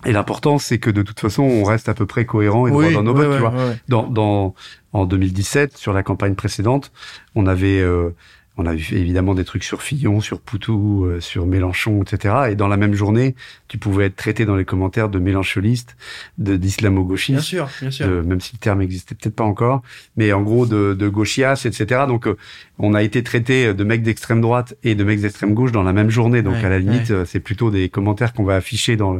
Et 0.06 0.12
l'important, 0.12 0.58
c'est 0.58 0.80
que 0.80 0.90
de 0.90 1.02
toute 1.02 1.20
façon, 1.20 1.44
on 1.44 1.64
reste 1.64 1.90
à 1.90 1.94
peu 1.94 2.06
près 2.06 2.26
cohérent 2.26 2.68
et 2.68 2.72
droit 2.72 2.92
dans 2.92 3.04
nos 3.04 3.14
bottes, 3.14 3.34
tu 3.34 3.40
vois. 3.40 3.54
Dans, 3.88 4.08
dans, 4.08 4.56
en 4.94 5.06
2017, 5.06 5.78
sur 5.78 5.94
la 5.94 6.04
campagne 6.04 6.36
précédente, 6.36 6.92
on 7.36 7.46
avait, 7.48 7.80
euh, 7.80 8.16
on 8.58 8.66
avait 8.66 8.80
fait 8.80 8.98
évidemment 8.98 9.34
des 9.34 9.46
trucs 9.46 9.64
sur 9.64 9.82
Fillon, 9.82 10.20
sur 10.20 10.42
Poutou, 10.42 11.06
euh, 11.06 11.22
sur 11.22 11.46
Mélenchon, 11.46 12.04
etc. 12.04 12.36
Et 12.52 12.56
dans 12.56 12.68
la 12.68 12.76
même 12.76 12.94
journée, 12.94 13.36
tu 13.70 13.78
pouvais 13.78 14.08
être 14.08 14.18
traité 14.18 14.46
dans 14.46 14.58
les 14.58 14.66
commentaires 14.66 15.08
de 15.08 15.20
mélancholiste, 15.20 15.96
de 16.38 16.58
d'islamo-gauchiste. 16.58 17.32
Bien 17.32 17.42
sûr, 17.42 17.70
bien 17.80 17.92
sûr. 17.92 18.08
même 18.24 18.42
si 18.42 18.54
le 18.54 18.60
terme 18.60 18.82
existait 18.82 19.16
peut-être 19.16 19.36
pas 19.36 19.46
encore, 19.46 19.84
mais 20.18 20.34
en 20.34 20.42
gros 20.42 20.66
de, 20.66 20.94
de 20.94 21.08
gauchias, 21.08 21.64
etc. 21.66 22.02
Donc, 22.08 22.28
euh, 22.28 22.36
on 22.78 22.94
a 22.94 23.04
été 23.04 23.24
traité 23.24 23.74
de 23.74 23.84
mecs 23.84 24.04
d'extrême 24.04 24.42
droite 24.42 24.76
et 24.84 24.96
de 24.96 25.04
mecs 25.04 25.22
d'extrême 25.22 25.54
gauche 25.54 25.72
dans 25.72 25.84
la 25.84 25.94
même 25.94 26.10
journée. 26.10 26.42
Donc, 26.42 26.64
à 26.64 26.70
la 26.70 26.80
limite, 26.80 27.26
c'est 27.26 27.40
plutôt 27.40 27.72
des 27.72 27.90
commentaires 27.90 28.34
qu'on 28.34 28.44
va 28.44 28.56
afficher 28.56 28.98
dans 28.98 29.14
le, 29.14 29.20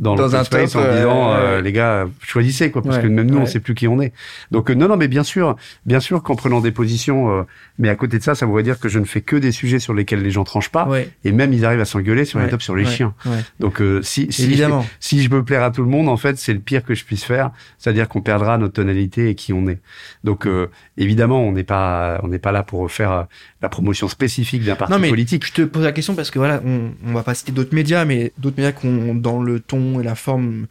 dans, 0.00 0.16
le 0.16 0.34
un 0.34 0.44
space 0.44 0.74
en 0.74 0.80
disant, 0.80 1.32
euh, 1.32 1.60
les 1.60 1.72
gars, 1.72 2.08
choisissez, 2.20 2.70
quoi, 2.70 2.82
parce 2.82 2.98
que 2.98 3.06
même 3.06 3.30
nous, 3.30 3.38
on 3.38 3.46
sait 3.46 3.60
plus 3.60 3.74
qui 3.74 3.86
on 3.86 4.00
est. 4.00 4.12
Donc, 4.50 4.70
non, 4.70 4.88
non, 4.88 4.96
mais 4.96 5.08
bien 5.08 5.22
sûr, 5.22 5.56
bien 5.84 6.00
sûr 6.00 6.22
qu'en 6.22 6.36
prenant 6.36 6.60
des 6.60 6.72
positions, 6.72 7.46
mais 7.78 7.90
à 7.90 7.94
côté 7.94 8.18
de 8.18 8.22
ça, 8.22 8.34
ça 8.34 8.46
voudrait 8.46 8.62
dire 8.62 8.71
que 8.78 8.88
je 8.88 8.98
ne 8.98 9.04
fais 9.04 9.20
que 9.20 9.36
des 9.36 9.52
sujets 9.52 9.78
sur 9.78 9.94
lesquels 9.94 10.22
les 10.22 10.30
gens 10.30 10.44
tranchent 10.44 10.70
pas, 10.70 10.88
et 11.24 11.32
même 11.32 11.52
ils 11.52 11.64
arrivent 11.64 11.80
à 11.80 11.84
s'engueuler 11.84 12.24
sur 12.24 12.38
les 12.38 12.48
tops 12.48 12.64
sur 12.64 12.76
les 12.76 12.84
chiens. 12.84 13.14
Donc 13.60 13.80
euh, 13.80 14.02
si 14.02 14.32
si 14.32 14.54
je, 14.54 14.64
si 15.00 15.22
je 15.22 15.30
veux 15.30 15.44
plaire 15.44 15.62
à 15.62 15.70
tout 15.70 15.82
le 15.82 15.88
monde, 15.88 16.08
en 16.08 16.16
fait, 16.16 16.38
c'est 16.38 16.52
le 16.52 16.60
pire 16.60 16.84
que 16.84 16.94
je 16.94 17.04
puisse 17.04 17.24
faire, 17.24 17.50
c'est-à-dire 17.78 18.08
qu'on 18.08 18.20
perdra 18.20 18.58
notre 18.58 18.74
tonalité 18.74 19.28
et 19.28 19.34
qui 19.34 19.52
on 19.52 19.66
est. 19.68 19.80
Donc 20.24 20.46
euh, 20.46 20.68
évidemment, 20.96 21.42
on 21.42 21.52
n'est 21.52 21.64
pas 21.64 22.20
on 22.22 22.28
n'est 22.28 22.38
pas 22.38 22.52
là 22.52 22.62
pour 22.62 22.90
faire 22.90 23.12
euh, 23.12 23.22
la 23.60 23.68
promotion 23.68 24.08
spécifique 24.08 24.64
d'un 24.64 24.74
parti 24.74 24.92
non, 24.92 24.98
mais 24.98 25.08
politique. 25.08 25.46
Je 25.46 25.52
te 25.52 25.62
pose 25.62 25.84
la 25.84 25.92
question 25.92 26.14
parce 26.14 26.30
que 26.30 26.38
voilà, 26.38 26.60
on, 26.64 26.92
on 27.06 27.12
va 27.12 27.22
pas 27.22 27.34
citer 27.34 27.52
d'autres 27.52 27.74
médias, 27.74 28.04
mais 28.04 28.32
d'autres 28.38 28.56
médias 28.56 28.72
qui 28.72 28.86
ont 28.86 29.14
dans 29.14 29.42
le 29.42 29.60
ton 29.60 30.00
et 30.00 30.04
la 30.04 30.14
forme 30.14 30.66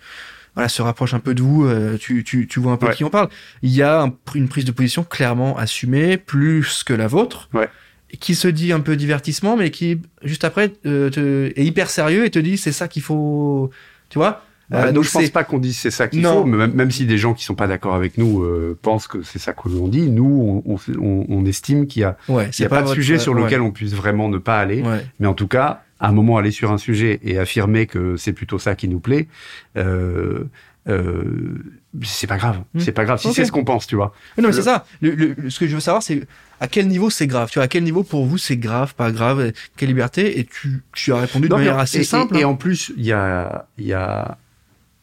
voilà, 0.55 0.67
se 0.67 0.81
rapproche 0.81 1.13
un 1.13 1.19
peu 1.19 1.33
de 1.33 1.41
vous, 1.41 1.69
tu, 1.97 2.25
tu, 2.25 2.45
tu 2.47 2.59
vois 2.59 2.73
un 2.73 2.77
peu 2.77 2.89
qui 2.91 3.05
on 3.05 3.09
parle. 3.09 3.29
Il 3.61 3.71
y 3.71 3.81
a 3.81 4.11
une 4.35 4.49
prise 4.49 4.65
de 4.65 4.71
position 4.71 5.03
clairement 5.03 5.57
assumée, 5.57 6.17
plus 6.17 6.83
que 6.83 6.93
la 6.93 7.07
vôtre. 7.07 7.49
Ouais 7.53 7.69
qui 8.19 8.35
se 8.35 8.47
dit 8.47 8.71
un 8.71 8.79
peu 8.79 8.95
divertissement, 8.95 9.57
mais 9.57 9.71
qui 9.71 10.01
juste 10.23 10.43
après 10.43 10.73
euh, 10.85 11.09
te, 11.09 11.51
est 11.55 11.65
hyper 11.65 11.89
sérieux 11.89 12.25
et 12.25 12.29
te 12.29 12.39
dit 12.39 12.57
c'est 12.57 12.71
ça 12.71 12.87
qu'il 12.87 13.01
faut, 13.01 13.69
tu 14.09 14.17
vois? 14.17 14.43
Bah, 14.69 14.85
euh, 14.85 14.91
donc 14.93 15.03
je 15.03 15.11
pense 15.11 15.29
pas 15.29 15.43
qu'on 15.43 15.59
dise 15.59 15.77
c'est 15.77 15.91
ça 15.91 16.07
qu'il 16.07 16.23
faut, 16.23 16.45
mais 16.45 16.57
même, 16.57 16.73
même, 16.73 16.91
si 16.91 17.05
des 17.05 17.17
gens 17.17 17.33
qui 17.33 17.43
sont 17.43 17.55
pas 17.55 17.67
d'accord 17.67 17.93
avec 17.93 18.17
nous 18.17 18.41
euh, 18.41 18.77
pensent 18.81 19.07
que 19.07 19.21
c'est 19.21 19.39
ça 19.39 19.51
qu'on 19.51 19.87
dit, 19.87 20.09
nous 20.09 20.63
on, 20.65 20.77
on, 20.99 21.25
on 21.27 21.45
estime 21.45 21.87
qu'il 21.87 22.03
y 22.03 22.05
a, 22.05 22.17
ouais, 22.29 22.49
il 22.57 22.61
y 22.61 22.65
a 22.65 22.69
pas, 22.69 22.81
de 22.81 22.87
sujet 22.87 23.19
sur 23.19 23.33
lequel 23.33 23.61
on 23.61 23.71
puisse 23.71 23.93
vraiment 23.93 24.29
ne 24.29 24.37
pas 24.37 24.59
aller, 24.59 24.83
mais 25.19 25.27
en 25.27 25.33
tout 25.33 25.47
cas 25.47 25.83
à 26.01 26.09
un 26.09 26.11
moment 26.11 26.37
aller 26.37 26.51
sur 26.51 26.71
un 26.71 26.77
sujet 26.77 27.19
et 27.23 27.37
affirmer 27.37 27.85
que 27.85 28.17
c'est 28.17 28.33
plutôt 28.33 28.57
ça 28.57 28.75
qui 28.75 28.87
nous 28.87 28.99
plaît. 28.99 29.27
Euh, 29.77 29.81
euh, 29.81 30.49
c'est 32.03 32.27
pas 32.27 32.37
grave, 32.37 32.61
hmm. 32.73 32.79
c'est 32.79 32.91
pas 32.91 33.05
grave 33.05 33.19
si 33.19 33.33
c'est 33.33 33.45
ce 33.45 33.51
qu'on 33.51 33.63
pense, 33.63 33.85
tu 33.87 33.95
vois. 33.95 34.13
Non, 34.37 34.47
mais 34.47 34.53
c'est 34.53 34.61
ça. 34.61 34.85
Le, 35.01 35.49
ce 35.49 35.59
que 35.59 35.67
je 35.67 35.75
veux 35.75 35.81
savoir, 35.81 36.01
c'est 36.01 36.23
à 36.59 36.67
quel 36.67 36.87
niveau 36.87 37.09
c'est 37.09 37.27
grave. 37.27 37.49
Tu 37.49 37.59
vois, 37.59 37.65
à 37.65 37.67
quel 37.67 37.83
niveau 37.83 38.03
pour 38.03 38.25
vous 38.25 38.37
c'est 38.37 38.57
grave, 38.57 38.95
pas 38.95 39.11
grave, 39.11 39.51
quelle 39.77 39.89
liberté? 39.89 40.39
Et 40.39 40.45
tu, 40.45 40.83
tu 40.93 41.13
as 41.13 41.17
répondu 41.17 41.49
de 41.49 41.53
manière 41.53 41.77
assez 41.77 42.03
simple. 42.03 42.37
Et, 42.37 42.43
hein. 42.43 42.49
en 42.49 42.55
plus, 42.55 42.93
il 42.97 43.05
y 43.05 43.11
a, 43.11 43.67
y 43.77 43.93
a, 43.93 44.37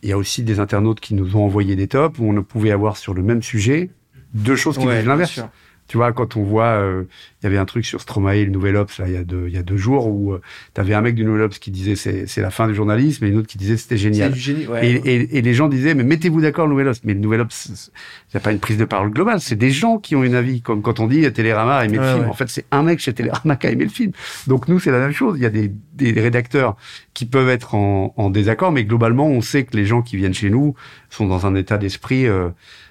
y 0.03 0.13
a 0.13 0.19
aussi 0.19 0.43
des 0.43 0.61
internautes 0.61 1.01
qui 1.01 1.15
nous 1.15 1.37
ont 1.37 1.45
envoyé 1.45 1.77
des 1.77 1.89
tops 1.89 2.19
où 2.19 2.31
on 2.31 2.43
pouvait 2.43 2.71
avoir 2.71 2.97
sur 2.97 3.15
le 3.15 3.23
même 3.23 3.43
sujet 3.43 3.91
deux 4.35 4.57
choses 4.57 4.79
qui 4.79 4.87
ouais, 4.87 5.03
l'inverse. 5.03 5.41
Tu 5.89 5.97
vois, 5.97 6.13
quand 6.13 6.37
on 6.37 6.43
voit, 6.43 6.67
euh, 6.67 7.05
il 7.41 7.45
y 7.45 7.47
avait 7.47 7.57
un 7.57 7.65
truc 7.65 7.85
sur 7.87 8.01
Stromae, 8.01 8.45
le 8.45 8.51
Nouvel 8.51 8.77
Ops, 8.77 8.99
là, 8.99 9.09
il 9.09 9.15
y 9.15 9.17
a 9.17 9.25
deux, 9.25 9.49
y 9.49 9.57
a 9.57 9.63
deux 9.63 9.79
jours, 9.79 10.07
où 10.07 10.33
euh, 10.33 10.43
tu 10.75 10.81
avais 10.81 10.93
un 10.95 11.01
mec 11.01 11.15
du 11.15 11.25
Nouvel 11.25 11.43
Ops 11.43 11.59
qui 11.59 11.71
disait 11.71 11.97
c'est, 11.97 12.37
la 12.37 12.51
fin 12.51 12.69
du 12.69 12.75
journalisme, 12.75 13.25
et 13.25 13.29
une 13.29 13.39
autre 13.39 13.49
qui 13.49 13.57
disait 13.57 13.79
c'était 13.79 13.97
génial. 13.97 14.35
Génie, 14.35 14.67
ouais, 14.67 14.87
et, 14.87 15.15
et, 15.15 15.39
et, 15.39 15.43
les 15.43 15.55
gens 15.55 15.69
disaient, 15.69 15.95
mais 15.95 16.05
mettez-vous 16.05 16.43
d'accord 16.43 16.67
le 16.67 16.73
Nouvel 16.73 16.89
Ops. 16.89 17.01
Mais 17.05 17.15
le 17.15 17.21
Nouvel 17.21 17.41
Ops, 17.41 17.91
c'est 18.29 18.43
pas 18.43 18.53
une 18.53 18.61
prise 18.61 18.77
de 18.77 18.85
parole 18.85 19.11
globale, 19.11 19.41
c'est 19.41 19.57
des 19.57 19.71
gens 19.71 19.99
qui 19.99 20.15
ont 20.15 20.23
une 20.23 20.35
avis. 20.35 20.61
Comme 20.61 20.83
quand 20.83 21.01
on 21.01 21.07
dit 21.07 21.31
Télérama 21.33 21.77
a 21.77 21.85
aimé 21.87 21.99
le 21.99 22.05
film. 22.05 22.29
En 22.29 22.35
fait, 22.35 22.49
c'est 22.49 22.67
un 22.71 22.83
mec 22.83 22.99
chez 22.99 23.15
Télérama 23.15 23.57
qui 23.57 23.67
a 23.67 23.71
aimé 23.71 23.85
le 23.85 23.91
film. 23.91 24.13
Donc 24.47 24.69
nous, 24.69 24.79
c'est 24.79 24.91
la 24.91 24.99
même 24.99 25.13
chose. 25.13 25.39
Il 25.39 25.43
y 25.43 25.47
a 25.47 25.51
des, 25.51 25.73
des 25.95 26.13
rédacteurs 26.13 26.77
qui 27.15 27.25
peuvent 27.25 27.49
être 27.49 27.75
en, 27.75 28.13
en, 28.17 28.31
désaccord, 28.31 28.73
mais 28.73 28.85
globalement, 28.85 29.27
on 29.27 29.41
sait 29.41 29.65
que 29.65 29.77
les 29.77 29.87
gens 29.87 30.03
qui 30.03 30.17
viennent 30.17 30.35
chez 30.35 30.51
nous 30.51 30.75
sont 31.11 31.27
dans 31.27 31.47
un 31.47 31.55
état 31.55 31.79
d'esprit. 31.79 32.27
Euh, 32.27 32.51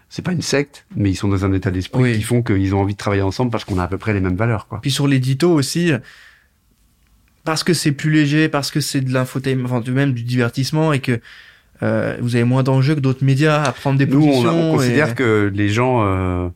c'est 0.10 0.22
pas 0.22 0.32
une 0.32 0.42
secte, 0.42 0.86
mais 0.96 1.12
ils 1.12 1.16
sont 1.16 1.28
dans 1.28 1.44
un 1.44 1.54
état 1.54 1.72
d'esprit 1.72 2.16
qui 2.16 2.22
font 2.22 2.42
qu'ils 2.42 2.74
ont 2.74 2.82
envie 2.82 2.94
de 2.94 2.98
travailler 2.98 3.24
ensemble 3.24 3.52
parce 3.52 3.66
qu'on 3.66 3.78
a 3.78 3.84
à 3.84 3.88
peu 3.88 3.98
près 3.98 4.14
les 4.14 4.22
mêmes 4.22 4.38
valeurs. 4.38 4.68
Quoi. 4.68 4.80
Puis 4.82 4.92
sur 4.92 5.08
l'édito 5.08 5.52
aussi, 5.52 5.92
parce 7.44 7.64
que 7.64 7.74
c'est 7.74 7.92
plus 7.92 8.12
léger, 8.12 8.50
parce 8.50 8.72
que 8.72 8.80
c'est 8.80 9.02
de 9.02 9.12
l'infotainment, 9.12 9.66
enfin 9.66 9.82
même 9.92 10.14
du 10.14 10.24
divertissement 10.24 10.94
et 10.94 11.00
que 11.00 11.20
euh, 11.84 12.18
vous 12.20 12.36
avez 12.36 12.44
moins 12.44 12.64
d'enjeux 12.64 12.96
que 12.96 13.00
d'autres 13.00 13.24
médias 13.24 13.64
à 13.64 13.72
prendre 13.72 14.00
des 14.00 14.06
Nous, 14.06 14.20
positions. 14.20 14.72
On, 14.72 14.78
considère 14.78 15.16
que 15.16 15.52
les 15.54 15.70
gens 15.70 16.04
euh, 16.04 16.50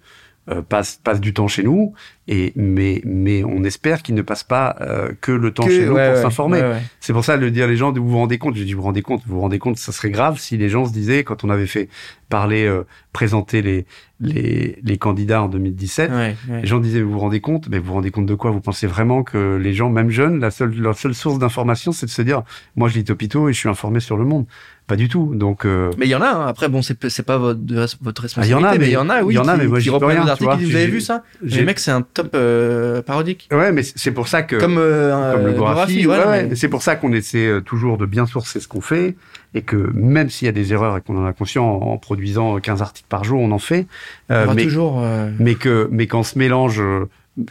euh, 0.52 0.62
passent, 0.62 1.00
passent 1.04 1.22
du 1.22 1.34
temps 1.34 1.48
chez 1.48 1.64
nous 1.64 1.94
et 2.28 2.54
mais 2.56 3.02
mais 3.06 3.44
on 3.44 3.64
espère 3.64 4.04
qu'ils 4.04 4.16
ne 4.16 4.22
passent 4.22 4.44
pas 4.44 4.76
euh, 4.82 5.12
que 5.22 5.32
le 5.32 5.52
temps 5.52 5.68
chez 5.68 5.86
nous 5.86 5.96
pour 5.96 6.18
s'informer. 6.18 6.62
c'est 7.00 7.14
pour 7.14 7.26
ça 7.26 7.38
de 7.38 7.50
dire 7.50 7.68
les 7.68 7.76
gens 7.76 7.92
vous 7.92 8.08
vous 8.08 8.18
rendez 8.18 8.38
compte. 8.38 8.56
Je 8.56 8.64
dis 8.64 8.74
vous 8.74 8.82
vous 8.82 8.88
rendez 8.88 9.02
compte, 9.02 9.22
vous 9.26 9.36
vous 9.36 9.42
rendez 9.42 9.60
compte, 9.60 9.78
ça 9.78 9.92
serait 9.92 10.12
grave 10.12 10.40
si 10.40 10.58
les 10.58 10.70
gens 10.70 10.86
se 10.86 10.94
disaient 10.94 11.24
quand 11.24 11.44
on 11.44 11.50
avait 11.50 11.68
fait 11.68 11.90
parler, 12.30 12.66
euh, 12.66 12.86
présenter 13.14 13.62
les 13.62 13.86
les 14.20 14.78
les 14.84 14.98
candidats 14.98 15.42
en 15.44 15.48
2017, 15.48 16.12
les 16.50 16.66
gens 16.66 16.80
disaient 16.80 17.02
vous 17.02 17.12
vous 17.12 17.20
rendez 17.20 17.42
compte, 17.42 17.68
mais 17.70 17.80
vous 17.80 17.86
vous 17.86 17.94
rendez 17.94 18.12
compte 18.12 18.28
de 18.28 18.36
quoi? 18.36 18.52
Vous 18.52 18.62
pensez 18.62 18.88
vraiment 18.88 19.24
que 19.24 19.56
les 19.56 19.74
gens, 19.74 19.90
même 19.90 20.10
jeunes, 20.10 20.40
la 20.40 20.52
seule 20.52 20.76
leur 20.76 20.98
seule 20.98 21.16
source 21.16 21.40
d'information, 21.40 21.92
c'est 21.92 22.06
de 22.06 22.12
se 22.12 22.22
dire 22.22 22.44
moi 22.76 22.88
je 22.88 22.96
lis 22.96 23.04
Topito 23.04 23.50
et 23.50 23.54
je 23.54 23.60
suis 23.60 23.70
informé 23.70 24.00
sur 24.00 24.18
le 24.18 24.26
monde. 24.26 24.46
Pas 24.91 24.97
du 24.97 25.08
tout. 25.08 25.32
Donc. 25.34 25.63
Euh... 25.63 25.89
Mais 25.97 26.06
il 26.06 26.10
y 26.10 26.15
en 26.15 26.21
a. 26.21 26.27
Hein. 26.27 26.47
Après, 26.47 26.67
bon, 26.67 26.82
c'est 26.82 27.23
pas 27.23 27.38
votre, 27.38 27.62
votre 28.01 28.23
responsabilité. 28.23 28.36
Ah, 28.41 28.45
il 28.45 28.49
y 28.49 28.54
en 28.54 28.63
a, 28.63 28.77
mais 28.77 28.88
il 28.88 28.91
y 28.91 28.97
en 28.97 29.10
a. 29.10 29.21
Oui. 29.21 29.34
Il 29.34 29.38
y 29.38 29.39
en 29.39 29.47
a, 29.47 29.56
mais 29.56 29.65
moi, 29.65 29.80
qui 29.80 29.89
rien. 29.89 30.25
Vous 30.25 30.75
avez 30.75 30.88
vu 30.88 30.99
ça? 30.99 31.23
Les 31.41 31.63
mecs, 31.63 31.80
c'est 31.80 31.91
un 31.91 32.01
top 32.01 32.32
euh, 32.36 33.01
parodique. 33.01 33.47
Ouais, 33.54 33.71
mais 33.71 33.84
c'est 33.84 34.12
pour 34.12 34.27
ça 34.27 34.43
que 34.43 34.58
comme, 34.58 34.77
euh, 34.77 35.34
comme 35.34 35.45
le 35.45 35.54
Gorafi, 35.54 36.06
ouais, 36.06 36.27
ouais, 36.27 36.49
c'est 36.56 36.67
pour 36.67 36.84
ça 36.84 36.97
qu'on 36.97 37.13
essaie 37.13 37.62
toujours 37.65 37.97
de 37.97 38.06
bien 38.06 38.25
sourcer 38.25 38.60
ce 38.60 38.67
qu'on 38.67 38.82
fait 38.82 39.15
et 39.54 39.62
que 39.62 39.77
même 39.93 40.30
s'il 40.30 40.47
y 40.47 40.49
a 40.49 40.51
des 40.51 40.73
erreurs 40.73 40.97
et 40.97 41.01
qu'on 41.01 41.17
en 41.17 41.25
a 41.25 41.32
conscience 41.32 41.82
en, 41.82 41.97
produisant 41.97 42.60
15 42.60 42.82
articles 42.82 43.08
par 43.08 43.23
jour, 43.23 43.39
on 43.39 43.51
en 43.51 43.60
fait. 43.60 43.88
Euh, 44.30 44.45
mais 44.54 44.63
toujours. 44.63 45.01
Mais 45.39 45.56
que 45.56 45.88
mais 45.89 46.08
quand 46.08 46.23
se 46.23 46.38
mélange 46.38 46.82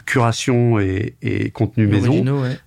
curation 0.05 0.79
et, 0.79 1.15
et 1.21 1.49
contenu 1.49 1.87
maison. 1.87 2.23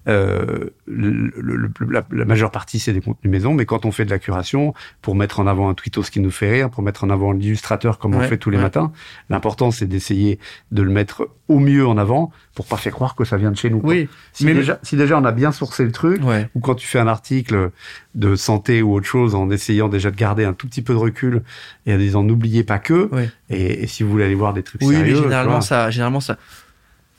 Euh, 0.08 0.70
le, 0.86 1.32
le, 1.36 1.70
la, 1.88 2.04
la, 2.10 2.24
majeure 2.24 2.50
partie, 2.50 2.80
c'est 2.80 2.92
des 2.92 3.00
contenus 3.00 3.30
maison, 3.30 3.54
mais 3.54 3.66
quand 3.66 3.84
on 3.84 3.92
fait 3.92 4.04
de 4.04 4.10
la 4.10 4.18
curation, 4.18 4.74
pour 5.00 5.14
mettre 5.14 5.38
en 5.40 5.46
avant 5.46 5.68
un 5.68 5.74
tweetos 5.74 6.02
qui 6.02 6.20
nous 6.20 6.32
fait 6.32 6.50
rire, 6.50 6.70
pour 6.70 6.82
mettre 6.82 7.04
en 7.04 7.10
avant 7.10 7.32
l'illustrateur 7.32 7.98
comme 7.98 8.14
on 8.14 8.20
fait 8.22 8.36
tous 8.36 8.50
les 8.50 8.58
matins, 8.58 8.92
l'important, 9.30 9.70
c'est 9.70 9.86
d'essayer 9.86 10.38
de 10.72 10.82
le 10.82 10.90
mettre 10.90 11.30
au 11.48 11.58
mieux 11.58 11.86
en 11.86 11.96
avant 11.98 12.32
pour 12.54 12.66
pas 12.66 12.76
faire 12.76 12.92
croire 12.92 13.14
que 13.14 13.24
ça 13.24 13.36
vient 13.36 13.50
de 13.50 13.56
chez 13.56 13.70
nous. 13.70 13.80
Oui. 13.84 14.08
Si, 14.32 14.44
mais 14.44 14.54
déjà, 14.54 14.78
si 14.82 14.96
déjà 14.96 15.18
on 15.18 15.24
a 15.24 15.32
bien 15.32 15.52
sourcé 15.52 15.84
le 15.84 15.92
truc, 15.92 16.20
ou 16.54 16.60
quand 16.60 16.74
tu 16.74 16.86
fais 16.86 16.98
un 16.98 17.08
article 17.08 17.70
de 18.14 18.36
santé 18.36 18.82
ou 18.82 18.94
autre 18.94 19.06
chose 19.06 19.34
en 19.34 19.50
essayant 19.50 19.88
déjà 19.88 20.10
de 20.10 20.16
garder 20.16 20.44
un 20.44 20.52
tout 20.52 20.66
petit 20.66 20.82
peu 20.82 20.94
de 20.94 20.98
recul 20.98 21.42
et 21.86 21.94
en 21.94 21.98
disant 21.98 22.22
n'oubliez 22.22 22.64
pas 22.64 22.78
que, 22.78 23.08
et, 23.50 23.84
et, 23.84 23.86
si 23.86 24.02
vous 24.02 24.10
voulez 24.10 24.24
aller 24.24 24.34
voir 24.34 24.52
des 24.52 24.62
trucs 24.62 24.82
oui, 24.82 24.94
sérieux. 24.94 25.16
Oui, 25.16 25.22
généralement, 25.22 25.60
ça, 25.60 25.90
généralement, 25.90 26.20
ça, 26.20 26.38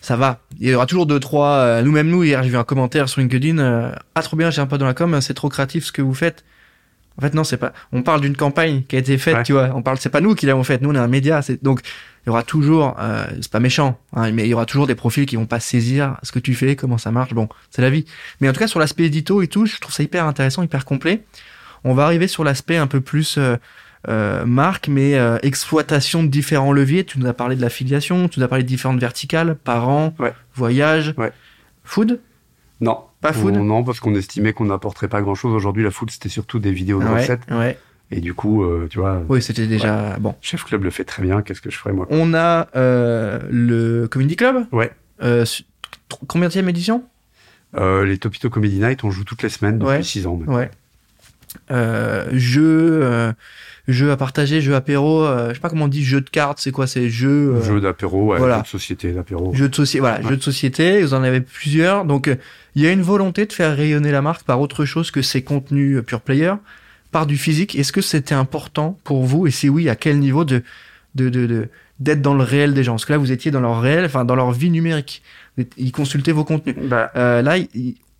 ça 0.05 0.15
va. 0.15 0.39
Il 0.59 0.69
y 0.69 0.75
aura 0.75 0.85
toujours 0.85 1.07
deux, 1.07 1.19
trois. 1.19 1.47
Euh, 1.47 1.81
nous-mêmes, 1.81 2.07
nous, 2.07 2.23
hier, 2.23 2.43
j'ai 2.43 2.49
vu 2.51 2.57
un 2.57 2.63
commentaire 2.63 3.09
sur 3.09 3.21
LinkedIn. 3.21 3.57
Euh, 3.57 3.91
ah, 4.13 4.21
trop 4.21 4.37
bien, 4.37 4.51
j'ai 4.51 4.61
un 4.61 4.67
pas 4.67 4.77
dans 4.77 4.85
la 4.85 4.93
com, 4.93 5.19
c'est 5.19 5.33
trop 5.33 5.49
créatif 5.49 5.85
ce 5.85 5.91
que 5.91 6.03
vous 6.03 6.13
faites. 6.13 6.45
En 7.17 7.23
fait, 7.23 7.33
non, 7.33 7.43
c'est 7.43 7.57
pas. 7.57 7.73
On 7.91 8.03
parle 8.03 8.21
d'une 8.21 8.37
campagne 8.37 8.83
qui 8.83 8.97
a 8.97 8.99
été 8.99 9.17
faite, 9.17 9.41
tu 9.43 9.53
vois. 9.53 9.71
On 9.73 9.81
parle, 9.81 9.97
c'est 9.97 10.09
pas 10.09 10.21
nous 10.21 10.35
qui 10.35 10.45
l'avons 10.45 10.63
faite. 10.63 10.83
Nous, 10.83 10.91
on 10.91 10.93
est 10.93 10.99
un 10.99 11.07
média. 11.07 11.41
C'est 11.41 11.63
donc 11.63 11.81
il 12.23 12.27
y 12.27 12.29
aura 12.29 12.43
toujours. 12.43 12.95
Euh, 12.99 13.25
c'est 13.41 13.51
pas 13.51 13.59
méchant, 13.59 13.99
hein, 14.13 14.29
mais 14.31 14.43
il 14.43 14.49
y 14.49 14.53
aura 14.53 14.67
toujours 14.67 14.85
des 14.85 14.93
profils 14.93 15.25
qui 15.25 15.37
vont 15.37 15.47
pas 15.47 15.59
saisir 15.59 16.17
ce 16.21 16.31
que 16.31 16.39
tu 16.39 16.53
fais, 16.53 16.75
comment 16.75 16.99
ça 16.99 17.09
marche. 17.09 17.33
Bon, 17.33 17.49
c'est 17.71 17.81
la 17.81 17.89
vie. 17.89 18.05
Mais 18.41 18.49
en 18.49 18.53
tout 18.53 18.59
cas, 18.59 18.67
sur 18.67 18.79
l'aspect 18.79 19.05
édito 19.05 19.41
et 19.41 19.47
tout, 19.47 19.65
je 19.65 19.79
trouve 19.79 19.93
ça 19.93 20.03
hyper 20.03 20.25
intéressant, 20.25 20.61
hyper 20.61 20.85
complet. 20.85 21.23
On 21.83 21.95
va 21.95 22.03
arriver 22.05 22.27
sur 22.27 22.43
l'aspect 22.43 22.77
un 22.77 22.87
peu 22.87 23.01
plus. 23.01 23.39
Euh, 23.39 23.55
euh, 24.07 24.45
marque, 24.45 24.87
mais 24.87 25.15
euh, 25.15 25.37
exploitation 25.43 26.23
de 26.23 26.27
différents 26.27 26.73
leviers. 26.73 27.03
Tu 27.03 27.19
nous 27.19 27.27
as 27.27 27.33
parlé 27.33 27.55
de 27.55 27.61
l'affiliation, 27.61 28.27
tu 28.27 28.39
nous 28.39 28.45
as 28.45 28.47
parlé 28.47 28.63
de 28.63 28.69
différentes 28.69 28.99
verticales, 28.99 29.55
parents, 29.55 30.13
voyage, 30.55 31.15
food? 31.83 32.19
Non. 32.81 32.99
Pas 33.21 33.33
food? 33.33 33.55
Non, 33.55 33.83
parce 33.83 33.99
qu'on 33.99 34.13
estimait 34.15 34.53
qu'on 34.53 34.65
n'apporterait 34.65 35.07
pas 35.07 35.21
grand-chose. 35.21 35.53
Aujourd'hui, 35.53 35.83
la 35.83 35.91
food, 35.91 36.11
c'était 36.11 36.29
surtout 36.29 36.59
des 36.59 36.71
vidéos 36.71 36.99
de 36.99 37.07
recettes. 37.07 37.47
Et 38.11 38.21
du 38.21 38.33
coup, 38.33 38.63
euh, 38.63 38.87
tu 38.89 38.99
vois. 38.99 39.23
Oui, 39.29 39.41
c'était 39.41 39.67
déjà 39.67 40.17
bon. 40.19 40.35
Chef 40.41 40.63
Club 40.63 40.83
le 40.83 40.91
fait 40.91 41.03
très 41.03 41.23
bien. 41.23 41.41
Qu'est-ce 41.41 41.61
que 41.61 41.71
je 41.71 41.77
ferais 41.77 41.93
moi? 41.93 42.05
On 42.11 42.33
a 42.33 42.67
euh, 42.75 43.39
le 43.49 44.07
Comedy 44.07 44.35
Club? 44.35 44.67
Ouais. 44.71 44.91
Euh, 45.23 45.45
combien 46.27 46.49
de 46.49 46.69
édition 46.69 47.03
Les 47.75 48.17
Topito 48.19 48.49
Comedy 48.49 48.79
Night, 48.79 49.03
on 49.03 49.11
joue 49.11 49.23
toutes 49.23 49.41
les 49.41 49.49
semaines 49.49 49.79
depuis 49.79 50.03
6 50.03 50.27
ans. 50.27 50.39
Ouais. 50.45 50.69
Jeux, 52.31 53.33
jeux 53.87 54.11
à 54.11 54.17
partager, 54.17 54.61
jeux 54.61 54.75
apéro, 54.75 55.23
euh, 55.23 55.49
je 55.49 55.55
sais 55.55 55.59
pas 55.59 55.69
comment 55.69 55.85
on 55.85 55.87
dit, 55.87 56.03
jeux 56.03 56.21
de 56.21 56.29
cartes, 56.29 56.59
c'est 56.59 56.71
quoi, 56.71 56.87
c'est 56.87 57.09
jeux. 57.09 57.61
jeux 57.61 57.81
d'apéro, 57.81 58.31
ouais, 58.31 58.37
voilà. 58.37 58.57
jeux 58.57 58.63
de 58.63 58.67
société 58.67 59.11
d'apéro. 59.11 59.53
Jeux 59.53 59.69
de 59.69 59.75
société, 59.75 59.99
voilà, 59.99 60.21
jeux 60.21 60.37
de 60.37 60.43
société. 60.43 61.01
Vous 61.01 61.13
en 61.13 61.23
avez 61.23 61.41
plusieurs, 61.41 62.05
donc 62.05 62.29
il 62.75 62.81
y 62.81 62.87
a 62.87 62.91
une 62.91 63.01
volonté 63.01 63.45
de 63.45 63.53
faire 63.53 63.75
rayonner 63.75 64.11
la 64.11 64.21
marque 64.21 64.43
par 64.43 64.59
autre 64.59 64.85
chose 64.85 65.11
que 65.11 65.21
ses 65.21 65.43
contenus 65.43 66.01
pure 66.05 66.21
player, 66.21 66.53
par 67.11 67.25
du 67.25 67.37
physique. 67.37 67.75
Est-ce 67.75 67.91
que 67.91 68.01
c'était 68.01 68.35
important 68.35 68.97
pour 69.03 69.23
vous, 69.23 69.47
et 69.47 69.51
si 69.51 69.69
oui, 69.69 69.87
à 69.89 69.95
quel 69.95 70.19
niveau 70.19 70.45
de 70.45 70.63
de, 71.15 71.29
de, 71.29 71.45
de 71.45 71.69
d'être 71.99 72.21
dans 72.21 72.33
le 72.33 72.43
réel 72.43 72.73
des 72.73 72.83
gens? 72.83 72.93
Parce 72.93 73.05
que 73.05 73.13
là, 73.13 73.19
vous 73.19 73.31
étiez 73.31 73.51
dans 73.51 73.61
leur 73.61 73.79
réel, 73.79 74.05
enfin 74.05 74.25
dans 74.25 74.35
leur 74.35 74.51
vie 74.51 74.69
numérique. 74.69 75.21
Ils 75.77 75.93
consultaient 75.93 76.33
vos 76.33 76.43
contenus. 76.43 76.75
Bah. 76.89 77.11
Euh, 77.15 77.41
là, 77.41 77.55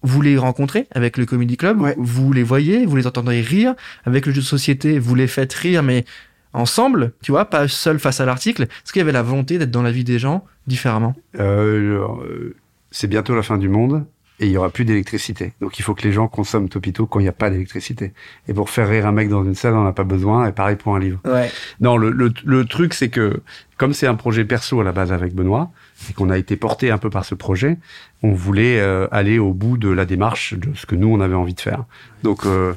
vous 0.06 0.22
les 0.22 0.38
rencontrez 0.38 0.88
avec 0.92 1.18
le 1.18 1.26
Comedy 1.26 1.58
Club, 1.58 1.82
vous 1.98 2.32
les 2.32 2.44
voyez, 2.44 2.86
vous 2.86 2.96
les 2.96 3.08
entendrez 3.08 3.42
rire. 3.42 3.76
Avec 4.06 4.26
le 4.26 4.32
jeu 4.32 4.42
de 4.42 4.46
société, 4.46 5.00
vous 5.00 5.16
les 5.16 5.28
faites 5.28 5.54
rire, 5.54 5.82
mais 5.82 6.06
ensemble, 6.54 7.12
tu 7.22 7.32
vois, 7.32 7.46
pas 7.46 7.68
seul 7.68 8.00
face 8.00 8.22
à 8.22 8.26
l'article. 8.26 8.64
Est-ce 8.64 8.94
qu'il 8.94 9.00
y 9.00 9.04
avait 9.04 9.12
la 9.12 9.24
volonté 9.24 9.58
d'être 9.58 9.72
dans 9.72 9.82
la 9.82 9.92
vie 9.92 10.04
des 10.04 10.20
gens 10.20 10.46
différemment? 10.68 11.16
Euh, 11.40 12.00
euh 12.24 12.56
C'est 12.92 13.08
bientôt 13.08 13.36
la 13.36 13.42
fin 13.42 13.58
du 13.58 13.68
monde 13.68 14.06
et 14.40 14.48
il 14.48 14.52
y 14.52 14.58
aura 14.58 14.70
plus 14.70 14.84
d'électricité. 14.86 15.54
Donc 15.62 15.80
il 15.80 15.82
faut 15.84 15.94
que 15.96 16.04
les 16.04 16.12
gens 16.12 16.28
consomment 16.28 16.68
Topito 16.70 17.06
quand 17.06 17.20
il 17.20 17.24
n'y 17.24 17.30
a 17.30 17.34
pas 17.34 17.50
d'électricité. 17.50 18.14
Et 18.48 18.54
pour 18.54 18.70
faire 18.70 18.90
rire 18.90 19.06
un 19.08 19.12
mec 19.12 19.30
dans 19.30 19.44
une 19.46 19.56
salle, 19.56 19.76
on 19.76 19.84
n'a 19.84 19.94
pas 19.94 20.04
besoin. 20.04 20.48
Et 20.48 20.52
pareil 20.52 20.76
pour 20.76 20.96
un 20.96 21.00
livre. 21.00 21.20
Ouais. 21.26 21.50
Non, 21.80 21.96
le, 21.98 22.10
le, 22.10 22.34
le 22.44 22.66
truc 22.66 22.94
c'est 22.94 23.10
que 23.10 23.42
comme 23.78 23.94
c'est 23.94 24.08
un 24.08 24.16
projet 24.16 24.46
perso 24.46 24.82
à 24.82 24.84
la 24.84 24.92
base 24.92 25.12
avec 25.14 25.34
Benoît 25.34 25.72
et 26.10 26.14
qu'on 26.14 26.30
a 26.30 26.38
été 26.38 26.56
porté 26.58 26.92
un 26.92 26.98
peu 26.98 27.10
par 27.10 27.24
ce 27.26 27.36
projet, 27.36 27.78
on 28.24 28.34
voulait 28.34 28.80
euh, 28.80 29.08
aller 29.12 29.40
au 29.40 29.54
bout 29.54 29.78
de 29.78 29.90
la 29.90 30.06
démarche 30.06 30.54
de 30.54 30.74
ce 30.76 30.86
que 30.86 30.96
nous 30.96 31.08
on 31.08 31.22
avait 31.22 31.36
envie 31.36 31.54
de 31.54 31.62
faire. 31.62 31.86
Donc 32.24 32.46
euh, 32.46 32.74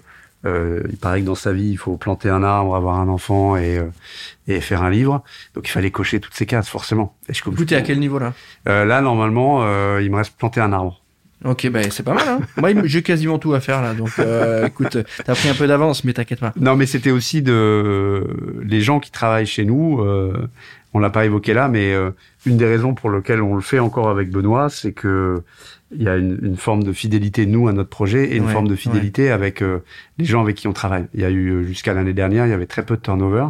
euh, 0.47 0.83
il 0.89 0.97
paraît 0.97 1.21
que 1.21 1.27
dans 1.27 1.35
sa 1.35 1.53
vie, 1.53 1.71
il 1.71 1.77
faut 1.79 1.97
planter 1.97 2.29
un 2.29 2.45
arbre, 2.45 2.77
avoir 2.77 3.01
un 3.01 3.09
enfant 3.09 3.57
et, 3.57 3.79
euh, 3.79 3.89
et 4.47 4.61
faire 4.61 4.85
un 4.85 4.91
livre. 4.91 5.25
Donc 5.55 5.67
il 5.69 5.73
fallait 5.73 5.91
cocher 5.91 6.21
toutes 6.21 6.35
ces 6.35 6.47
cases, 6.47 6.69
forcément. 6.69 7.17
Et 7.29 7.35
je 7.35 7.43
Vous 7.45 7.75
à 7.75 7.81
quel 7.81 7.99
niveau 7.99 8.21
là? 8.21 8.33
Euh, 8.69 8.85
Là, 8.85 9.01
normalement, 9.01 9.63
euh, 9.63 10.01
il 10.01 10.11
me 10.13 10.17
reste 10.17 10.37
planter 10.39 10.61
un 10.61 10.73
arbre. 10.73 11.03
Ok, 11.45 11.69
bah, 11.71 11.81
c'est 11.91 12.03
pas 12.03 12.15
mal. 12.15 12.29
Hein 12.29 12.41
Moi, 12.57 12.71
j'ai 12.85 13.03
quasiment 13.03 13.39
tout 13.39 13.55
à 13.55 13.61
faire 13.61 13.81
là. 13.81 13.95
Donc, 13.95 14.11
euh, 14.19 14.67
écoute, 14.67 14.99
t'as 15.25 15.35
pris 15.35 15.49
un 15.49 15.55
peu 15.55 15.67
d'avance, 15.67 16.05
mais 16.05 16.13
t'inquiète 16.13 16.41
pas. 16.41 16.53
Non, 16.59 16.77
mais 16.77 16.87
c'était 16.87 17.11
aussi 17.11 17.43
de 17.43 18.25
les 18.65 18.81
gens 18.81 18.99
qui 18.99 19.11
travaillent 19.11 19.47
chez 19.47 19.65
nous. 19.65 20.01
Euh, 20.01 20.49
on 20.95 20.99
l'a 20.99 21.11
pas 21.11 21.25
évoqué 21.25 21.55
là, 21.55 21.69
mais 21.69 21.93
euh, 21.93 22.11
une 22.47 22.57
des 22.57 22.67
raisons 22.67 22.95
pour 22.95 23.11
lesquelles 23.11 23.43
on 23.43 23.55
le 23.55 23.61
fait 23.61 23.79
encore 23.79 24.09
avec 24.09 24.31
Benoît, 24.31 24.69
c'est 24.71 24.93
que 24.93 25.43
il 25.91 26.03
y 26.03 26.09
a 26.09 26.17
une, 26.17 26.39
une, 26.43 26.57
forme 26.57 26.83
de 26.83 26.93
fidélité 26.93 27.47
nous 27.47 27.67
à 27.69 27.73
notre 27.73 27.89
projet 27.89 28.33
et 28.33 28.37
une 28.37 28.49
forme 28.49 28.69
de 28.69 28.77
fidélité 28.77 29.31
avec 29.31 29.63
euh, 29.63 29.79
les 30.19 30.27
gens 30.27 30.43
avec 30.43 30.57
qui 30.57 30.69
on 30.69 30.75
travaille. 30.75 31.07
Il 31.15 31.21
y 31.21 31.25
a 31.25 31.31
eu 31.31 31.65
jusqu'à 31.67 31.95
l'année 31.95 32.13
dernière, 32.13 32.47
il 32.47 32.51
y 32.51 32.53
avait 32.53 32.67
très 32.67 32.85
peu 32.85 32.97
de 32.97 33.01
turnover, 33.01 33.47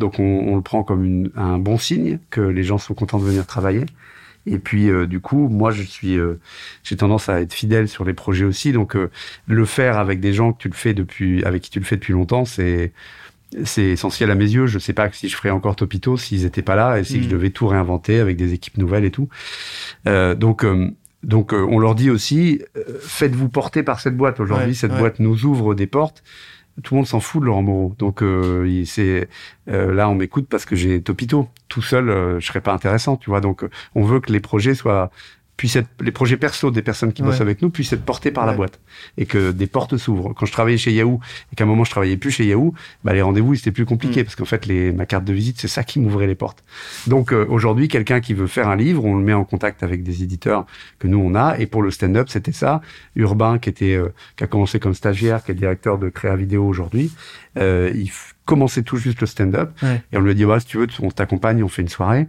donc 0.00 0.18
on, 0.18 0.24
on 0.24 0.56
le 0.56 0.62
prend 0.62 0.82
comme 0.82 1.04
une, 1.04 1.30
un 1.36 1.58
bon 1.58 1.78
signe 1.78 2.18
que 2.30 2.40
les 2.40 2.64
gens 2.64 2.78
sont 2.78 2.94
contents 2.94 3.18
de 3.20 3.24
venir 3.24 3.46
travailler. 3.46 3.86
Et 4.50 4.58
puis 4.58 4.90
euh, 4.90 5.06
du 5.06 5.20
coup, 5.20 5.48
moi 5.48 5.70
je 5.70 5.82
suis, 5.82 6.16
euh, 6.18 6.40
j'ai 6.82 6.96
tendance 6.96 7.28
à 7.28 7.40
être 7.40 7.52
fidèle 7.52 7.88
sur 7.88 8.04
les 8.04 8.14
projets 8.14 8.44
aussi. 8.44 8.72
Donc 8.72 8.96
euh, 8.96 9.10
le 9.46 9.64
faire 9.64 9.98
avec 9.98 10.20
des 10.20 10.32
gens 10.32 10.52
que 10.52 10.58
tu 10.58 10.68
le 10.68 10.74
fais 10.74 10.94
depuis, 10.94 11.44
avec 11.44 11.62
qui 11.62 11.70
tu 11.70 11.78
le 11.78 11.84
fais 11.84 11.96
depuis 11.96 12.12
longtemps, 12.12 12.44
c'est 12.44 12.92
c'est 13.64 13.84
essentiel 13.84 14.30
à 14.30 14.34
mes 14.34 14.44
yeux. 14.44 14.66
Je 14.66 14.78
sais 14.78 14.92
pas 14.92 15.10
si 15.10 15.28
je 15.28 15.36
ferais 15.36 15.50
encore 15.50 15.76
Topito 15.76 16.16
s'ils 16.16 16.44
étaient 16.44 16.62
pas 16.62 16.76
là 16.76 16.98
et 16.98 17.04
si 17.04 17.22
je 17.22 17.26
mm. 17.26 17.30
devais 17.30 17.50
tout 17.50 17.66
réinventer 17.66 18.20
avec 18.20 18.36
des 18.36 18.52
équipes 18.52 18.76
nouvelles 18.78 19.04
et 19.04 19.10
tout. 19.10 19.28
donc 20.04 20.66
donc 21.24 21.52
on 21.52 21.78
leur 21.78 21.94
dit 21.94 22.10
aussi, 22.10 22.62
faites-vous 23.00 23.48
porter 23.48 23.82
par 23.82 24.00
cette 24.00 24.16
boîte. 24.16 24.38
Aujourd'hui, 24.38 24.74
cette 24.74 24.96
boîte 24.96 25.18
nous 25.18 25.46
ouvre 25.46 25.74
des 25.74 25.86
portes 25.86 26.22
tout 26.82 26.94
le 26.94 26.98
monde 26.98 27.06
s'en 27.06 27.20
fout 27.20 27.40
de 27.40 27.46
Laurent 27.46 27.62
Moreau. 27.62 27.94
Donc 27.98 28.22
euh, 28.22 28.84
c'est 28.84 29.28
euh, 29.68 29.92
là 29.92 30.08
on 30.08 30.14
m'écoute 30.14 30.46
parce 30.48 30.64
que 30.64 30.76
j'ai 30.76 31.02
Topito. 31.02 31.48
Tout 31.68 31.82
seul, 31.82 32.08
euh, 32.08 32.40
je 32.40 32.46
serais 32.46 32.60
pas 32.60 32.72
intéressant, 32.72 33.16
tu 33.16 33.30
vois. 33.30 33.40
Donc 33.40 33.66
on 33.94 34.02
veut 34.04 34.20
que 34.20 34.32
les 34.32 34.40
projets 34.40 34.74
soient 34.74 35.10
puissent 35.58 35.76
être, 35.76 35.88
les 36.00 36.12
projets 36.12 36.36
perso 36.36 36.70
des 36.70 36.82
personnes 36.82 37.12
qui 37.12 37.22
bossent 37.22 37.40
avec 37.40 37.60
nous 37.62 37.68
puissent 37.68 37.92
être 37.92 38.04
portés 38.04 38.30
par 38.30 38.46
la 38.46 38.52
boîte 38.54 38.80
et 39.18 39.26
que 39.26 39.50
des 39.50 39.66
portes 39.66 39.96
s'ouvrent. 39.96 40.32
Quand 40.32 40.46
je 40.46 40.52
travaillais 40.52 40.78
chez 40.78 40.92
Yahoo 40.92 41.20
et 41.52 41.56
qu'à 41.56 41.64
un 41.64 41.66
moment 41.66 41.82
je 41.82 41.90
travaillais 41.90 42.16
plus 42.16 42.30
chez 42.30 42.46
Yahoo, 42.46 42.72
bah 43.02 43.12
les 43.12 43.22
rendez-vous 43.22 43.56
c'était 43.56 43.72
plus 43.72 43.84
compliqué 43.84 44.20
mm. 44.22 44.24
parce 44.24 44.36
qu'en 44.36 44.44
fait 44.44 44.66
les 44.66 44.92
ma 44.92 45.04
carte 45.04 45.24
de 45.24 45.32
visite 45.32 45.60
c'est 45.60 45.68
ça 45.68 45.82
qui 45.82 45.98
m'ouvrait 45.98 46.28
les 46.28 46.36
portes. 46.36 46.62
Donc 47.08 47.32
euh, 47.32 47.44
aujourd'hui 47.48 47.88
quelqu'un 47.88 48.20
qui 48.20 48.34
veut 48.34 48.46
faire 48.46 48.68
un 48.68 48.76
livre, 48.76 49.04
on 49.04 49.16
le 49.16 49.24
met 49.24 49.32
en 49.32 49.44
contact 49.44 49.82
avec 49.82 50.04
des 50.04 50.22
éditeurs 50.22 50.64
que 51.00 51.08
nous 51.08 51.18
on 51.18 51.34
a 51.34 51.58
et 51.58 51.66
pour 51.66 51.82
le 51.82 51.90
stand-up 51.90 52.28
c'était 52.28 52.52
ça. 52.52 52.80
Urbain 53.16 53.58
qui 53.58 53.68
était 53.68 53.94
euh, 53.94 54.14
qui 54.36 54.44
a 54.44 54.46
commencé 54.46 54.78
comme 54.78 54.94
stagiaire, 54.94 55.42
qui 55.42 55.50
est 55.50 55.54
directeur 55.56 55.98
de 55.98 56.08
Créa 56.08 56.36
Vidéo 56.36 56.64
aujourd'hui, 56.64 57.10
euh, 57.56 57.90
il 57.94 58.10
commençait 58.48 58.82
tout 58.82 58.96
juste 58.96 59.20
le 59.20 59.26
stand-up 59.26 59.70
et 59.84 60.16
on 60.16 60.20
lui 60.20 60.30
a 60.30 60.34
dit 60.34 60.44
ouais 60.44 60.58
si 60.60 60.66
tu 60.66 60.78
veux 60.78 60.86
on 61.00 61.10
t'accompagne, 61.10 61.62
on 61.62 61.68
fait 61.68 61.82
une 61.82 61.88
soirée. 61.88 62.26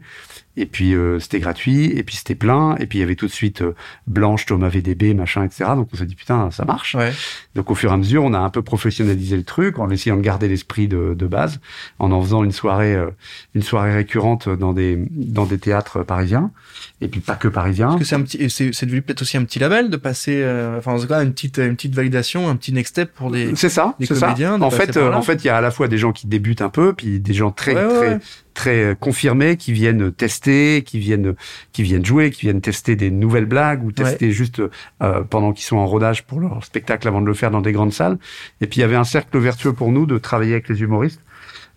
Et 0.58 0.65
puis 0.65 0.93
euh, 0.93 1.19
c'était 1.19 1.39
gratuit, 1.39 1.86
et 1.86 2.03
puis 2.03 2.17
c'était 2.17 2.36
plein, 2.36 2.75
et 2.79 2.86
puis 2.86 2.97
il 2.97 3.01
y 3.01 3.03
avait 3.03 3.15
tout 3.15 3.27
de 3.27 3.32
suite 3.32 3.62
euh, 3.62 3.75
Blanche, 4.08 4.45
Thomas 4.45 4.67
VDB, 4.67 5.13
machin, 5.13 5.45
etc. 5.45 5.71
Donc 5.75 5.88
on 5.93 5.97
s'est 5.97 6.05
dit 6.05 6.15
putain, 6.15 6.51
ça 6.51 6.65
marche. 6.65 6.95
Ouais. 6.95 7.13
Donc 7.55 7.71
au 7.71 7.75
fur 7.75 7.91
et 7.91 7.93
à 7.93 7.97
mesure, 7.97 8.25
on 8.25 8.34
a 8.34 8.39
un 8.39 8.49
peu 8.49 8.62
professionnalisé 8.62 9.38
le 9.38 9.43
truc, 9.43 9.79
en 9.79 9.89
essayant 9.89 10.17
de 10.17 10.21
garder 10.21 10.49
l'esprit 10.49 10.89
de, 10.89 11.13
de, 11.13 11.27
base, 11.27 11.62
en 11.97 12.12
en 12.12 12.21
faisant 12.21 12.43
une 12.43 12.51
soirée, 12.51 12.93
euh, 12.93 13.10
une 13.55 13.62
soirée 13.62 13.93
récurrente 13.93 14.49
dans 14.49 14.73
des 14.73 14.97
dans 15.12 15.45
des 15.45 15.60
théâtres 15.60 16.03
parisiens, 16.03 16.51
et 16.99 17.08
puis 17.08 17.21
pas 17.21 17.36
que 17.36 17.47
parisiens. 17.47 17.89
Parce 17.89 17.99
que 17.99 18.05
c'est 18.05 18.15
un 18.15 18.23
petit, 18.23 18.49
c'est 18.49 18.86
devenu 18.86 19.01
peut-être 19.01 19.21
aussi 19.21 19.38
un 19.38 19.45
petit 19.45 19.60
label 19.60 19.89
de 19.89 19.97
passer, 19.97 20.43
enfin 20.77 20.91
en 20.91 20.99
tout 20.99 21.08
cas 21.08 21.23
une 21.23 21.32
petite 21.32 21.60
une 21.60 21.77
petite 21.77 21.95
validation, 21.95 22.49
un 22.49 22.58
petit 22.58 22.73
next 22.73 22.95
step 22.95 23.13
pour 23.13 23.32
des. 23.32 23.55
C'est 23.55 23.69
ça, 23.69 23.95
des 23.97 24.08
comédiens. 24.08 24.58
Ça. 24.60 24.65
En 24.65 24.71
fait, 24.71 24.97
en 24.97 25.21
fait, 25.21 25.45
il 25.45 25.47
y 25.47 25.49
a 25.49 25.58
à 25.58 25.62
la 25.62 25.71
fois 25.71 25.88
des 25.88 25.97
gens 25.97 26.09
qui 26.12 26.28
débutent 26.28 26.62
un 26.62 26.69
peu, 26.69 26.93
puis 26.93 27.19
des 27.19 27.34
gens 27.34 27.52
très 27.52 27.74
très 27.74 28.19
très 28.54 28.98
confirmés 29.00 29.56
qui 29.56 29.72
viennent 29.72 30.12
tester, 30.12 30.84
qui 30.86 31.00
viennent 31.00 31.36
qui 31.72 31.84
viennent 31.84 32.06
jouer, 32.06 32.32
qui 32.32 32.41
viennent 32.41 32.62
tester 32.62 32.95
des 32.95 33.12
nouvelles 33.12 33.45
blagues 33.45 33.84
ou 33.84 33.91
tester 33.91 34.32
juste 34.32 34.62
euh, 35.02 35.24
pendant 35.24 35.54
qu'ils 35.54 35.65
sont 35.65 35.78
en 35.78 35.88
rodage 35.88 36.26
pour 36.26 36.39
leur 36.39 36.63
spectacle 36.63 37.08
avant 37.08 37.22
de 37.22 37.28
le 37.28 37.34
faire 37.34 37.52
dans 37.52 37.62
des 37.62 37.72
grandes 37.72 37.93
salles. 37.93 38.17
Et 38.62 38.67
puis 38.67 38.80
il 38.80 38.82
y 38.82 38.84
avait 38.84 38.95
un 38.95 39.04
cercle 39.04 39.38
vertueux 39.38 39.74
pour 39.74 39.91
nous 39.91 40.06
de 40.06 40.17
travailler 40.17 40.54
avec 40.54 40.69
les 40.69 40.82
humoristes 40.82 41.22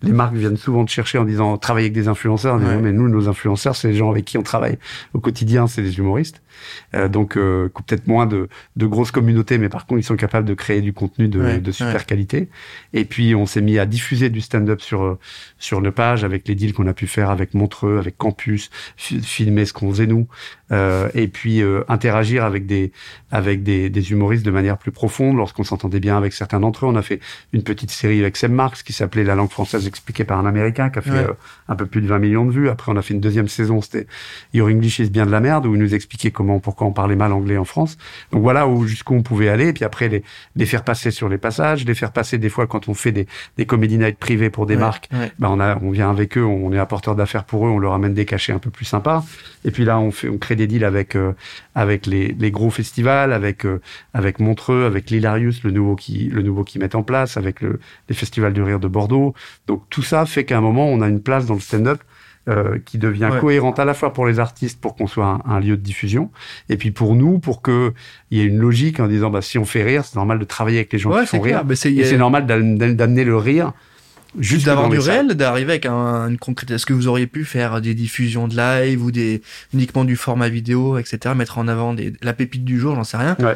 les 0.03 0.11
marques 0.11 0.35
viennent 0.35 0.57
souvent 0.57 0.85
te 0.85 0.91
chercher 0.91 1.17
en 1.17 1.25
disant 1.25 1.57
travailler 1.57 1.85
avec 1.85 1.93
des 1.93 2.07
influenceurs. 2.07 2.59
mais 2.59 2.91
nous, 2.91 3.09
nos 3.09 3.27
influenceurs, 3.27 3.75
c'est 3.75 3.89
les 3.89 3.95
gens 3.95 4.11
avec 4.11 4.25
qui 4.25 4.37
on 4.37 4.43
travaille 4.43 4.77
au 5.13 5.19
quotidien, 5.19 5.67
c'est 5.67 5.81
des 5.81 5.97
humoristes. 5.97 6.41
Euh, 6.93 7.07
donc 7.07 7.35
euh, 7.35 7.69
peut-être 7.69 8.07
moins 8.07 8.25
de, 8.25 8.47
de 8.75 8.85
grosses 8.85 9.11
communautés, 9.11 9.57
mais 9.57 9.69
par 9.69 9.85
contre, 9.85 9.99
ils 10.01 10.05
sont 10.05 10.15
capables 10.15 10.47
de 10.47 10.53
créer 10.53 10.81
du 10.81 10.93
contenu 10.93 11.27
de, 11.27 11.57
de 11.57 11.71
super 11.71 12.05
qualité. 12.05 12.49
Et 12.93 13.05
puis, 13.05 13.35
on 13.35 13.45
s'est 13.45 13.61
mis 13.61 13.79
à 13.79 13.85
diffuser 13.85 14.29
du 14.29 14.41
stand-up 14.41 14.81
sur 14.81 15.03
euh, 15.03 15.19
sur 15.57 15.81
nos 15.81 15.91
pages 15.91 16.23
avec 16.23 16.47
les 16.47 16.55
deals 16.55 16.73
qu'on 16.73 16.87
a 16.87 16.93
pu 16.93 17.07
faire 17.07 17.29
avec 17.29 17.53
Montreux, 17.53 17.97
avec 17.97 18.17
Campus, 18.17 18.69
filmer 18.97 19.65
ce 19.65 19.73
qu'on 19.73 19.89
faisait 19.89 20.07
nous, 20.07 20.27
euh, 20.71 21.09
et 21.13 21.27
puis 21.27 21.61
euh, 21.61 21.83
interagir 21.87 22.43
avec 22.43 22.65
des 22.65 22.91
avec 23.31 23.63
des, 23.63 23.89
des, 23.89 24.11
humoristes 24.11 24.45
de 24.45 24.51
manière 24.51 24.77
plus 24.77 24.91
profonde. 24.91 25.37
Lorsqu'on 25.37 25.63
s'entendait 25.63 25.99
bien 25.99 26.17
avec 26.17 26.33
certains 26.33 26.59
d'entre 26.59 26.85
eux, 26.85 26.89
on 26.89 26.95
a 26.95 27.01
fait 27.01 27.19
une 27.51 27.63
petite 27.63 27.91
série 27.91 28.19
avec 28.19 28.37
Sam 28.37 28.53
Marx 28.53 28.83
qui 28.83 28.93
s'appelait 28.93 29.23
La 29.23 29.35
langue 29.35 29.49
française 29.49 29.85
expliquée 29.93 30.23
par 30.23 30.39
un 30.39 30.45
Américain, 30.45 30.89
qui 30.89 30.99
a 30.99 31.01
fait 31.01 31.11
euh, 31.11 31.33
un 31.67 31.75
peu 31.75 31.85
plus 31.85 32.01
de 32.01 32.07
20 32.07 32.19
millions 32.19 32.45
de 32.45 32.51
vues. 32.51 32.69
Après, 32.69 32.91
on 32.91 32.95
a 32.95 33.01
fait 33.01 33.13
une 33.13 33.19
deuxième 33.19 33.47
saison, 33.47 33.81
c'était 33.81 34.07
Your 34.53 34.67
English 34.67 34.99
is 34.99 35.09
bien 35.09 35.25
de 35.25 35.31
la 35.31 35.39
merde, 35.39 35.65
où 35.65 35.75
il 35.75 35.79
nous 35.79 35.95
expliquait 35.95 36.31
comment, 36.31 36.59
pourquoi 36.59 36.87
on 36.87 36.91
parlait 36.91 37.15
mal 37.15 37.31
anglais 37.31 37.57
en 37.57 37.65
France. 37.65 37.97
Donc 38.31 38.41
voilà 38.41 38.67
où 38.67 38.85
jusqu'où 38.85 39.13
on 39.13 39.23
pouvait 39.23 39.49
aller. 39.49 39.69
Et 39.69 39.73
puis 39.73 39.85
après, 39.85 40.09
les, 40.09 40.23
les 40.55 40.65
faire 40.65 40.83
passer 40.83 41.11
sur 41.11 41.29
les 41.29 41.37
passages, 41.37 41.85
les 41.85 41.95
faire 41.95 42.11
passer 42.11 42.37
des 42.37 42.49
fois 42.49 42.67
quand 42.67 42.87
on 42.89 42.93
fait 42.93 43.11
des, 43.11 43.27
des 43.57 43.65
comedy 43.65 43.97
nights 43.97 44.17
privés 44.17 44.49
pour 44.49 44.65
des 44.65 44.75
marques. 44.75 45.09
Ben 45.39 45.49
on 45.49 45.59
a, 45.59 45.77
on 45.81 45.91
vient 45.91 46.09
avec 46.09 46.37
eux, 46.37 46.43
on 46.43 46.71
est 46.73 46.79
apporteur 46.79 47.15
d'affaires 47.15 47.43
pour 47.43 47.67
eux, 47.67 47.69
on 47.69 47.79
leur 47.79 47.93
amène 47.93 48.13
des 48.13 48.25
cachets 48.25 48.53
un 48.53 48.59
peu 48.59 48.69
plus 48.69 48.85
sympas. 48.85 49.23
Et 49.65 49.71
puis 49.71 49.85
là, 49.85 49.99
on 49.99 50.11
fait, 50.11 50.29
on 50.29 50.37
crée 50.37 50.55
des 50.55 50.67
deals 50.67 50.83
avec 50.83 51.15
euh, 51.15 51.33
avec 51.75 52.05
les, 52.05 52.35
les, 52.37 52.51
gros 52.51 52.69
festivals, 52.69 53.33
avec 53.33 53.65
euh, 53.65 53.81
avec 54.13 54.39
Montreux, 54.39 54.85
avec 54.85 55.09
l'Hilarius, 55.09 55.63
le 55.63 55.71
nouveau 55.71 55.95
qui 55.95 56.29
le 56.29 56.41
nouveau 56.41 56.63
qui 56.63 56.79
met 56.79 56.95
en 56.95 57.03
place, 57.03 57.37
avec 57.37 57.61
le, 57.61 57.79
les 58.09 58.15
festivals 58.15 58.53
du 58.53 58.61
rire 58.61 58.79
de 58.79 58.87
Bordeaux. 58.87 59.33
Donc 59.67 59.83
tout 59.89 60.03
ça 60.03 60.25
fait 60.25 60.45
qu'à 60.45 60.57
un 60.57 60.61
moment, 60.61 60.87
on 60.87 61.01
a 61.01 61.07
une 61.07 61.21
place 61.21 61.45
dans 61.45 61.55
le 61.55 61.59
stand-up 61.63 61.99
euh, 62.49 62.77
qui 62.83 62.97
devient 62.97 63.29
cohérente 63.39 63.79
à 63.79 63.85
la 63.85 63.93
fois 63.93 64.11
pour 64.11 64.25
les 64.25 64.39
artistes 64.39 64.81
pour 64.81 64.95
qu'on 64.95 65.07
soit 65.07 65.39
un, 65.45 65.59
lieu 65.61 65.77
de 65.77 65.81
diffusion 65.81 66.29
et 66.67 66.75
puis 66.75 66.91
pour 66.91 67.15
nous 67.15 67.39
pour 67.39 67.61
que 67.61 67.93
il 68.31 68.37
y 68.37 68.41
ait 68.41 68.45
une 68.45 68.59
logique 68.59 68.99
en 68.99 69.07
disant 69.07 69.29
bah 69.29 69.41
si 69.41 69.57
on 69.57 69.63
fait 69.63 69.81
rire 69.81 70.03
c'est 70.03 70.17
normal 70.17 70.39
de 70.39 70.43
travailler 70.43 70.79
avec 70.79 70.91
les 70.91 70.99
gens 70.99 71.17
qui 71.21 71.25
font 71.25 71.39
rire. 71.39 71.63
et 71.69 71.75
c'est 71.75 72.17
normal 72.17 72.45
d'amener 72.45 73.23
le 73.23 73.37
rire 73.37 73.71
juste 74.37 74.65
d'avoir 74.65 74.89
du 74.89 74.99
réel 74.99 75.27
d'arriver 75.35 75.71
avec 75.71 75.85
un, 75.85 76.27
une 76.27 76.37
concrète 76.37 76.71
est-ce 76.71 76.85
que 76.85 76.91
vous 76.91 77.07
auriez 77.07 77.27
pu 77.27 77.45
faire 77.45 77.79
des 77.79 77.93
diffusions 77.93 78.49
de 78.49 78.57
live 78.57 79.01
ou 79.01 79.11
des 79.11 79.41
uniquement 79.73 80.03
du 80.03 80.17
format 80.17 80.49
vidéo 80.49 80.97
etc 80.97 81.33
mettre 81.35 81.59
en 81.59 81.69
avant 81.69 81.93
des, 81.93 82.11
la 82.21 82.33
pépite 82.33 82.65
du 82.65 82.77
jour 82.77 82.95
j'en 82.95 83.05
sais 83.05 83.15
rien. 83.15 83.37
Ouais 83.39 83.55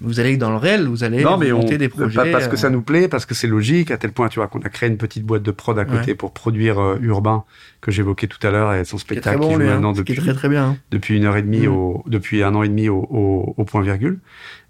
vous 0.00 0.20
allez 0.20 0.36
dans 0.36 0.50
le 0.50 0.56
réel, 0.56 0.86
vous 0.86 1.04
allez 1.04 1.22
monter 1.24 1.78
des 1.78 1.88
projets. 1.88 2.30
parce 2.32 2.48
que 2.48 2.56
ça 2.56 2.70
nous 2.70 2.82
plaît, 2.82 3.08
parce 3.08 3.26
que 3.26 3.34
c'est 3.34 3.46
logique, 3.46 3.90
à 3.90 3.98
tel 3.98 4.12
point, 4.12 4.28
tu 4.28 4.38
vois, 4.38 4.48
qu'on 4.48 4.60
a 4.60 4.68
créé 4.68 4.88
une 4.88 4.96
petite 4.96 5.24
boîte 5.24 5.42
de 5.42 5.50
prod 5.50 5.78
à 5.78 5.84
côté 5.84 6.14
pour 6.14 6.32
produire 6.32 6.96
Urbain, 7.00 7.44
que 7.80 7.90
j'évoquais 7.90 8.26
tout 8.26 8.44
à 8.46 8.50
l'heure, 8.50 8.74
et 8.74 8.84
son 8.84 8.98
spectacle 8.98 9.40
qui, 9.40 9.52
joue 9.52 9.58
maintenant 9.58 9.92
depuis, 9.92 10.14
très, 10.14 10.34
très 10.34 10.48
bien. 10.48 10.64
Hein. 10.64 10.76
depuis 10.90 11.16
une 11.16 11.24
heure 11.24 11.36
et 11.36 11.42
demie, 11.42 11.66
mm. 11.66 11.72
au, 11.72 12.04
depuis 12.06 12.42
un 12.42 12.54
an 12.54 12.62
et 12.62 12.68
demi 12.68 12.88
au, 12.88 13.54
au, 13.56 13.64
point 13.64 13.82
virgule. 13.82 14.20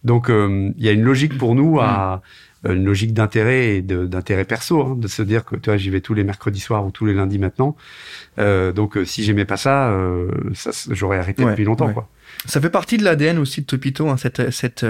Donc, 0.04 0.28
il 0.28 0.84
y 0.84 0.88
a 0.88 0.92
une 0.92 1.02
logique 1.02 1.38
pour 1.38 1.54
nous 1.54 1.78
à, 1.80 2.16
mm. 2.16 2.51
Euh, 2.66 2.74
une 2.74 2.84
logique 2.84 3.12
d'intérêt 3.12 3.76
et 3.76 3.82
d'intérêt 3.82 4.44
perso, 4.44 4.82
hein, 4.82 4.96
de 4.96 5.08
se 5.08 5.22
dire 5.22 5.44
que 5.44 5.56
toi 5.56 5.76
j'y 5.76 5.90
vais 5.90 6.00
tous 6.00 6.14
les 6.14 6.22
mercredis 6.22 6.60
soirs 6.60 6.86
ou 6.86 6.90
tous 6.90 7.06
les 7.06 7.14
lundis 7.14 7.38
maintenant. 7.38 7.76
Euh, 8.38 8.72
donc 8.72 8.96
euh, 8.96 9.04
si 9.04 9.24
j'aimais 9.24 9.44
pas 9.44 9.56
ça, 9.56 9.90
euh, 9.90 10.30
ça 10.54 10.70
j'aurais 10.90 11.18
arrêté 11.18 11.44
depuis 11.44 11.64
longtemps. 11.64 11.92
Quoi. 11.92 12.08
Ça 12.46 12.60
fait 12.60 12.70
partie 12.70 12.98
de 12.98 13.04
l'ADN 13.04 13.38
aussi 13.38 13.62
de 13.62 13.66
Topito, 13.66 14.08
hein, 14.08 14.16
cette, 14.16 14.50
cette, 14.50 14.86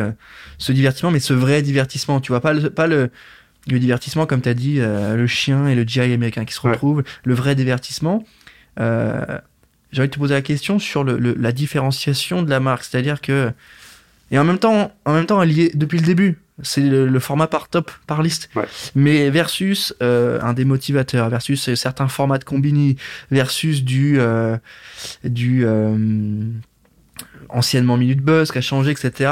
ce 0.59 0.73
divertissement, 0.73 1.11
mais 1.11 1.21
ce 1.21 1.33
vrai 1.33 1.63
divertissement. 1.63 2.21
Tu 2.21 2.33
vois 2.33 2.41
pas 2.41 2.53
le, 2.53 2.69
pas 2.69 2.87
le, 2.87 3.11
le 3.69 3.79
divertissement 3.79 4.27
comme 4.27 4.43
tu 4.43 4.49
as 4.51 4.55
dit, 4.55 4.79
le 4.79 5.27
chien 5.27 5.67
et 5.67 5.75
le 5.75 5.85
GI 5.85 6.01
américain 6.01 6.45
qui 6.45 6.55
se 6.55 6.61
retrouvent, 6.61 7.03
le 7.25 7.35
vrai 7.35 7.55
divertissement. 7.55 8.25
J'ai 8.79 10.01
envie 10.01 10.09
de 10.09 10.15
te 10.15 10.19
poser 10.19 10.35
la 10.35 10.43
question 10.43 10.79
sur 10.79 11.05
le, 11.05 11.17
la 11.19 11.53
différenciation 11.53 12.43
de 12.43 12.51
la 12.51 12.61
marque, 12.61 12.85
c'est-à-dire 12.85 13.21
que 13.21 13.51
et 14.31 14.39
en 14.39 14.45
même 14.45 14.59
temps, 14.59 14.93
en 15.05 15.13
même 15.13 15.27
temps, 15.27 15.43
lié 15.43 15.71
depuis 15.75 15.99
le 15.99 16.07
début 16.07 16.39
c'est 16.61 16.83
le, 16.83 17.19
format 17.19 17.47
par 17.47 17.69
top, 17.69 17.91
par 18.07 18.23
liste. 18.23 18.51
Mais 18.95 19.31
versus 19.31 19.95
euh, 20.03 20.41
un 20.43 20.53
des 20.53 20.65
motivateurs, 20.65 21.29
versus 21.31 21.75
certains 21.75 22.09
formats 22.09 22.39
de 22.39 22.45
combini, 22.45 22.97
versus 23.31 23.83
du 23.85 24.21
euh, 24.21 24.57
du 25.25 25.65
euh, 25.65 25.97
anciennement 27.49 27.97
minute 27.97 28.21
buzz 28.21 28.53
qui 28.53 28.59
a 28.59 28.61
changé, 28.61 28.91
etc. 28.91 29.31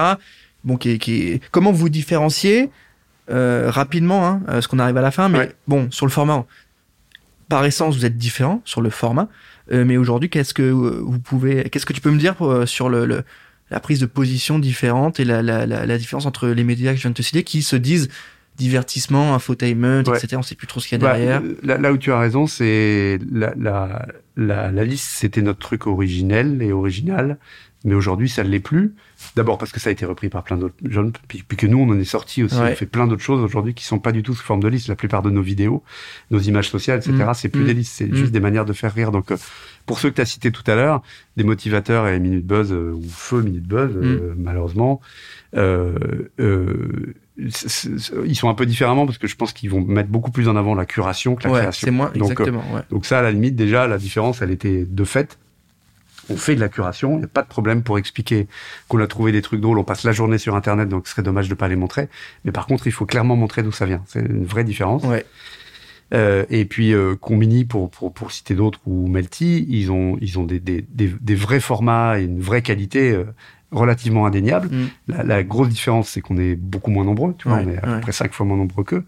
Bon, 0.64 0.76
qui, 0.76 0.98
qui 0.98 1.40
comment 1.50 1.72
vous 1.72 1.88
différenciez 1.88 2.70
rapidement, 3.28 4.26
hein, 4.26 4.40
parce 4.44 4.66
qu'on 4.66 4.80
arrive 4.80 4.96
à 4.96 5.02
la 5.02 5.12
fin, 5.12 5.28
mais 5.28 5.52
bon, 5.68 5.88
sur 5.92 6.04
le 6.04 6.10
format, 6.10 6.46
par 7.48 7.64
essence, 7.64 7.94
vous 7.94 8.04
êtes 8.04 8.18
différent 8.18 8.60
sur 8.64 8.80
le 8.80 8.90
format. 8.90 9.28
mais 9.70 9.96
aujourd'hui, 9.96 10.28
qu'est-ce 10.28 10.52
que 10.52 10.68
vous 10.68 11.20
pouvez, 11.20 11.70
qu'est-ce 11.70 11.86
que 11.86 11.92
tu 11.92 12.00
peux 12.00 12.10
me 12.10 12.18
dire 12.18 12.34
sur 12.66 12.88
le 12.88 13.22
la 13.70 13.80
prise 13.80 14.00
de 14.00 14.06
position 14.06 14.58
différente 14.58 15.20
et 15.20 15.24
la, 15.24 15.42
la, 15.42 15.66
la, 15.66 15.98
différence 15.98 16.26
entre 16.26 16.48
les 16.48 16.64
médias 16.64 16.92
que 16.92 16.96
je 16.96 17.02
viens 17.02 17.10
de 17.10 17.16
te 17.16 17.22
citer 17.22 17.44
qui 17.44 17.62
se 17.62 17.76
disent 17.76 18.08
divertissement, 18.56 19.34
infotainment, 19.34 20.00
etc. 20.00 20.36
On 20.36 20.42
sait 20.42 20.54
plus 20.54 20.66
trop 20.66 20.80
ce 20.80 20.88
qu'il 20.88 21.00
y 21.00 21.04
a 21.04 21.04
bah, 21.04 21.16
derrière. 21.16 21.42
là, 21.62 21.92
où 21.92 21.96
tu 21.96 22.12
as 22.12 22.18
raison, 22.18 22.46
c'est 22.46 23.18
la, 23.32 23.54
la, 23.56 24.06
la, 24.36 24.70
la 24.70 24.84
liste, 24.84 25.08
c'était 25.14 25.40
notre 25.40 25.60
truc 25.60 25.86
originel 25.86 26.60
et 26.60 26.72
original, 26.72 27.38
mais 27.84 27.94
aujourd'hui, 27.94 28.28
ça 28.28 28.44
ne 28.44 28.50
l'est 28.50 28.60
plus. 28.60 28.94
D'abord 29.36 29.56
parce 29.56 29.72
que 29.72 29.80
ça 29.80 29.88
a 29.88 29.92
été 29.92 30.04
repris 30.04 30.28
par 30.28 30.44
plein 30.44 30.58
d'autres 30.58 30.74
jeunes, 30.84 31.12
puis, 31.28 31.42
que 31.44 31.66
nous, 31.66 31.78
on 31.78 31.88
en 31.88 31.98
est 31.98 32.04
sorti 32.04 32.42
aussi. 32.42 32.56
On 32.56 32.74
fait 32.74 32.86
plein 32.86 33.06
d'autres 33.06 33.22
choses 33.22 33.42
aujourd'hui 33.42 33.72
qui 33.72 33.84
sont 33.84 33.98
pas 33.98 34.12
du 34.12 34.22
tout 34.22 34.34
sous 34.34 34.44
forme 34.44 34.62
de 34.62 34.68
liste. 34.68 34.88
La 34.88 34.96
plupart 34.96 35.22
de 35.22 35.30
nos 35.30 35.42
vidéos, 35.42 35.82
nos 36.30 36.40
images 36.40 36.68
sociales, 36.68 36.98
etc., 36.98 37.14
mm. 37.14 37.34
c'est 37.34 37.48
plus 37.48 37.62
mm. 37.62 37.66
des 37.66 37.74
listes, 37.74 37.94
c'est 37.96 38.14
juste 38.14 38.30
mm. 38.30 38.32
des 38.32 38.40
manières 38.40 38.64
de 38.66 38.74
faire 38.74 38.92
rire. 38.92 39.10
Donc, 39.10 39.30
euh, 39.30 39.36
pour 39.90 39.98
ceux 39.98 40.10
que 40.10 40.14
tu 40.14 40.20
as 40.20 40.26
cités 40.26 40.52
tout 40.52 40.62
à 40.70 40.76
l'heure, 40.76 41.02
des 41.36 41.42
motivateurs 41.42 42.06
et 42.06 42.20
Minute 42.20 42.46
Buzz, 42.46 42.70
euh, 42.70 42.92
ou 42.92 43.02
Feu 43.10 43.42
Minute 43.42 43.66
Buzz, 43.66 43.90
euh, 43.96 44.34
malheureusement, 44.36 45.00
euh, 45.56 45.96
ils 47.36 48.36
sont 48.36 48.48
un 48.48 48.54
peu 48.54 48.66
différemment 48.66 49.04
parce 49.04 49.18
que 49.18 49.26
je 49.26 49.34
pense 49.34 49.52
qu'ils 49.52 49.68
vont 49.68 49.80
mettre 49.80 50.08
beaucoup 50.08 50.30
plus 50.30 50.46
en 50.46 50.54
avant 50.54 50.76
la 50.76 50.86
curation 50.86 51.34
que 51.34 51.48
la 51.48 51.58
création. 51.58 51.86
C'est 51.86 51.90
moi, 51.90 52.12
exactement. 52.14 52.62
donc 52.90 53.04
ça, 53.04 53.18
à 53.18 53.22
la 53.22 53.32
limite, 53.32 53.56
déjà, 53.56 53.88
la 53.88 53.98
différence, 53.98 54.42
elle 54.42 54.52
était 54.52 54.86
de 54.88 55.04
fait 55.04 55.38
on 56.28 56.36
fait 56.36 56.54
de 56.54 56.60
la 56.60 56.68
curation, 56.68 57.14
il 57.14 57.18
n'y 57.18 57.24
a 57.24 57.28
pas 57.28 57.42
de 57.42 57.48
problème 57.48 57.82
pour 57.82 57.98
expliquer 57.98 58.46
qu'on 58.86 59.00
a 59.00 59.08
trouvé 59.08 59.32
des 59.32 59.42
trucs 59.42 59.60
drôles, 59.60 59.80
on 59.80 59.84
passe 59.84 60.04
la 60.04 60.12
journée 60.12 60.38
sur 60.38 60.54
Internet, 60.54 60.88
donc 60.88 61.08
ce 61.08 61.14
serait 61.14 61.22
dommage 61.22 61.48
de 61.48 61.54
pas 61.54 61.66
les 61.66 61.74
montrer. 61.74 62.08
Mais 62.44 62.52
par 62.52 62.66
contre, 62.66 62.86
il 62.86 62.92
faut 62.92 63.04
clairement 63.04 63.34
montrer 63.34 63.64
d'où 63.64 63.72
ça 63.72 63.84
vient. 63.84 64.04
C'est 64.06 64.20
une 64.20 64.44
vraie 64.44 64.62
différence. 64.62 65.02
Ouais. 65.02 65.26
Euh, 66.12 66.44
et 66.50 66.64
puis 66.64 66.92
euh, 66.92 67.14
Combini, 67.16 67.64
pour, 67.64 67.90
pour, 67.90 68.12
pour 68.12 68.32
citer 68.32 68.54
d'autres, 68.54 68.80
ou 68.86 69.06
Melty, 69.06 69.66
ils 69.68 69.90
ont, 69.92 70.16
ils 70.20 70.38
ont 70.38 70.44
des, 70.44 70.60
des, 70.60 70.84
des, 70.88 71.08
des 71.20 71.34
vrais 71.34 71.60
formats 71.60 72.18
et 72.18 72.24
une 72.24 72.40
vraie 72.40 72.62
qualité 72.62 73.12
euh, 73.12 73.24
relativement 73.70 74.26
indéniable. 74.26 74.68
Mm. 74.68 74.86
La, 75.08 75.22
la, 75.22 75.42
grosse 75.42 75.68
différence, 75.68 76.08
c'est 76.08 76.20
qu'on 76.20 76.38
est 76.38 76.56
beaucoup 76.56 76.90
moins 76.90 77.04
nombreux, 77.04 77.34
tu 77.38 77.48
vois, 77.48 77.58
on 77.58 77.68
est 77.68 77.78
à 77.78 77.82
peu 77.82 78.00
près 78.00 78.12
cinq 78.12 78.32
fois 78.32 78.44
moins 78.44 78.56
nombreux 78.56 78.84
qu'eux. 78.84 79.04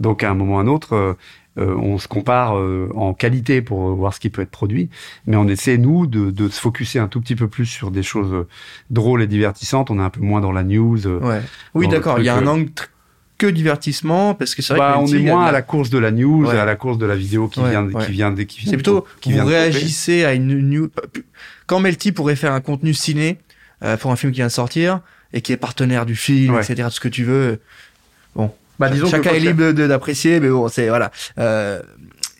Donc 0.00 0.24
à 0.24 0.30
un 0.30 0.34
moment 0.34 0.54
ou 0.54 0.58
à 0.58 0.60
un 0.62 0.66
autre, 0.66 0.94
euh, 0.94 1.14
on 1.56 1.96
se 1.98 2.08
compare 2.08 2.54
en 2.94 3.14
qualité 3.14 3.62
pour 3.62 3.94
voir 3.94 4.12
ce 4.12 4.20
qui 4.20 4.28
peut 4.28 4.42
être 4.42 4.50
produit, 4.50 4.90
mais 5.26 5.36
on 5.36 5.48
essaie 5.48 5.78
nous 5.78 6.06
de, 6.06 6.30
de, 6.30 6.48
se 6.48 6.60
focuser 6.60 6.98
un 6.98 7.08
tout 7.08 7.20
petit 7.20 7.34
peu 7.34 7.48
plus 7.48 7.64
sur 7.66 7.90
des 7.90 8.02
choses 8.02 8.46
drôles 8.90 9.22
et 9.22 9.26
divertissantes. 9.26 9.90
On 9.90 9.98
est 9.98 10.02
un 10.02 10.10
peu 10.10 10.20
moins 10.20 10.40
dans 10.40 10.52
la 10.52 10.64
news. 10.64 11.06
Ouais. 11.06 11.40
Oui, 11.74 11.88
d'accord. 11.88 12.18
Il 12.18 12.24
y 12.24 12.28
a 12.28 12.36
un 12.36 12.46
angle 12.46 12.70
que 13.38 13.46
divertissement 13.46 14.34
parce 14.34 14.54
que 14.54 14.62
c'est 14.62 14.74
vrai 14.74 14.80
bah, 14.80 14.96
on 14.98 15.06
est 15.06 15.18
moins 15.18 15.46
à 15.46 15.52
la 15.52 15.62
course 15.62 15.90
de 15.90 15.98
la 15.98 16.10
news 16.10 16.48
à 16.48 16.64
la 16.64 16.76
course 16.76 16.98
de 16.98 17.06
la 17.06 17.16
vidéo 17.16 17.48
qui 17.48 17.60
vient 17.60 17.86
qui 17.86 18.12
vient 18.12 18.34
qui 18.34 18.60
vient 18.60 18.70
c'est 18.70 18.76
plutôt 18.76 19.06
qui 19.20 19.32
vous 19.32 19.44
réagissez 19.44 20.24
à 20.24 20.34
une 20.34 20.60
news 20.60 20.90
quand 21.66 21.80
Melty 21.80 22.12
pourrait 22.12 22.36
faire 22.36 22.52
un 22.52 22.60
contenu 22.60 22.94
ciné 22.94 23.38
euh, 23.82 23.96
pour 23.96 24.10
un 24.10 24.16
film 24.16 24.32
qui 24.32 24.38
vient 24.38 24.46
de 24.46 24.52
sortir 24.52 25.00
et 25.32 25.40
qui 25.40 25.52
est 25.52 25.56
partenaire 25.56 26.06
du 26.06 26.16
film 26.16 26.56
etc 26.56 26.88
tout 26.88 26.94
ce 26.94 27.00
que 27.00 27.08
tu 27.08 27.24
veux 27.24 27.60
bon. 28.34 28.52
Bah, 28.78 28.90
disons 28.90 29.08
chacun 29.08 29.32
est 29.32 29.40
libre 29.40 29.72
d'apprécier 29.72 30.40
mais 30.40 30.48
bon 30.48 30.68
c'est 30.68 30.88
voilà. 30.88 31.10
Euh, 31.38 31.80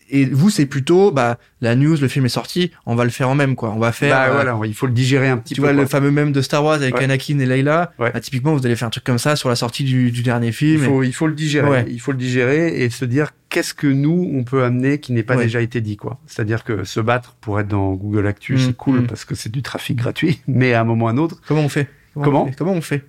et 0.09 0.25
vous 0.25 0.49
c'est 0.49 0.65
plutôt 0.65 1.11
bah 1.11 1.37
la 1.61 1.75
news 1.75 1.97
le 1.99 2.07
film 2.07 2.25
est 2.25 2.29
sorti 2.29 2.71
on 2.85 2.95
va 2.95 3.03
le 3.03 3.09
faire 3.09 3.29
en 3.29 3.35
même 3.35 3.55
quoi. 3.55 3.71
On 3.71 3.79
va 3.79 3.91
faire 3.91 4.15
bah, 4.15 4.31
voilà 4.31 4.57
il 4.65 4.73
faut 4.73 4.87
le 4.87 4.93
digérer 4.93 5.27
un 5.29 5.37
petit 5.37 5.53
tu 5.53 5.61
peu 5.61 5.67
tu 5.67 5.73
vois 5.73 5.81
le 5.81 5.87
fameux 5.87 6.11
même 6.11 6.31
de 6.31 6.41
Star 6.41 6.63
Wars 6.63 6.75
avec 6.75 7.01
Anakin 7.01 7.39
et 7.39 7.45
Leila 7.45 7.93
bah, 7.99 8.11
typiquement 8.19 8.55
vous 8.55 8.65
allez 8.65 8.75
faire 8.75 8.87
un 8.87 8.91
truc 8.91 9.03
comme 9.03 9.17
ça 9.17 9.35
sur 9.35 9.49
la 9.49 9.55
sortie 9.55 9.83
du, 9.83 10.11
du 10.11 10.23
dernier 10.23 10.51
film 10.51 10.81
il 10.83 10.85
faut 10.85 11.03
il 11.03 11.13
faut 11.13 11.27
le 11.27 11.33
digérer. 11.33 11.85
Il 11.89 11.99
faut 11.99 12.11
le 12.11 12.17
digérer 12.17 12.83
et 12.83 12.89
se 12.89 13.05
dire 13.05 13.31
qu'est-ce 13.49 13.73
que 13.73 13.87
nous 13.87 14.31
on 14.33 14.43
peut 14.43 14.63
amener 14.63 14.99
qui 14.99 15.13
n'est 15.13 15.23
pas 15.23 15.35
déjà 15.35 15.61
été 15.61 15.81
dit 15.81 15.97
quoi. 15.97 16.19
C'est 16.27 16.41
à 16.41 16.45
dire 16.45 16.63
que 16.63 16.83
se 16.83 16.99
battre 16.99 17.35
pour 17.41 17.59
être 17.59 17.67
dans 17.67 17.93
Google 17.93 18.27
Actu 18.27 18.55
mmh, 18.55 18.57
c'est 18.59 18.77
cool 18.77 19.01
mmh. 19.01 19.07
parce 19.07 19.25
que 19.25 19.35
c'est 19.35 19.51
du 19.51 19.61
trafic 19.61 19.97
gratuit 19.97 20.41
mais 20.47 20.73
à 20.73 20.81
un 20.81 20.83
moment 20.83 21.05
ou 21.05 21.07
à 21.07 21.11
un 21.11 21.17
autre 21.17 21.41
comment 21.47 21.61
on 21.61 21.69
fait? 21.69 21.87
Comment 22.13 22.49
comment 22.57 22.73
on 22.73 22.81
fait? 22.81 23.03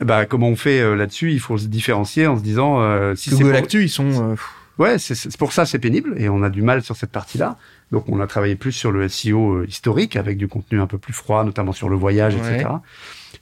Bah 0.00 0.26
comment 0.26 0.48
on 0.48 0.56
fait 0.56 0.80
euh, 0.80 0.94
là-dessus? 0.96 1.32
Il 1.32 1.40
faut 1.40 1.58
se 1.58 1.66
différencier 1.66 2.26
en 2.26 2.36
se 2.36 2.42
disant 2.42 2.80
euh, 2.80 3.14
si 3.14 3.30
Google 3.30 3.56
Actu 3.56 3.82
ils 3.82 3.88
sont 3.88 4.32
euh, 4.32 4.34
Ouais, 4.78 4.98
c'est 4.98 5.36
pour 5.36 5.52
ça 5.52 5.66
c'est 5.66 5.78
pénible 5.78 6.14
et 6.16 6.28
on 6.28 6.42
a 6.42 6.50
du 6.50 6.62
mal 6.62 6.82
sur 6.82 6.96
cette 6.96 7.12
partie-là. 7.12 7.58
Donc 7.90 8.08
on 8.08 8.20
a 8.20 8.26
travaillé 8.26 8.56
plus 8.56 8.72
sur 8.72 8.90
le 8.90 9.06
SEO 9.08 9.56
euh, 9.56 9.66
historique 9.68 10.16
avec 10.16 10.38
du 10.38 10.48
contenu 10.48 10.80
un 10.80 10.86
peu 10.86 10.98
plus 10.98 11.12
froid, 11.12 11.44
notamment 11.44 11.72
sur 11.72 11.88
le 11.88 11.96
voyage, 11.96 12.34
etc. 12.34 12.68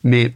Mais 0.03 0.35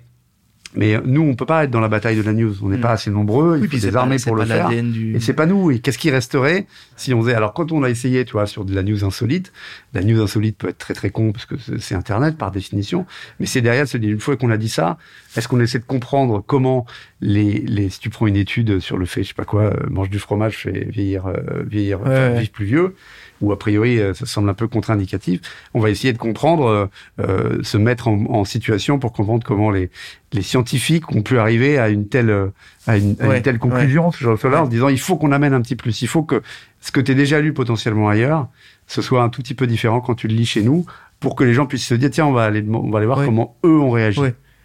mais 0.76 1.01
nous, 1.05 1.22
on 1.22 1.34
peut 1.34 1.47
pas 1.47 1.64
être 1.64 1.70
dans 1.70 1.80
la 1.80 1.88
bataille 1.88 2.16
de 2.16 2.22
la 2.22 2.32
news. 2.32 2.55
On 2.62 2.68
n'est 2.68 2.78
pas 2.78 2.90
hmm. 2.90 2.95
assez 2.95 3.11
nombreux. 3.11 3.61
Il 3.62 3.68
faut 3.68 3.86
des 3.86 3.97
armées 3.97 4.16
pour 4.18 4.34
le 4.34 4.45
faire. 4.45 4.70
Et 4.70 5.20
c'est 5.20 5.32
pas 5.32 5.47
nous. 5.47 5.70
Et 5.70 5.78
qu'est-ce 5.78 5.99
qui 5.99 6.11
resterait 6.11 6.66
si 6.97 7.14
on 7.14 7.22
faisait? 7.22 7.34
Alors 7.34 7.55
quand 7.55 7.70
on 7.72 7.82
a 7.82 7.90
essayé, 7.90 8.24
tu 8.24 8.32
vois, 8.32 8.47
sur 8.47 8.64
de 8.64 8.74
la 8.74 8.82
news 8.82 9.05
insolite, 9.05 9.53
la 9.95 10.03
news 10.03 10.20
insolite 10.20 10.59
peut 10.59 10.68
être 10.68 10.78
très 10.78 10.95
très 10.95 11.11
con 11.11 11.32
parce 11.32 11.47
que 11.47 11.55
c'est 11.78 11.95
Internet 11.95 12.36
par 12.36 12.51
définition. 12.51 13.07
Mais 13.40 13.47
c'est 13.47 13.61
derrière 13.61 13.88
se 13.88 13.97
dire 13.97 14.11
une 14.11 14.20
fois 14.20 14.36
qu'on 14.36 14.51
a 14.51 14.57
dit 14.57 14.68
ça, 14.68 14.99
est-ce 15.36 15.49
qu'on 15.49 15.61
essaie 15.61 15.78
de 15.78 15.84
comprendre 15.84 16.42
comment 16.47 16.84
les, 17.20 17.61
les 17.61 17.88
si 17.88 18.01
tu 18.01 18.11
prends 18.11 18.26
une 18.26 18.36
étude 18.36 18.80
sur 18.80 18.99
le 18.99 19.07
fait, 19.07 19.22
je 19.22 19.28
sais 19.28 19.34
pas 19.34 19.45
quoi, 19.45 19.62
euh, 19.62 19.74
mange 19.88 20.11
du 20.11 20.18
fromage 20.18 20.59
fait 20.59 20.84
vieillir 20.90 21.26
euh, 21.26 21.62
vieillir 21.64 22.01
vivre 22.01 22.51
plus 22.51 22.66
vieux 22.66 22.95
ou 23.40 23.53
a 23.53 23.59
priori 23.59 23.99
euh, 23.99 24.14
ça 24.14 24.26
semble 24.26 24.49
un 24.49 24.55
peu 24.55 24.68
contre-indicatif, 24.68 25.40
on 25.74 25.80
va 25.80 25.90
essayer 25.90 26.12
de 26.12 26.18
comprendre, 26.18 26.88
euh, 27.20 27.62
se 27.62 27.76
mettre 27.76 28.09
en, 28.09 28.24
en, 28.26 28.45
situation 28.45 28.99
pour 28.99 29.12
comprendre 29.12 29.45
comment 29.45 29.70
les, 29.70 29.90
les 30.32 30.42
scientifiques 30.42 31.11
ont 31.12 31.22
pu 31.22 31.38
arriver 31.38 31.78
à 31.78 31.88
une 31.88 32.09
telle, 32.09 32.51
à 32.86 32.97
une, 32.97 33.16
à 33.20 33.36
une 33.36 33.42
telle 33.42 33.59
conclusion, 33.59 34.12
ce 34.12 34.18
genre 34.18 34.38
là 34.45 34.62
en 34.62 34.66
se 34.66 34.70
disant 34.70 34.88
il 34.88 35.01
faut 35.01 35.16
qu'on 35.16 35.32
amène 35.32 35.53
un 35.53 35.61
petit 35.61 35.76
plus, 35.76 36.03
il 36.03 36.09
faut 36.09 36.22
que 36.22 36.42
ce 36.80 36.92
que 36.92 37.01
tu 37.01 37.12
as 37.12 37.14
déjà 37.14 37.40
lu 37.40 37.53
potentiellement 37.53 38.09
ailleurs, 38.09 38.49
ce 38.87 39.03
soit 39.03 39.22
un 39.22 39.28
tout 39.28 39.43
petit 39.43 39.55
peu 39.55 39.66
différent 39.66 40.01
quand 40.01 40.14
tu 40.14 40.28
le 40.28 40.35
lis 40.35 40.47
chez 40.47 40.62
nous, 40.62 40.87
pour 41.20 41.37
que 41.37 41.45
les 41.45 41.55
gens 41.55 41.66
puissent 41.66 41.87
se 41.87 41.95
dire 41.95 42.11
tiens 42.11 42.26
on 42.26 42.32
va 42.32 42.45
aller, 42.45 42.64
on 42.68 42.91
va 42.91 42.99
aller 42.99 43.07
voir 43.07 43.24
comment 43.24 43.57
eux 43.64 43.78
ont 43.78 43.91
réagi. 43.91 44.20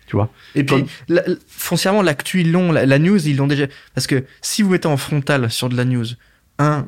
Tu 0.08 0.16
vois. 0.16 0.30
Et 0.56 0.64
puis, 0.64 0.86
foncièrement, 1.48 2.02
l'actu, 2.02 2.42
ils 2.42 2.52
l'ont, 2.52 2.72
la, 2.72 2.88
la, 2.88 2.98
news, 2.98 3.28
ils 3.28 3.38
l'ont 3.38 3.46
déjà. 3.46 3.68
Parce 3.94 4.08
que 4.08 4.26
si 4.42 4.64
vous 4.64 4.74
êtes 4.74 4.88
en 4.88 4.98
frontal 4.98 5.52
sur 5.52 5.70
de 5.70 5.78
la 5.78 5.86
news, 5.86 6.06
un, 6.58 6.88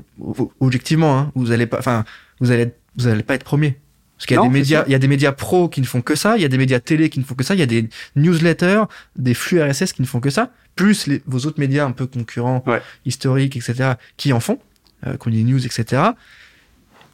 objectivement, 0.60 1.20
hein, 1.20 1.32
vous 1.36 1.52
allez 1.52 1.68
pas, 1.68 1.78
enfin, 1.78 2.04
vous 2.40 2.50
allez, 2.50 2.72
vous 2.98 3.08
allez 3.08 3.22
pas 3.22 3.36
être 3.36 3.44
premier. 3.44 3.78
Parce 4.18 4.26
qu'il 4.26 4.38
y 4.38 4.40
a 4.40 4.44
des 4.44 4.50
médias, 4.50 4.84
il 4.88 4.92
y 4.92 4.96
a 4.96 5.00
des 5.00 5.08
médias 5.08 5.32
pro 5.32 5.68
qui 5.70 5.82
ne 5.82 5.86
font 5.86 6.02
que 6.02 6.16
ça, 6.16 6.36
il 6.36 6.42
y 6.42 6.46
a 6.46 6.48
des 6.48 6.58
médias 6.58 6.80
télé 6.80 7.10
qui 7.10 7.20
ne 7.20 7.24
font 7.24 7.34
que 7.34 7.44
ça, 7.44 7.56
il 7.56 7.60
y 7.60 7.64
a 7.64 7.68
des 7.68 7.90
newsletters, 8.16 8.84
des 9.16 9.34
flux 9.34 9.62
RSS 9.62 9.94
qui 9.94 10.02
ne 10.02 10.08
font 10.08 10.20
que 10.20 10.30
ça, 10.30 10.52
plus 10.76 11.08
les, 11.08 11.24
vos 11.26 11.40
autres 11.48 11.60
médias 11.60 11.86
un 11.86 11.92
peu 11.92 12.06
concurrents, 12.06 12.64
historiques, 13.06 13.56
etc., 13.56 13.94
qui 14.18 14.32
en 14.34 14.40
font, 14.40 14.60
euh, 15.08 15.18
qu'on 15.18 15.32
dit 15.32 15.44
news, 15.44 15.66
etc. 15.66 16.04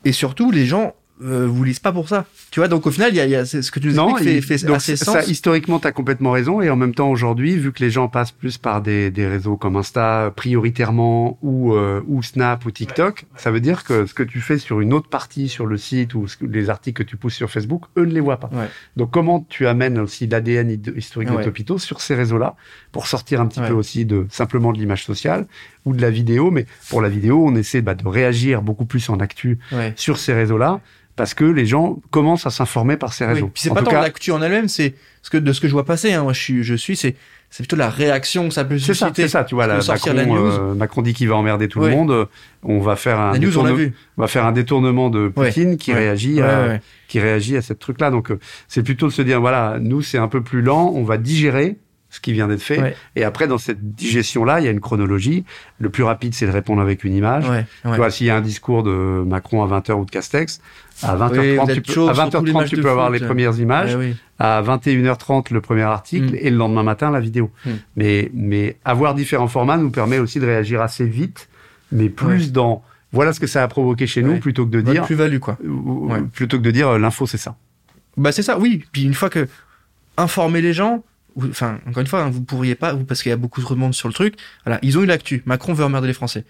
Et 0.07 0.13
surtout, 0.13 0.51
les 0.51 0.65
gens 0.65 0.93
euh, 1.23 1.47
vous 1.49 1.63
lisez 1.63 1.79
pas 1.79 1.91
pour 1.91 2.07
ça. 2.07 2.25
Tu 2.51 2.59
vois, 2.59 2.67
donc 2.67 2.85
au 2.85 2.91
final, 2.91 3.11
il 3.11 3.17
y 3.17 3.19
a, 3.19 3.25
il 3.25 3.31
y 3.31 3.35
a 3.35 3.45
ce 3.45 3.71
que 3.71 3.79
tu 3.79 3.87
nous 3.87 4.09
expliques 4.09 4.43
fait, 4.43 4.57
fait 4.59 4.71
assez 4.71 4.95
sens. 4.95 5.13
Ça, 5.13 5.23
historiquement, 5.23 5.79
tu 5.79 5.87
as 5.87 5.91
complètement 5.91 6.31
raison. 6.31 6.61
Et 6.61 6.69
en 6.69 6.75
même 6.75 6.93
temps, 6.93 7.09
aujourd'hui, 7.09 7.55
vu 7.55 7.71
que 7.71 7.83
les 7.83 7.89
gens 7.89 8.07
passent 8.07 8.31
plus 8.31 8.57
par 8.57 8.81
des, 8.81 9.09
des 9.09 9.27
réseaux 9.27 9.57
comme 9.57 9.75
Insta 9.77 10.31
prioritairement 10.35 11.39
ou, 11.41 11.73
euh, 11.73 12.01
ou 12.07 12.21
Snap 12.21 12.65
ou 12.65 12.71
TikTok, 12.71 13.25
ça 13.35 13.49
veut 13.49 13.59
dire 13.59 13.83
que 13.83 14.05
ce 14.05 14.13
que 14.13 14.23
tu 14.23 14.41
fais 14.41 14.59
sur 14.59 14.79
une 14.79 14.93
autre 14.93 15.09
partie 15.09 15.49
sur 15.49 15.65
le 15.65 15.77
site 15.77 16.13
ou 16.13 16.27
les 16.41 16.69
articles 16.69 17.03
que 17.03 17.09
tu 17.09 17.17
pousses 17.17 17.35
sur 17.35 17.49
Facebook, 17.49 17.85
eux 17.97 18.05
ne 18.05 18.13
les 18.13 18.21
voient 18.21 18.39
pas. 18.39 18.49
Donc 18.95 19.11
comment 19.11 19.45
tu 19.49 19.65
amènes 19.65 19.97
aussi 19.97 20.27
l'ADN 20.27 20.69
historique 20.95 21.31
de 21.31 21.43
Topito 21.43 21.79
sur 21.79 22.01
ces 22.01 22.13
réseaux-là 22.13 22.55
pour 22.91 23.07
sortir 23.07 23.41
un 23.41 23.47
petit 23.47 23.61
peu 23.61 23.73
aussi 23.73 24.05
de 24.05 24.27
simplement 24.29 24.71
de 24.71 24.77
l'image 24.77 25.03
sociale 25.03 25.47
ou 25.87 25.93
de 25.93 26.01
la 26.01 26.09
vidéo. 26.09 26.51
Mais 26.51 26.65
pour 26.89 27.01
la 27.01 27.09
vidéo, 27.09 27.43
on 27.45 27.55
essaie 27.55 27.81
bah, 27.81 27.95
de 27.95 28.07
réagir 28.07 28.61
beaucoup 28.61 28.85
plus 28.85 29.09
en 29.09 29.19
actu 29.19 29.59
sur 29.95 30.17
ces 30.17 30.33
réseaux-là 30.33 30.81
parce 31.17 31.33
que 31.33 31.43
les 31.43 31.65
gens 31.65 31.99
commencent 32.11 32.45
à 32.45 32.51
s'informer 32.51 32.95
par 32.95 33.11
ces 33.11 33.25
réseaux. 33.25 33.45
Oui. 33.45 33.51
Puis 33.53 33.63
c'est 33.63 33.73
pas 33.73 33.81
tant 33.81 33.91
l'actu 33.91 34.31
en 34.31 34.41
elle-même, 34.41 34.67
c'est 34.67 34.93
ce 35.23 35.31
que 35.31 35.37
de 35.37 35.51
ce 35.51 35.59
que 35.59 35.67
je 35.67 35.73
vois 35.73 35.83
passer. 35.83 36.13
Hein, 36.13 36.21
moi, 36.23 36.31
je 36.31 36.39
suis, 36.39 36.63
je 36.63 36.75
suis, 36.75 36.95
c'est 36.95 37.15
c'est 37.49 37.63
plutôt 37.63 37.75
la 37.77 37.89
réaction 37.89 38.47
que 38.49 38.53
ça 38.53 38.65
peut 38.65 38.77
susciter. 38.77 39.23
C'est 39.23 39.27
ça, 39.29 39.43
tu 39.43 39.55
vois, 39.55 39.67
la, 39.67 39.77
Macron, 39.77 40.13
la 40.13 40.25
news. 40.25 40.35
Euh, 40.35 40.75
Macron 40.75 41.01
dit 41.01 41.13
qu'il 41.13 41.29
va 41.29 41.35
emmerder 41.35 41.67
tout 41.67 41.79
le 41.79 41.89
monde. 41.89 42.27
On 42.61 42.79
va 42.79 42.95
faire 42.95 43.19
un 43.19 43.37
news, 43.37 43.57
on, 43.57 43.63
vu. 43.73 43.93
on 44.17 44.21
va 44.21 44.27
faire 44.27 44.45
un 44.45 44.51
détournement 44.51 45.09
de 45.09 45.29
Poutine 45.29 45.77
qui 45.77 45.93
réagit 45.93 46.41
à, 46.41 46.79
qui 47.07 47.19
réagit 47.19 47.57
à 47.57 47.61
cette 47.61 47.79
truc-là. 47.79 48.11
Donc 48.11 48.31
euh, 48.31 48.39
c'est 48.67 48.83
plutôt 48.83 49.07
de 49.07 49.13
se 49.13 49.21
dire 49.21 49.41
voilà, 49.41 49.77
nous 49.81 50.01
c'est 50.01 50.17
un 50.17 50.27
peu 50.27 50.41
plus 50.41 50.61
lent, 50.61 50.91
on 50.93 51.03
va 51.03 51.17
digérer 51.17 51.77
ce 52.17 52.21
qui 52.21 52.33
vient 52.33 52.47
d'être 52.47 52.63
fait. 52.63 52.95
Et 53.15 53.23
après, 53.23 53.47
dans 53.47 53.59
cette 53.59 53.95
digestion-là, 53.95 54.59
il 54.59 54.65
y 54.65 54.67
a 54.67 54.71
une 54.71 54.79
chronologie. 54.79 55.45
Le 55.79 55.89
plus 55.89 56.01
rapide, 56.01 56.33
c'est 56.33 56.47
de 56.47 56.51
répondre 56.51 56.81
avec 56.81 57.03
une 57.03 57.13
image. 57.13 57.45
Tu 57.83 57.89
vois, 57.95 58.09
s'il 58.09 58.25
y 58.25 58.31
a 58.31 58.35
un 58.35 58.41
discours 58.41 58.81
de 58.83 59.23
Macron 59.25 59.63
à 59.63 59.79
20h 59.79 59.93
ou 59.93 60.05
de 60.05 60.09
Castex, 60.09 60.59
à 61.03 61.15
20h30, 61.15 61.73
tu 61.73 61.81
peux, 61.81 62.09
à 62.09 62.13
20h30, 62.13 62.67
tu 62.67 62.77
peux 62.77 62.89
avoir 62.89 63.11
les 63.11 63.19
premières 63.19 63.59
images. 63.59 63.95
À 64.39 64.61
21h30, 64.63 65.53
le 65.53 65.61
premier 65.61 65.83
article. 65.83 66.33
Mm. 66.33 66.39
Et 66.39 66.49
le 66.49 66.57
lendemain 66.57 66.83
matin, 66.83 67.11
la 67.11 67.19
vidéo. 67.19 67.51
Mm. 67.65 67.71
Mais, 67.95 68.31
mais 68.33 68.77
avoir 68.83 69.13
différents 69.13 69.47
formats 69.47 69.77
nous 69.77 69.91
permet 69.91 70.17
aussi 70.17 70.39
de 70.39 70.45
réagir 70.45 70.81
assez 70.81 71.05
vite, 71.05 71.49
mais 71.91 72.09
plus 72.09 72.51
dans 72.51 72.83
voilà 73.13 73.31
ce 73.31 73.39
que 73.39 73.47
ça 73.47 73.63
a 73.63 73.67
provoqué 73.67 74.05
chez 74.05 74.21
nous 74.21 74.39
plutôt 74.39 74.65
que 74.65 74.71
de 74.71 74.81
dire. 74.81 75.05
Plus-value, 75.05 75.39
quoi. 75.39 75.57
Plutôt 76.33 76.57
que 76.57 76.63
de 76.63 76.71
dire 76.71 76.97
l'info, 76.97 77.27
c'est 77.27 77.37
ça. 77.37 77.55
Bah, 78.17 78.31
c'est 78.31 78.41
ça, 78.41 78.57
oui. 78.57 78.83
Puis 78.91 79.03
une 79.03 79.13
fois 79.13 79.29
que 79.29 79.47
informer 80.17 80.61
les 80.61 80.73
gens, 80.73 81.03
enfin, 81.37 81.79
encore 81.87 82.01
une 82.01 82.07
fois, 82.07 82.23
hein, 82.23 82.29
vous 82.29 82.41
pourriez 82.41 82.75
pas, 82.75 82.93
vous, 82.93 83.03
parce 83.03 83.21
qu'il 83.21 83.29
y 83.29 83.33
a 83.33 83.37
beaucoup 83.37 83.61
de 83.61 83.75
monde 83.75 83.93
sur 83.93 84.07
le 84.07 84.13
truc. 84.13 84.35
Voilà, 84.65 84.79
ils 84.81 84.97
ont 84.97 85.03
eu 85.03 85.05
l'actu. 85.05 85.43
Macron 85.45 85.73
veut 85.73 85.85
emmerder 85.85 86.07
les 86.07 86.13
Français. 86.13 86.45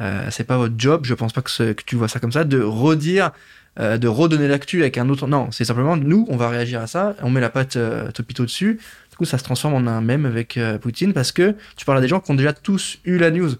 Euh, 0.00 0.28
c'est 0.30 0.44
pas 0.44 0.56
votre 0.56 0.74
job, 0.78 1.04
je 1.04 1.14
pense 1.14 1.32
pas 1.32 1.42
que, 1.42 1.72
que, 1.72 1.82
tu 1.84 1.96
vois 1.96 2.08
ça 2.08 2.20
comme 2.20 2.30
ça, 2.30 2.44
de 2.44 2.60
redire, 2.60 3.32
euh, 3.80 3.96
de 3.96 4.08
redonner 4.08 4.48
l'actu 4.48 4.80
avec 4.80 4.98
un 4.98 5.08
autre. 5.08 5.26
Non, 5.26 5.50
c'est 5.50 5.64
simplement 5.64 5.96
nous, 5.96 6.26
on 6.28 6.36
va 6.36 6.48
réagir 6.48 6.80
à 6.80 6.86
ça, 6.86 7.14
on 7.22 7.30
met 7.30 7.40
la 7.40 7.50
patte 7.50 7.76
euh, 7.76 8.10
topito 8.10 8.44
dessus. 8.44 8.80
Du 9.10 9.16
coup, 9.16 9.24
ça 9.24 9.38
se 9.38 9.44
transforme 9.44 9.74
en 9.74 9.90
un 9.90 10.00
même 10.00 10.26
avec 10.26 10.56
euh, 10.56 10.78
Poutine 10.78 11.12
parce 11.12 11.32
que 11.32 11.54
tu 11.76 11.84
parles 11.84 11.98
à 11.98 12.00
des 12.00 12.08
gens 12.08 12.20
qui 12.20 12.30
ont 12.30 12.34
déjà 12.34 12.52
tous 12.52 12.98
eu 13.04 13.18
la 13.18 13.30
news. 13.30 13.50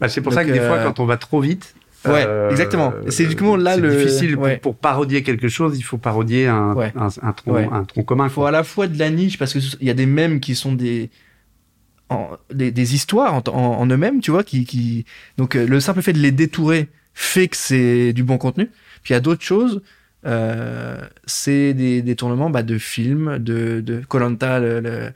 Bah, 0.00 0.08
c'est 0.08 0.20
pour 0.20 0.32
ça 0.32 0.44
que 0.44 0.50
des 0.50 0.60
fois, 0.60 0.78
quand 0.78 0.98
on 0.98 1.06
va 1.06 1.16
trop 1.16 1.40
vite, 1.40 1.74
Ouais, 2.06 2.24
euh, 2.26 2.50
exactement. 2.50 2.94
C'est 3.08 3.26
du 3.26 3.36
coup 3.36 3.56
là 3.56 3.76
le 3.76 3.94
difficile 3.94 4.38
pour, 4.62 4.74
parodier 4.76 5.22
quelque 5.22 5.48
chose, 5.48 5.78
il 5.78 5.82
faut 5.82 5.98
parodier 5.98 6.46
un, 6.46 6.74
un, 6.96 7.08
un, 7.22 7.32
tronc, 7.32 7.72
un 7.72 7.84
tronc 7.84 8.04
commun. 8.04 8.24
Il 8.24 8.30
faut 8.30 8.46
à 8.46 8.50
la 8.50 8.64
fois 8.64 8.86
de 8.86 8.98
la 8.98 9.10
niche 9.10 9.38
parce 9.38 9.52
que 9.52 9.58
il 9.80 9.86
y 9.86 9.90
a 9.90 9.94
des 9.94 10.06
mèmes 10.06 10.40
qui 10.40 10.54
sont 10.54 10.72
des 10.72 11.10
des, 12.52 12.72
des, 12.72 12.94
histoires 12.94 13.34
en, 13.34 13.42
en, 13.52 13.86
eux-mêmes, 13.86 14.20
tu 14.20 14.30
vois, 14.30 14.42
qui, 14.42 14.64
qui 14.64 15.04
donc 15.36 15.54
euh, 15.54 15.66
le 15.66 15.78
simple 15.80 16.02
fait 16.02 16.12
de 16.12 16.18
les 16.18 16.32
détourer 16.32 16.88
fait 17.14 17.48
que 17.48 17.56
c'est 17.56 18.12
du 18.12 18.24
bon 18.24 18.38
contenu. 18.38 18.66
Puis 19.02 19.10
il 19.10 19.12
y 19.12 19.16
a 19.16 19.20
d'autres 19.20 19.44
choses. 19.44 19.82
Euh, 20.26 21.00
c'est 21.24 21.72
des 21.72 22.02
détournements 22.02 22.50
bah, 22.50 22.62
de 22.62 22.78
films, 22.78 23.38
de 23.38 23.80
de 23.80 24.00
Colanta, 24.06 24.58
le, 24.58 25.12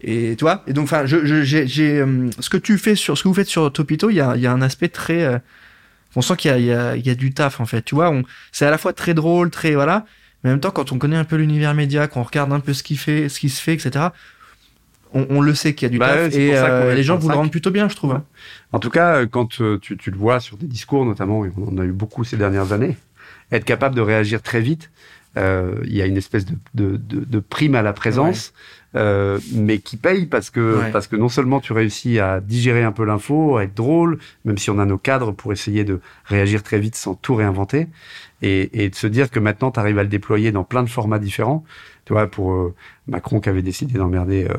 et 0.00 0.34
tu 0.36 0.44
vois. 0.44 0.64
Et 0.66 0.72
donc, 0.72 0.84
enfin, 0.84 1.06
je, 1.06 1.42
j'ai, 1.42 2.00
euh, 2.00 2.28
ce 2.38 2.50
que 2.50 2.56
tu 2.56 2.78
fais 2.78 2.94
sur 2.94 3.16
ce 3.16 3.22
que 3.22 3.28
vous 3.28 3.34
faites 3.34 3.48
sur 3.48 3.72
Topito, 3.72 4.10
il 4.10 4.16
y 4.16 4.20
a, 4.20 4.36
y 4.36 4.46
a 4.46 4.52
un 4.52 4.60
aspect 4.60 4.88
très 4.88 5.40
on 6.16 6.22
sent 6.22 6.36
qu'il 6.36 6.56
y, 6.56 6.62
y, 6.62 6.66
y 6.66 7.10
a, 7.10 7.14
du 7.14 7.32
taf 7.32 7.60
en 7.60 7.66
fait. 7.66 7.82
Tu 7.82 7.94
vois, 7.94 8.12
c'est 8.52 8.66
à 8.66 8.70
la 8.70 8.78
fois 8.78 8.92
très 8.92 9.14
drôle, 9.14 9.50
très 9.50 9.74
voilà, 9.74 10.06
mais 10.42 10.50
en 10.50 10.52
même 10.54 10.60
temps 10.60 10.70
quand 10.70 10.92
on 10.92 10.98
connaît 10.98 11.16
un 11.16 11.24
peu 11.24 11.36
l'univers 11.36 11.74
média, 11.74 12.08
qu'on 12.08 12.22
regarde 12.22 12.52
un 12.52 12.60
peu 12.60 12.72
ce 12.72 12.82
qui 12.82 12.96
fait, 12.96 13.28
ce 13.28 13.40
qui 13.40 13.48
se 13.48 13.60
fait, 13.60 13.74
etc. 13.74 14.06
On, 15.16 15.40
le 15.40 15.54
sait 15.54 15.74
qu'il 15.74 15.86
y 15.86 15.90
a 15.90 15.90
du 15.90 15.98
bah 15.98 16.08
taf 16.08 16.34
et 16.34 16.56
euh, 16.56 16.92
les 16.92 17.04
gens 17.04 17.16
vous 17.16 17.28
le 17.28 17.36
rendent 17.36 17.52
plutôt 17.52 17.70
bien, 17.70 17.88
je 17.88 17.94
trouve. 17.94 18.10
Hein. 18.10 18.24
En 18.72 18.80
tout 18.80 18.90
cas, 18.90 19.18
euh, 19.18 19.26
quand 19.30 19.60
euh, 19.60 19.78
tu, 19.78 19.96
tu, 19.96 20.10
le 20.10 20.16
vois 20.16 20.40
sur 20.40 20.56
des 20.56 20.66
discours 20.66 21.04
notamment, 21.04 21.44
et 21.44 21.52
on 21.56 21.68
en 21.68 21.78
a 21.78 21.84
eu 21.84 21.92
beaucoup 21.92 22.24
ces 22.24 22.36
dernières 22.36 22.72
années, 22.72 22.96
être 23.52 23.64
capable 23.64 23.94
de 23.94 24.00
réagir 24.00 24.42
très 24.42 24.60
vite, 24.60 24.90
euh, 25.36 25.74
il 25.84 25.94
y 25.94 26.02
a 26.02 26.06
une 26.06 26.16
espèce 26.16 26.44
de, 26.44 26.54
de, 26.74 26.96
de, 26.96 27.24
de 27.24 27.38
prime 27.38 27.74
à 27.74 27.82
la 27.82 27.92
présence. 27.92 28.52
Euh, 28.96 29.40
mais 29.52 29.78
qui 29.78 29.96
paye 29.96 30.26
parce 30.26 30.50
que 30.50 30.78
parce 30.92 31.08
que 31.08 31.16
non 31.16 31.28
seulement 31.28 31.58
tu 31.58 31.72
réussis 31.72 32.20
à 32.20 32.40
digérer 32.40 32.84
un 32.84 32.92
peu 32.92 33.04
l'info, 33.04 33.56
à 33.56 33.64
être 33.64 33.74
drôle, 33.74 34.18
même 34.44 34.56
si 34.56 34.70
on 34.70 34.78
a 34.78 34.84
nos 34.84 34.98
cadres 34.98 35.32
pour 35.32 35.52
essayer 35.52 35.82
de 35.82 36.00
réagir 36.26 36.62
très 36.62 36.78
vite 36.78 36.94
sans 36.94 37.14
tout 37.14 37.34
réinventer, 37.34 37.88
et, 38.42 38.84
et 38.84 38.88
de 38.88 38.94
se 38.94 39.08
dire 39.08 39.30
que 39.30 39.40
maintenant 39.40 39.72
tu 39.72 39.80
arrives 39.80 39.98
à 39.98 40.04
le 40.04 40.08
déployer 40.08 40.52
dans 40.52 40.62
plein 40.62 40.84
de 40.84 40.88
formats 40.88 41.18
différents. 41.18 41.64
Tu 42.04 42.12
vois, 42.12 42.26
pour 42.26 42.52
euh, 42.52 42.74
Macron 43.08 43.40
qui 43.40 43.48
avait 43.48 43.62
décidé 43.62 43.94
d'emmerder 43.94 44.44
euh, 44.44 44.54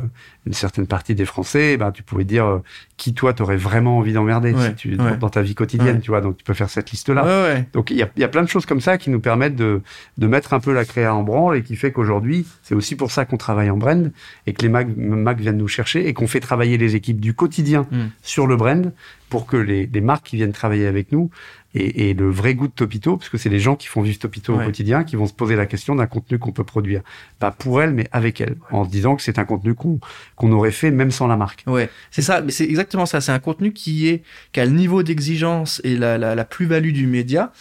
une 0.48 0.54
certaine 0.54 0.88
partie 0.88 1.14
des 1.14 1.26
Français, 1.26 1.78
ben 1.78 1.92
tu 1.92 2.02
pouvais 2.02 2.24
dire 2.24 2.46
euh, 2.46 2.64
qui 2.98 3.14
toi 3.14 3.34
t'aurais 3.34 3.56
vraiment 3.56 4.00
envie 4.00 4.14
d'emmerder 4.14 4.56
si 4.58 4.74
tu, 4.74 4.98
dans 4.98 5.30
ta 5.30 5.44
vie 5.44 5.54
quotidienne, 5.54 6.02
tu 6.02 6.10
vois. 6.10 6.22
Donc 6.22 6.38
tu 6.38 6.44
peux 6.44 6.56
faire 6.56 6.70
cette 6.70 6.90
liste 6.92 7.10
là. 7.10 7.64
Donc 7.74 7.92
il 7.92 7.98
y 7.98 8.04
a, 8.04 8.10
y 8.18 8.24
a 8.24 8.28
plein 8.28 8.42
de 8.42 8.50
choses 8.50 8.66
comme 8.66 8.82
ça 8.82 8.98
qui 8.98 9.10
nous 9.10 9.20
permettent 9.20 9.56
de 9.56 9.82
de 10.18 10.28
mettre 10.28 10.54
un 10.54 10.60
peu 10.60 10.74
la 10.74 10.86
créa 10.86 11.14
en 11.14 11.24
branle 11.24 11.58
et 11.58 11.64
qui 11.64 11.76
fait 11.76 11.92
qu'aujourd'hui 11.92 12.48
c'est 12.64 12.76
aussi 12.76 12.96
pour 12.96 13.12
ça 13.12 13.26
qu'on 13.26 13.38
travaille 13.38 13.70
en 13.70 13.78
brand 13.78 14.12
et 14.48 14.54
que 14.54 14.62
les 14.64 14.70
Mac, 14.70 14.88
Mac 14.98 15.40
viennent 15.40 15.58
nous 15.58 15.68
chercher 15.68 16.08
et 16.08 16.14
qu'on 16.14 16.28
fait 16.28 16.40
travailler 16.40 16.78
les 16.78 16.96
équipes 16.96 17.20
du 17.20 17.34
quotidien 17.34 17.86
mm. 17.92 18.06
sur 18.24 18.48
le 18.48 18.56
brand 18.56 18.92
pour 19.30 19.46
que 19.46 19.58
les, 19.58 19.90
les 19.92 20.02
marques 20.02 20.28
qui 20.28 20.36
viennent 20.38 20.54
travailler 20.54 20.88
avec 20.88 21.12
nous 21.12 21.30
et, 21.76 22.10
et, 22.10 22.14
le 22.14 22.30
vrai 22.30 22.56
goût 22.56 22.68
de 22.68 22.74
Topito, 22.74 23.18
parce 23.18 23.30
que 23.30 23.38
c'est 23.38 23.50
les 23.50 23.60
gens 23.60 23.76
qui 23.76 23.88
font 23.88 24.02
vivre 24.02 24.18
Topito 24.18 24.56
au 24.56 24.58
quotidien, 24.58 25.04
qui 25.04 25.18
vont 25.18 25.28
se 25.28 25.34
poser 25.34 25.58
la 25.58 25.66
question 25.66 25.94
d'un 25.94 26.08
contenu 26.08 26.40
qu'on 26.40 26.54
peut 26.54 26.64
produire, 26.64 27.02
pas 27.38 27.52
pour 27.52 27.82
elles, 27.82 27.92
mais 27.92 28.08
avec 28.14 28.40
elles, 28.40 28.56
en 28.72 28.86
se 28.86 28.90
disant 28.90 29.18
que 29.18 29.22
c'est 29.22 29.40
un 29.40 29.46
contenu 29.46 29.76
qu'on 29.76 30.00
qu'on 30.38 30.52
aurait 30.54 30.72
fait 30.72 30.90
même 30.90 31.12
sans 31.12 31.28
la 31.28 31.36
marque. 31.36 31.64
Ouais, 31.68 31.90
c'est 32.12 32.22
ça, 32.22 32.42
mais 32.42 32.52
c'est 32.52 32.64
exactement 32.64 33.06
ça. 33.06 33.20
C'est 33.20 33.34
un 33.34 33.40
contenu 33.40 33.74
qui 33.74 34.08
est 34.08 34.24
qui 34.54 34.62
a 34.62 34.66
le 34.66 34.72
niveau 34.72 35.04
d'exigence 35.04 35.82
et 35.84 35.98
la, 35.98 36.18
la, 36.18 36.34
la 36.34 36.46
plus-value 36.46 36.94
du 36.94 37.08
média 37.08 37.52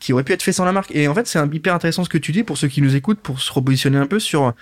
qui 0.00 0.12
aurait 0.12 0.24
pu 0.24 0.32
être 0.32 0.42
fait 0.42 0.52
sans 0.52 0.64
la 0.64 0.72
marque. 0.72 0.94
Et 0.94 1.06
en 1.06 1.14
fait, 1.14 1.26
c'est 1.26 1.38
hyper 1.52 1.74
intéressant 1.74 2.02
ce 2.02 2.08
que 2.08 2.18
tu 2.18 2.32
dis 2.32 2.42
pour 2.42 2.58
ceux 2.58 2.68
qui 2.68 2.82
nous 2.82 2.96
écoutent, 2.96 3.20
pour 3.20 3.40
se 3.40 3.52
repositionner 3.52 3.98
un 3.98 4.06
peu 4.06 4.18
sur 4.18 4.54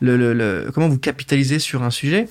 le, 0.00 0.16
le, 0.16 0.32
le 0.32 0.70
comment 0.74 0.88
vous 0.88 0.98
capitalisez 0.98 1.60
sur 1.60 1.82
un 1.82 1.90
sujet. 1.90 2.28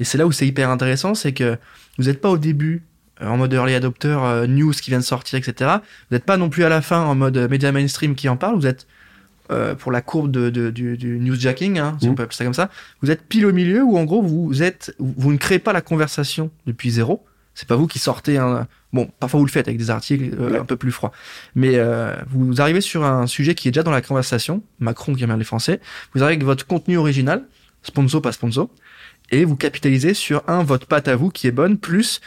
Et 0.00 0.04
c'est 0.04 0.18
là 0.18 0.26
où 0.26 0.32
c'est 0.32 0.46
hyper 0.46 0.70
intéressant, 0.70 1.14
c'est 1.14 1.32
que 1.32 1.56
vous 1.98 2.04
n'êtes 2.04 2.20
pas 2.20 2.30
au 2.30 2.38
début 2.38 2.82
en 3.20 3.36
mode 3.36 3.52
early 3.52 3.74
adopter, 3.74 4.16
euh, 4.20 4.46
news 4.46 4.72
qui 4.72 4.90
vient 4.90 4.98
de 4.98 5.04
sortir, 5.04 5.38
etc. 5.38 5.78
Vous 6.10 6.14
n'êtes 6.14 6.24
pas 6.24 6.36
non 6.36 6.48
plus 6.48 6.64
à 6.64 6.68
la 6.68 6.82
fin 6.82 7.00
en 7.00 7.14
mode 7.14 7.36
euh, 7.36 7.48
média 7.48 7.70
mainstream 7.72 8.14
qui 8.14 8.28
en 8.28 8.36
parle. 8.36 8.56
Vous 8.56 8.66
êtes 8.66 8.86
euh, 9.50 9.74
pour 9.74 9.92
la 9.92 10.00
courbe 10.00 10.30
de, 10.30 10.48
de, 10.48 10.70
du, 10.70 10.96
du 10.96 11.18
newsjacking, 11.18 11.78
hein, 11.78 11.98
si 12.00 12.08
on 12.08 12.12
mmh. 12.12 12.14
peut 12.14 12.22
appeler 12.22 12.36
ça 12.36 12.44
comme 12.44 12.54
ça. 12.54 12.70
Vous 13.02 13.10
êtes 13.10 13.22
pile 13.28 13.44
au 13.44 13.52
milieu 13.52 13.82
où 13.82 13.98
en 13.98 14.04
gros 14.04 14.22
vous 14.22 14.62
êtes, 14.62 14.94
vous 14.98 15.32
ne 15.32 15.36
créez 15.36 15.58
pas 15.58 15.72
la 15.72 15.82
conversation 15.82 16.50
depuis 16.66 16.90
zéro. 16.90 17.24
C'est 17.54 17.68
pas 17.68 17.76
vous 17.76 17.86
qui 17.86 17.98
sortez 17.98 18.38
un. 18.38 18.66
Bon, 18.92 19.10
parfois 19.20 19.38
vous 19.38 19.46
le 19.46 19.50
faites 19.50 19.68
avec 19.68 19.78
des 19.78 19.90
articles 19.90 20.34
un 20.58 20.64
peu 20.64 20.76
plus 20.76 20.90
froids, 20.90 21.12
mais 21.54 21.74
euh, 21.74 22.16
vous 22.30 22.60
arrivez 22.60 22.80
sur 22.80 23.04
un 23.04 23.26
sujet 23.26 23.54
qui 23.54 23.68
est 23.68 23.70
déjà 23.70 23.82
dans 23.82 23.90
la 23.90 24.02
conversation. 24.02 24.62
Macron 24.80 25.14
qui 25.14 25.22
aime 25.22 25.36
les 25.38 25.44
Français. 25.44 25.80
Vous 26.14 26.22
arrivez 26.22 26.36
avec 26.36 26.44
votre 26.44 26.66
contenu 26.66 26.96
original, 26.96 27.44
sponsor 27.82 28.22
pas 28.22 28.32
sponsor, 28.32 28.70
et 29.30 29.44
vous 29.44 29.56
capitalisez 29.56 30.14
sur 30.14 30.42
un 30.48 30.62
votre 30.62 30.86
patte 30.86 31.06
à 31.06 31.16
vous 31.16 31.30
qui 31.30 31.46
est 31.46 31.52
bonne 31.52 31.76
plus 31.76 32.20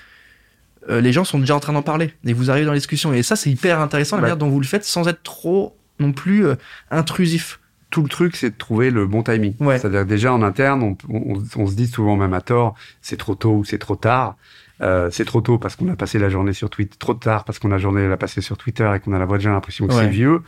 euh, 0.90 1.02
les 1.02 1.12
gens 1.12 1.24
sont 1.24 1.40
déjà 1.40 1.56
en 1.56 1.60
train 1.60 1.74
d'en 1.74 1.82
parler 1.82 2.14
et 2.26 2.34
vous 2.34 2.50
arrivez 2.50 2.66
dans 2.66 2.72
la 2.72 2.78
discussion. 2.78 3.14
Et 3.14 3.24
ça, 3.24 3.36
c'est 3.36 3.50
hyper 3.50 3.80
intéressant 3.80 4.16
la 4.18 4.22
manière 4.22 4.38
dont 4.38 4.50
vous 4.50 4.60
le 4.60 4.66
faites 4.66 4.86
sans 4.86 5.08
être 5.08 5.24
trop 5.24 5.76
non 6.00 6.14
plus 6.14 6.46
euh, 6.46 6.56
intrusif. 6.92 7.60
Tout 7.90 8.04
le 8.04 8.10
truc, 8.10 8.36
c'est 8.36 8.50
de 8.52 8.58
trouver 8.58 8.92
le 8.92 9.08
bon 9.08 9.24
timing. 9.24 9.54
C'est-à-dire 9.60 10.06
déjà 10.06 10.34
en 10.34 10.42
interne, 10.42 10.84
on, 10.84 10.98
on, 11.10 11.44
on, 11.56 11.68
se 11.68 11.76
dit 11.76 11.88
souvent 11.88 12.18
même 12.18 12.34
à 12.34 12.42
tort, 12.42 12.76
c'est 13.02 13.16
trop 13.16 13.36
tôt 13.36 13.54
ou 13.54 13.64
c'est 13.64 13.78
trop 13.78 13.96
tard. 13.96 14.36
Euh, 14.82 15.10
c'est 15.12 15.26
trop 15.26 15.42
tôt 15.42 15.58
parce 15.58 15.76
qu'on 15.76 15.88
a 15.90 15.96
passé 15.96 16.20
la 16.20 16.30
journée 16.30 16.54
sur 16.54 16.70
Twitter, 16.70 16.96
trop 17.00 17.16
tard 17.16 17.46
parce 17.46 17.58
qu'on 17.58 17.70
a 17.72 17.76
la 17.76 17.78
journée 17.80 18.08
l'a 18.08 18.18
passé 18.18 18.42
sur 18.42 18.58
Twitter 18.58 18.90
et 18.96 19.00
qu'on 19.00 19.14
a 19.14 19.20
la 19.20 19.26
voix 19.26 19.40
de 19.40 19.44
l'impression 19.44 19.88
que 19.88 19.94
c'est 19.94 20.08
vieux, 20.08 20.42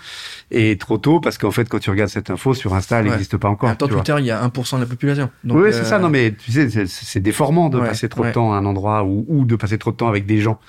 et 0.52 0.78
trop 0.78 0.98
tôt 0.98 1.20
parce 1.20 1.38
qu'en 1.38 1.52
fait 1.52 1.68
quand 1.68 1.80
tu 1.80 1.90
regardes 1.90 2.12
cette 2.12 2.30
info 2.30 2.54
sur 2.54 2.76
Insta, 2.76 3.00
elle 3.00 3.08
n'existe 3.08 3.38
pas 3.38 3.50
encore. 3.50 3.70
Attends, 3.70 3.88
Twitter, 3.88 4.16
il 4.20 4.26
y 4.26 4.32
a 4.32 4.46
1% 4.48 4.76
de 4.76 4.82
la 4.82 4.86
population. 4.86 5.30
oui, 5.46 5.70
c'est 5.72 5.84
ça. 5.84 5.96
Euh, 5.96 6.00
non, 6.00 6.10
mais 6.10 6.34
tu 6.34 6.52
sais, 6.52 6.86
c'est 6.88 7.20
déformant 7.20 7.70
de 7.70 7.80
passer 7.80 8.10
trop 8.10 8.26
de 8.26 8.32
temps 8.32 8.54
à 8.54 8.58
un 8.58 8.66
endroit 8.66 9.04
ou, 9.04 9.26
ou 9.28 9.46
de 9.46 9.56
passer 9.56 9.78
trop 9.78 9.92
de 9.92 9.98
temps 9.98 10.08
avec 10.08 10.26
des 10.26 10.40
gens. 10.40 10.60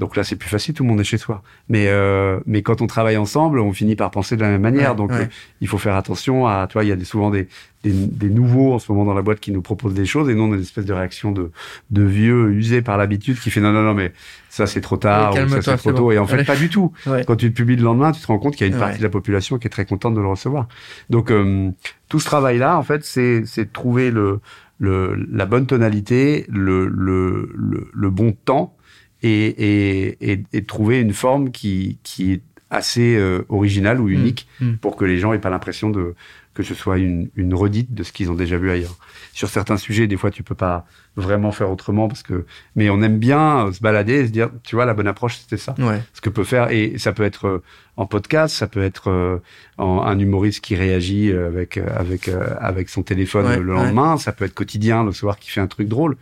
Donc 0.00 0.16
là, 0.16 0.24
c'est 0.24 0.36
plus 0.36 0.48
facile, 0.48 0.74
tout 0.74 0.82
le 0.82 0.88
monde 0.88 1.00
est 1.00 1.04
chez 1.04 1.18
soi. 1.18 1.42
Mais 1.68 1.86
euh, 1.88 2.40
mais 2.46 2.62
quand 2.62 2.82
on 2.82 2.86
travaille 2.86 3.16
ensemble, 3.16 3.60
on 3.60 3.72
finit 3.72 3.94
par 3.94 4.10
penser 4.10 4.36
de 4.36 4.40
la 4.40 4.48
même 4.48 4.60
manière. 4.60 4.96
donc 4.96 5.12
euh, 5.12 5.26
il 5.60 5.68
faut 5.68 5.78
faire 5.78 5.94
attention 5.94 6.46
à, 6.46 6.66
toi, 6.66 6.82
il 6.84 6.88
y 6.88 6.92
a 6.92 6.96
des, 6.96 7.04
souvent 7.04 7.30
des, 7.30 7.48
des, 7.84 7.92
des, 7.92 8.28
nouveaux 8.28 8.74
en 8.74 8.78
ce 8.80 8.90
moment 8.90 9.04
dans 9.04 9.14
la 9.14 9.22
boîte 9.22 9.38
qui 9.38 9.52
nous 9.52 9.62
proposent 9.62 9.94
des 9.94 10.06
choses 10.06 10.28
et 10.28 10.34
non 10.34 10.52
une 10.52 10.60
espèce 10.60 10.84
de 10.84 10.92
réaction 10.92 11.30
de, 11.30 11.52
de 11.90 12.02
vieux 12.02 12.50
usés 12.50 12.82
par 12.82 12.96
l'habitude 12.96 13.38
qui 13.38 13.50
fait 13.50 13.60
non, 13.60 13.72
non, 13.72 13.82
non, 13.82 13.94
mais 13.94 14.12
ça 14.48 14.66
c'est 14.66 14.80
trop 14.80 14.96
tard, 14.96 15.32
ou 15.34 15.48
ça 15.48 15.62
c'est 15.62 15.76
trop 15.76 15.92
tôt. 15.92 16.10
Et 16.10 16.18
en 16.18 16.26
fait, 16.26 16.44
pas 16.44 16.56
du 16.56 16.68
tout. 16.68 16.92
Quand 17.26 17.36
tu 17.36 17.46
le 17.46 17.52
publies 17.52 17.76
le 17.76 17.84
lendemain, 17.84 18.10
tu 18.10 18.20
te 18.20 18.26
rends 18.26 18.38
compte 18.38 18.56
qu'il 18.56 18.66
y 18.66 18.70
a 18.70 18.72
une 18.72 18.80
partie 18.80 18.98
de 18.98 19.04
la 19.04 19.10
population 19.10 19.58
qui 19.58 19.68
est 19.68 19.70
très 19.70 19.84
contente 19.84 20.14
de 20.14 20.20
le 20.20 20.26
recevoir. 20.28 20.66
Donc, 21.08 21.30
euh, 21.30 21.70
tout 22.08 22.18
ce 22.18 22.26
travail-là, 22.26 22.76
en 22.78 22.82
fait, 22.82 23.04
c'est 23.04 23.40
de 23.42 23.72
trouver 23.72 24.10
le, 24.10 24.40
le, 24.78 25.26
la 25.30 25.46
bonne 25.46 25.66
tonalité, 25.66 26.46
le, 26.48 26.86
le, 26.86 27.50
le, 27.92 28.10
bon 28.10 28.32
temps 28.32 28.76
et, 29.24 29.46
et, 29.46 30.32
et, 30.32 30.44
et, 30.52 30.64
trouver 30.64 31.00
une 31.00 31.14
forme 31.14 31.50
qui, 31.50 31.98
qui 32.02 32.32
est 32.32 32.42
assez 32.68 33.16
euh, 33.16 33.44
originale 33.48 34.00
ou 34.00 34.08
unique 34.08 34.46
mmh. 34.60 34.66
Mmh. 34.66 34.76
pour 34.78 34.96
que 34.96 35.04
les 35.04 35.18
gens 35.18 35.32
aient 35.32 35.38
pas 35.38 35.50
l'impression 35.50 35.90
de 35.90 36.14
que 36.52 36.62
ce 36.62 36.74
soit 36.74 36.98
une, 36.98 37.30
une 37.34 37.52
redite 37.52 37.94
de 37.94 38.04
ce 38.04 38.12
qu'ils 38.12 38.30
ont 38.30 38.34
déjà 38.34 38.56
vu 38.58 38.70
ailleurs. 38.70 38.96
Sur 39.32 39.48
certains 39.48 39.76
sujets, 39.76 40.06
des 40.06 40.16
fois, 40.16 40.30
tu 40.30 40.44
peux 40.44 40.54
pas 40.54 40.86
vraiment 41.16 41.50
faire 41.50 41.68
autrement 41.68 42.06
parce 42.06 42.22
que, 42.22 42.46
mais 42.76 42.90
on 42.90 43.02
aime 43.02 43.18
bien 43.18 43.72
se 43.72 43.80
balader 43.80 44.12
et 44.20 44.26
se 44.26 44.30
dire, 44.30 44.50
tu 44.62 44.76
vois, 44.76 44.84
la 44.84 44.94
bonne 44.94 45.08
approche, 45.08 45.38
c'était 45.38 45.56
ça. 45.56 45.74
Ouais. 45.80 46.00
Ce 46.12 46.20
que 46.20 46.30
peut 46.30 46.44
faire, 46.44 46.70
et 46.70 46.96
ça 46.98 47.12
peut 47.12 47.24
être 47.24 47.48
euh, 47.48 47.62
en 47.96 48.06
podcast, 48.06 48.54
ça 48.54 48.68
peut 48.68 48.84
être 48.84 49.10
euh, 49.10 49.38
en, 49.78 50.02
un 50.02 50.16
humoriste 50.16 50.60
qui 50.60 50.76
réagit 50.76 51.32
avec, 51.32 51.76
avec, 51.76 52.30
avec 52.60 52.88
son 52.88 53.02
téléphone 53.02 53.60
le 53.60 53.72
lendemain, 53.72 54.16
ça 54.16 54.30
peut 54.30 54.44
être 54.44 54.54
quotidien 54.54 55.02
le 55.02 55.10
soir 55.10 55.40
qui 55.40 55.50
fait 55.50 55.60
un 55.60 55.66
truc 55.66 55.88
drôle. 55.88 56.16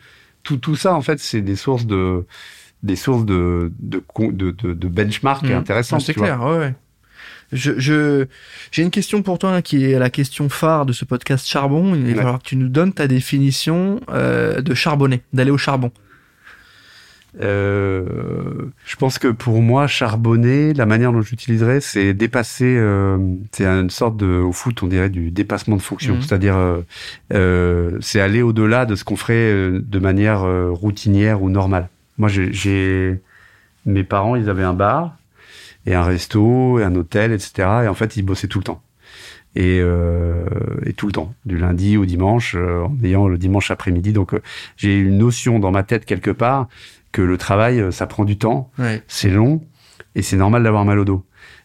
Tout, 0.45 0.57
tout 0.57 0.77
ça, 0.77 0.95
en 0.95 1.03
fait, 1.03 1.19
c'est 1.19 1.43
des 1.43 1.57
sources 1.57 1.85
de, 1.85 2.25
des 2.83 2.97
sources 2.97 3.25
de, 3.25 3.73
de, 3.79 4.03
de, 4.17 4.51
de, 4.73 4.89
benchmark 4.89 5.45
mmh. 5.45 5.53
intéressantes. 5.53 6.01
C'est 6.01 6.15
clair, 6.15 6.43
ouais. 6.43 6.75
Je, 7.53 7.73
je, 7.79 8.27
j'ai 8.71 8.83
une 8.83 8.91
question 8.91 9.23
pour 9.23 9.39
toi 9.39 9.55
hein, 9.55 9.63
qui 9.63 9.85
est 9.85 9.99
la 9.99 10.09
question 10.09 10.49
phare 10.49 10.87
de 10.87 10.93
ce 10.93 11.05
podcast 11.05 11.47
charbon. 11.47 11.95
Il 11.95 12.15
va 12.15 12.23
falloir 12.23 12.39
que 12.39 12.49
tu 12.49 12.57
nous 12.57 12.69
donnes 12.69 12.95
ta 12.95 13.07
définition 13.07 14.01
euh, 14.11 14.63
de 14.63 14.73
charbonner, 14.73 15.21
d'aller 15.35 15.51
au 15.51 15.59
charbon. 15.59 15.93
Euh, 17.41 18.05
je 18.85 18.97
pense 18.97 19.19
que 19.19 19.29
pour 19.29 19.63
moi, 19.63 19.87
charbonner, 19.87 20.75
la 20.75 20.87
manière 20.87 21.13
dont 21.13 21.23
j'utiliserais, 21.23 21.81
c'est 21.81 22.15
dépasser. 22.15 22.77
Euh, 22.77 23.19
c'est 23.53 23.65
une 23.65 23.91
sorte 23.91 24.17
de, 24.17 24.27
au 24.27 24.53
foot, 24.53 24.83
on 24.83 24.87
dirait 24.87 25.11
du 25.11 25.31
dépassement 25.31 25.77
de 25.77 25.83
fonction. 25.83 26.15
Mhm. 26.15 26.23
C'est-à-dire, 26.23 26.57
euh, 27.33 27.99
c'est 28.01 28.21
aller 28.21 28.43
au-delà 28.43 28.87
de 28.87 28.95
ce 28.95 29.05
qu'on 29.05 29.17
ferait 29.17 29.71
de 29.73 29.99
manière 29.99 30.43
routinière 30.71 31.43
ou 31.43 31.51
normale. 31.51 31.89
Moi, 32.19 32.29
j'ai 32.29 33.21
mes 33.87 34.05
parents, 34.05 34.37
ils 34.37 34.49
avaient 34.49 34.63
un 34.63 34.75
bar 34.75 35.17
et 35.87 35.95
un 35.95 36.03
resto, 36.03 36.79
et 36.79 36.85
un 36.85 36.95
hôtel, 36.95 37.33
etc. 37.33 37.69
Et 37.85 37.89
en 37.89 37.95
fait, 37.95 38.17
ils 38.17 38.23
bossaient 38.23 38.49
tout 38.49 38.59
le 38.59 38.65
temps. 38.65 38.83
Et, 39.55 39.81
euh, 39.83 40.47
et 40.87 40.95
tout 40.95 41.07
le 41.07 41.13
temps, 41.13 41.35
du 41.45 41.59
lundi 41.59 41.97
au 41.97 42.07
dimanche, 42.07 42.55
euh, 42.57 42.85
en 42.85 42.97
ayant 43.05 43.29
le 43.29 43.37
dimanche 43.37 43.71
après-midi. 43.71 44.13
Donc, 44.13 44.33
euh, 44.33 44.41
j'ai 44.77 44.99
une 44.99 45.19
notion 45.19 45.59
dans 45.59 45.71
ma 45.71 45.83
tête 45.83 46.07
quelque 46.07 46.31
part 46.31 46.69
que 47.11 47.21
le 47.21 47.37
travail, 47.37 47.81
euh, 47.81 47.91
ça 47.91 48.07
prend 48.07 48.25
du 48.25 48.39
temps, 48.39 48.71
c'est 49.09 49.29
long, 49.29 49.63
et 50.15 50.23
c'est 50.23 50.37
normal 50.37 50.63
d'avoir 50.63 50.85
mal 50.85 50.99
au 50.99 51.05
dos. 51.05 51.25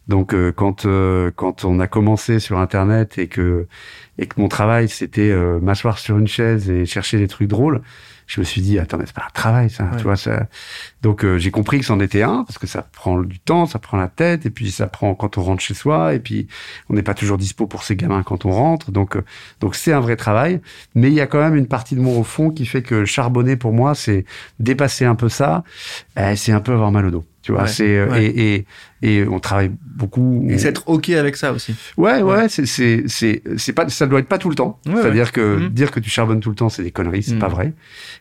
Donc, 0.10 0.34
quand 0.56 0.88
quand 1.36 1.66
on 1.66 1.80
a 1.82 1.88
commencé 1.88 2.40
sur 2.40 2.60
Internet 2.60 3.18
et 3.18 3.28
que 3.28 3.68
et 4.18 4.26
que 4.26 4.40
mon 4.40 4.48
travail 4.48 4.88
c'était 4.88 5.36
m'asseoir 5.62 5.98
sur 5.98 6.18
une 6.18 6.28
chaise 6.28 6.70
et 6.70 6.86
chercher 6.86 7.18
des 7.18 7.28
trucs 7.28 7.50
drôles, 7.50 7.82
je 8.28 8.40
me 8.42 8.46
suis 8.46 8.62
dit 8.62 8.78
attends 8.78 9.00
c'est 9.04 9.14
pas 9.14 9.26
un 9.28 9.34
travail 9.34 9.70
ça 9.70 9.90
tu 9.98 10.04
vois 10.04 10.18
ça 10.18 10.48
donc 11.02 11.24
euh, 11.24 11.38
j'ai 11.38 11.52
compris 11.52 11.80
que 11.80 11.86
c'en 11.86 12.00
était 12.00 12.24
un 12.24 12.44
parce 12.44 12.58
que 12.58 12.68
ça 12.68 12.82
prend 12.82 13.22
du 13.22 13.40
temps 13.40 13.66
ça 13.66 13.80
prend 13.80 13.98
la 13.98 14.08
tête 14.08 14.46
et 14.46 14.50
puis 14.50 14.72
ça 14.72 14.88
prend 14.88 15.14
quand 15.16 15.38
on 15.38 15.44
rentre 15.44 15.62
chez 15.62 15.74
soi 15.74 16.14
et 16.14 16.20
puis 16.20 16.48
on 16.90 16.94
n'est 16.94 17.04
pas 17.04 17.14
toujours 17.14 17.38
dispo 17.38 17.68
pour 17.68 17.84
ces 17.84 17.96
gamins 17.96 18.24
quand 18.24 18.46
on 18.46 18.52
rentre 18.52 18.92
donc 18.92 19.16
euh, 19.16 19.24
donc 19.60 19.76
c'est 19.76 19.94
un 19.94 20.00
vrai 20.00 20.16
travail 20.16 20.62
mais 20.96 21.10
il 21.10 21.14
y 21.14 21.22
a 21.22 21.28
quand 21.28 21.40
même 21.40 21.56
une 21.56 21.68
partie 21.68 21.96
de 21.96 22.02
moi 22.02 22.16
au 22.18 22.24
fond 22.24 22.50
qui 22.50 22.66
fait 22.66 22.82
que 22.82 23.06
charbonner 23.06 23.56
pour 23.56 23.74
moi 23.74 23.96
c'est 23.96 24.26
dépasser 24.60 25.06
un 25.06 25.16
peu 25.16 25.30
ça 25.30 25.64
eh, 26.18 26.36
c'est 26.36 26.52
un 26.52 26.62
peu 26.62 26.74
avoir 26.74 26.92
mal 26.92 27.06
au 27.06 27.12
dos 27.12 27.26
tu 27.48 27.54
vois, 27.54 27.66
c'est 27.68 27.98
euh, 27.98 28.20
et, 28.20 28.66
et, 29.02 29.20
et 29.22 29.26
on 29.26 29.40
travaille 29.40 29.72
beaucoup. 29.82 30.46
Et 30.50 30.58
c'est 30.58 30.68
être 30.68 30.84
ok 30.90 31.12
avec 31.12 31.38
ça 31.38 31.54
aussi. 31.54 31.74
Ouais, 31.96 32.22
ouais, 32.22 32.50
c'est 32.50 32.66
c'est 32.66 33.04
c'est 33.08 33.42
c'est 33.56 33.72
pas 33.72 33.88
ça 33.88 34.06
doit 34.06 34.20
être 34.20 34.28
pas 34.28 34.38
tout 34.38 34.50
le 34.50 34.56
temps. 34.56 34.82
C'est-à-dire 34.84 35.32
que 35.32 35.56
mmh. 35.56 35.70
dire 35.70 35.92
que 35.92 36.02
tu 36.02 36.10
charbonnes 36.10 36.42
tout 36.42 36.50
le 36.50 36.58
temps, 36.58 36.68
c'est 36.68 36.84
des 36.84 36.92
conneries, 36.92 37.24
c'est 37.24 37.40
pas 37.40 37.48
mmh. 37.48 37.52
vrai. 37.52 37.74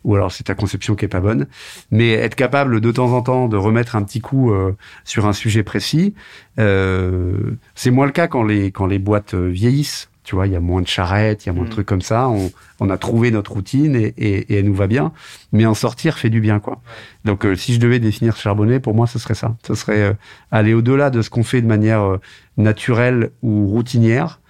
Ou 0.05 0.14
alors 0.14 0.31
c'est 0.31 0.45
ta 0.45 0.55
conception 0.55 0.95
qui 0.95 1.07
est 1.07 1.09
pas 1.09 1.18
bonne. 1.18 1.49
Mais 1.91 2.12
être 2.12 2.37
capable 2.37 2.66
de 2.69 2.93
temps 2.93 3.12
en 3.12 3.23
temps 3.23 3.49
de 3.49 3.57
remettre 3.57 3.97
un 3.97 4.03
petit 4.03 4.21
coup 4.21 4.53
euh, 4.53 4.77
sur 5.05 5.27
un 5.27 5.33
sujet 5.33 5.62
précis, 5.62 6.14
euh, 6.59 7.57
c'est 7.75 7.91
moins 7.91 8.07
le 8.07 8.12
cas 8.12 8.29
quand 8.29 8.43
les 8.43 8.71
quand 8.71 8.87
les 8.87 8.99
boîtes 8.99 9.35
euh, 9.35 9.49
vieillissent. 9.49 10.11
Tu 10.25 10.35
vois, 10.35 10.49
il 10.49 10.53
y 10.53 10.57
a 10.57 10.61
moins 10.61 10.83
de 10.83 10.89
charrettes, 10.89 11.45
il 11.45 11.49
y 11.49 11.51
a 11.51 11.53
moins 11.53 11.62
de 11.62 11.69
mm. 11.69 11.73
trucs 11.73 11.87
comme 11.87 12.03
ça. 12.03 12.29
On, 12.29 12.51
on, 12.81 12.91
a 12.91 12.99
trouvé 12.99 13.31
notre 13.31 13.53
routine 13.53 13.95
et, 13.95 14.12
et, 14.19 14.53
et, 14.53 14.59
elle 14.59 14.64
nous 14.64 14.75
va 14.75 14.89
bien. 14.89 15.12
Mais 15.53 15.67
en 15.67 15.75
sortir 15.75 16.19
fait 16.19 16.31
du 16.31 16.41
bien, 16.41 16.59
quoi. 16.59 16.81
Donc, 17.25 17.47
euh, 17.47 17.55
si 17.55 17.75
je 17.75 17.79
devais 17.79 18.01
définir 18.01 18.37
charbonner, 18.37 18.81
pour 18.81 18.93
moi, 18.93 19.07
ce 19.07 19.21
serait 19.21 19.37
ça. 19.37 19.57
Ce 19.64 19.77
serait 19.77 20.17
aller 20.51 20.75
au-delà 20.75 21.11
de 21.11 21.23
ce 21.23 21.31
qu'on 21.31 21.45
fait 21.45 21.62
de 21.62 21.69
manière 21.69 22.19
naturelle 22.57 23.31
ou 23.43 23.69
routinière 23.69 24.41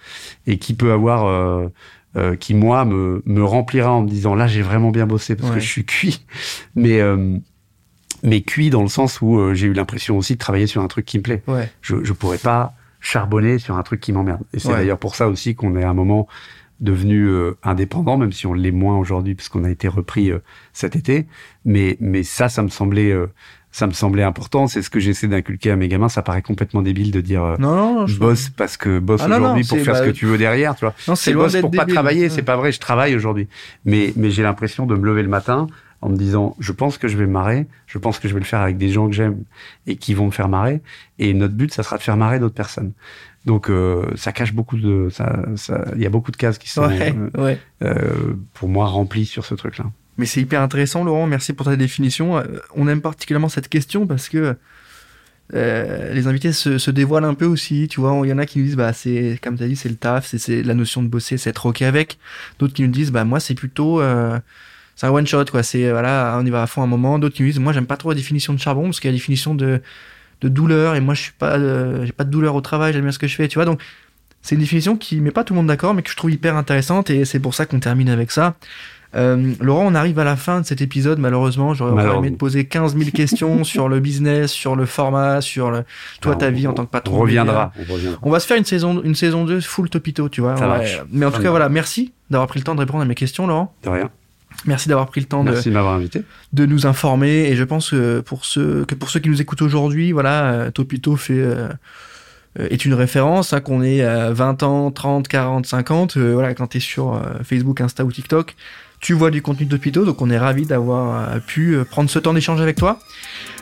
et 0.47 0.57
qui 0.57 0.73
peut 0.73 0.91
avoir, 0.91 1.69
qui 2.39 2.55
moi 2.55 2.83
me, 2.83 3.21
me 3.27 3.43
remplira 3.43 3.91
en 3.91 4.01
me 4.01 4.09
disant 4.09 4.33
là, 4.33 4.47
j'ai 4.47 4.63
vraiment 4.63 4.89
bien 4.89 5.05
bossé 5.05 5.35
parce 5.35 5.51
que 5.51 5.59
je 5.59 5.67
suis 5.67 5.85
cuit. 5.85 6.25
Mais 6.75 6.99
mais 8.23 8.41
cuit 8.41 8.69
dans 8.69 8.81
le 8.81 8.87
sens 8.87 9.21
où 9.21 9.53
j'ai 9.53 9.67
eu 9.67 9.73
l'impression 9.73 10.17
aussi 10.17 10.33
de 10.33 10.39
travailler 10.39 10.67
sur 10.67 10.81
un 10.81 10.87
truc 10.87 11.05
qui 11.05 11.17
me 11.17 11.23
plaît. 11.23 11.43
Je, 11.81 12.03
je 12.03 12.13
pourrais 12.13 12.37
pas 12.37 12.73
charbonner 12.99 13.59
sur 13.59 13.77
un 13.77 13.83
truc 13.83 14.01
qui 14.01 14.11
m'emmerde. 14.11 14.41
Et 14.53 14.59
c'est 14.59 14.69
d'ailleurs 14.69 14.99
pour 14.99 15.15
ça 15.15 15.27
aussi 15.27 15.55
qu'on 15.55 15.75
est 15.75 15.83
à 15.83 15.89
un 15.89 15.93
moment 15.93 16.27
devenu 16.79 17.27
euh, 17.27 17.57
indépendant, 17.63 18.17
même 18.17 18.31
si 18.31 18.45
on 18.45 18.53
l'est 18.53 18.71
moins 18.71 18.97
aujourd'hui 18.97 19.33
parce 19.33 19.49
qu'on 19.49 19.63
a 19.63 19.69
été 19.69 19.87
repris 19.87 20.31
euh, 20.31 20.39
cet 20.73 20.95
été. 20.95 21.27
Mais 21.65 21.97
mais 21.99 22.23
ça, 22.23 22.49
ça 22.49 22.61
me 22.61 22.69
semblait 22.69 23.11
euh, 23.11 23.27
ça 23.71 23.87
me 23.87 23.93
semblait 23.93 24.23
important. 24.23 24.67
C'est 24.67 24.81
ce 24.81 24.89
que 24.89 24.99
j'essaie 24.99 25.27
d'inculquer 25.27 25.71
à 25.71 25.75
mes 25.75 25.87
gamins. 25.87 26.09
Ça 26.09 26.21
paraît 26.21 26.41
complètement 26.41 26.81
débile 26.81 27.11
de 27.11 27.21
dire 27.21 27.55
non, 27.59 27.75
non, 27.75 28.07
je 28.07 28.19
bosse 28.19 28.49
parce 28.49 28.77
que 28.77 28.99
bosse 28.99 29.21
ah, 29.23 29.37
aujourd'hui 29.37 29.63
pour 29.63 29.79
faire 29.79 29.95
ce 29.95 30.03
que 30.03 30.11
tu 30.11 30.25
veux 30.25 30.37
derrière. 30.37 30.75
Tu 30.75 30.85
vois, 30.85 30.93
non, 31.07 31.15
c'est 31.15 31.33
bosse 31.33 31.55
pour 31.57 31.71
pas 31.71 31.85
travailler. 31.85 32.29
C'est 32.29 32.43
pas 32.43 32.57
vrai. 32.57 32.71
Je 32.71 32.79
travaille 32.79 33.15
aujourd'hui, 33.15 33.47
mais 33.85 34.13
mais 34.15 34.29
j'ai 34.29 34.43
l'impression 34.43 34.85
de 34.85 34.95
me 34.95 35.05
lever 35.05 35.23
le 35.23 35.29
matin 35.29 35.67
en 36.01 36.09
me 36.09 36.17
disant 36.17 36.55
je 36.59 36.71
pense 36.71 36.97
que 36.97 37.07
je 37.07 37.17
vais 37.17 37.25
me 37.25 37.31
marrer, 37.31 37.67
je 37.87 37.97
pense 37.97 38.19
que 38.19 38.27
je 38.27 38.33
vais 38.33 38.39
le 38.39 38.45
faire 38.45 38.61
avec 38.61 38.77
des 38.77 38.89
gens 38.89 39.07
que 39.07 39.13
j'aime 39.13 39.43
et 39.85 39.95
qui 39.95 40.13
vont 40.13 40.27
me 40.27 40.31
faire 40.31 40.49
marrer. 40.49 40.81
Et 41.19 41.33
notre 41.33 41.53
but, 41.53 41.73
ça 41.73 41.83
sera 41.83 41.97
de 41.97 42.03
faire 42.03 42.17
marrer 42.17 42.39
d'autres 42.39 42.55
personnes. 42.55 42.91
Donc 43.45 43.69
euh, 43.69 44.05
ça 44.15 44.31
cache 44.31 44.53
beaucoup 44.53 44.77
de 44.77 45.09
ça, 45.09 45.39
ça, 45.55 45.85
il 45.95 46.01
y 46.01 46.05
a 46.05 46.09
beaucoup 46.09 46.31
de 46.31 46.37
cases 46.37 46.57
qui 46.57 46.69
sont 46.69 46.89
euh, 46.89 47.55
euh, 47.81 48.33
pour 48.53 48.69
moi 48.69 48.87
remplies 48.87 49.25
sur 49.25 49.45
ce 49.45 49.55
truc-là. 49.55 49.85
Mais 50.17 50.25
c'est 50.25 50.41
hyper 50.41 50.61
intéressant, 50.61 51.03
Laurent. 51.03 51.27
Merci 51.27 51.53
pour 51.53 51.65
ta 51.67 51.75
définition. 51.75 52.43
On 52.75 52.87
aime 52.87 53.01
particulièrement 53.01 53.49
cette 53.49 53.69
question 53.69 54.07
parce 54.07 54.29
que 54.29 54.57
euh, 55.53 56.13
les 56.13 56.27
invités 56.27 56.51
se, 56.51 56.77
se, 56.77 56.91
dévoilent 56.91 57.25
un 57.25 57.33
peu 57.33 57.45
aussi, 57.45 57.87
tu 57.87 58.01
vois. 58.01 58.19
Il 58.23 58.29
y 58.29 58.33
en 58.33 58.37
a 58.37 58.45
qui 58.45 58.59
nous 58.59 58.65
disent, 58.65 58.75
bah, 58.75 58.91
c'est, 58.91 59.39
comme 59.41 59.57
tu 59.57 59.63
as 59.63 59.67
dit, 59.67 59.75
c'est 59.75 59.89
le 59.89 59.95
taf, 59.95 60.35
c'est, 60.35 60.61
la 60.63 60.73
notion 60.73 61.01
de 61.01 61.07
bosser, 61.07 61.37
c'est 61.37 61.49
être 61.49 61.65
OK 61.67 61.81
avec. 61.81 62.17
D'autres 62.59 62.73
qui 62.73 62.81
nous 62.81 62.89
disent, 62.89 63.11
bah, 63.11 63.23
moi, 63.23 63.39
c'est 63.39 63.55
plutôt, 63.55 64.01
euh, 64.01 64.39
c'est 64.97 65.05
un 65.05 65.11
one 65.11 65.25
shot 65.25 65.45
quoi 65.45 65.63
c'est 65.63 65.85
euh, 65.85 65.91
voilà 65.91 66.37
on 66.41 66.45
y 66.45 66.49
va 66.49 66.63
à 66.63 66.67
fond 66.67 66.83
un 66.83 66.87
moment 66.87 67.19
d'autres 67.19 67.35
qui 67.35 67.43
disent 67.43 67.59
moi 67.59 67.71
j'aime 67.71 67.85
pas 67.85 67.95
trop 67.95 68.09
la 68.09 68.15
définition 68.15 68.51
de 68.53 68.59
charbon 68.59 68.83
parce 68.85 68.99
qu'il 68.99 69.07
y 69.07 69.11
a 69.11 69.13
la 69.13 69.17
définition 69.17 69.55
de 69.55 69.81
de 70.41 70.49
douleur 70.49 70.95
et 70.95 70.99
moi 70.99 71.13
je 71.13 71.21
suis 71.21 71.31
pas 71.31 71.57
euh, 71.57 72.05
j'ai 72.05 72.11
pas 72.11 72.25
de 72.25 72.31
douleur 72.31 72.55
au 72.55 72.61
travail 72.61 72.91
j'aime 72.91 73.03
bien 73.03 73.11
ce 73.11 73.19
que 73.19 73.27
je 73.27 73.35
fais 73.35 73.47
tu 73.47 73.55
vois 73.55 73.65
donc 73.65 73.79
c'est 74.41 74.55
une 74.55 74.61
définition 74.61 74.97
qui 74.97 75.21
met 75.21 75.31
pas 75.31 75.43
tout 75.43 75.53
le 75.53 75.59
monde 75.59 75.67
d'accord 75.67 75.93
mais 75.93 76.01
que 76.01 76.09
je 76.09 76.15
trouve 76.15 76.31
hyper 76.31 76.57
intéressante 76.57 77.09
et 77.09 77.23
c'est 77.25 77.39
pour 77.39 77.53
ça 77.53 77.65
qu'on 77.65 77.79
termine 77.79 78.09
avec 78.09 78.31
ça 78.31 78.55
euh, 79.15 79.53
Laurent, 79.61 79.85
on 79.85 79.95
arrive 79.95 80.19
à 80.19 80.23
la 80.23 80.35
fin 80.35 80.61
de 80.61 80.65
cet 80.65 80.81
épisode, 80.81 81.17
malheureusement. 81.17 81.73
J'aurais 81.73 82.17
aimé 82.17 82.31
te 82.31 82.37
poser 82.37 82.65
15 82.65 82.97
000 82.97 83.11
questions 83.11 83.63
sur 83.63 83.87
le 83.87 83.99
business, 83.99 84.51
sur 84.51 84.75
le 84.75 84.85
format, 84.85 85.41
sur 85.41 85.71
le, 85.71 85.83
toi, 86.21 86.35
ta 86.35 86.49
vie 86.49 86.67
en 86.67 86.73
tant 86.73 86.85
que 86.85 86.91
patron. 86.91 87.15
On 87.15 87.19
reviendra, 87.19 87.71
on 88.21 88.29
va 88.29 88.39
se 88.39 88.47
faire 88.47 88.57
une 88.57 88.65
saison, 88.65 89.01
une 89.01 89.15
saison 89.15 89.45
2 89.45 89.61
full 89.61 89.89
topito, 89.89 90.29
tu 90.29 90.41
vois. 90.41 90.55
Mais 91.11 91.25
en 91.25 91.31
tout 91.31 91.41
cas, 91.41 91.49
voilà, 91.49 91.69
merci 91.69 92.13
d'avoir 92.29 92.47
pris 92.47 92.59
le 92.59 92.65
temps 92.65 92.75
de 92.75 92.81
répondre 92.81 93.01
à 93.03 93.05
mes 93.05 93.15
questions, 93.15 93.47
Laurent. 93.47 93.73
De 93.83 93.89
rien. 93.89 94.09
Merci 94.65 94.89
d'avoir 94.89 95.07
pris 95.07 95.21
le 95.21 95.27
temps 95.27 95.43
de, 95.43 95.51
invité. 95.51 96.23
de 96.53 96.65
nous 96.65 96.85
informer. 96.85 97.49
Et 97.49 97.55
je 97.55 97.63
pense 97.63 97.91
que 97.91 98.21
pour 98.21 98.45
ceux, 98.45 98.85
que 98.85 98.95
pour 98.95 99.09
ceux 99.09 99.19
qui 99.19 99.29
nous 99.29 99.41
écoutent 99.41 99.61
aujourd'hui, 99.61 100.11
voilà, 100.11 100.51
euh, 100.51 100.71
Topito 100.71 101.15
fait, 101.15 101.33
euh, 101.33 101.67
euh, 102.59 102.67
est 102.69 102.83
une 102.85 102.93
référence, 102.93 103.53
hein, 103.53 103.61
qu'on 103.61 103.83
ait 103.83 104.03
20 104.31 104.63
ans, 104.63 104.91
30, 104.91 105.27
40, 105.27 105.65
50. 105.65 106.17
voilà, 106.17 106.53
quand 106.53 106.67
tu 106.67 106.77
es 106.77 106.79
sur 106.79 107.21
Facebook, 107.43 107.81
Insta 107.81 108.03
ou 108.03 108.11
TikTok, 108.11 108.55
tu 108.99 109.13
vois 109.13 109.29
du 109.29 109.43
contenu 109.43 109.67
de 109.67 109.71
Topito. 109.71 110.05
Donc 110.05 110.21
on 110.21 110.29
est 110.29 110.39
ravi 110.39 110.65
d'avoir 110.65 111.39
pu 111.41 111.77
prendre 111.89 112.09
ce 112.09 112.17
temps 112.17 112.33
d'échange 112.33 112.59
avec 112.59 112.77
toi. 112.77 112.99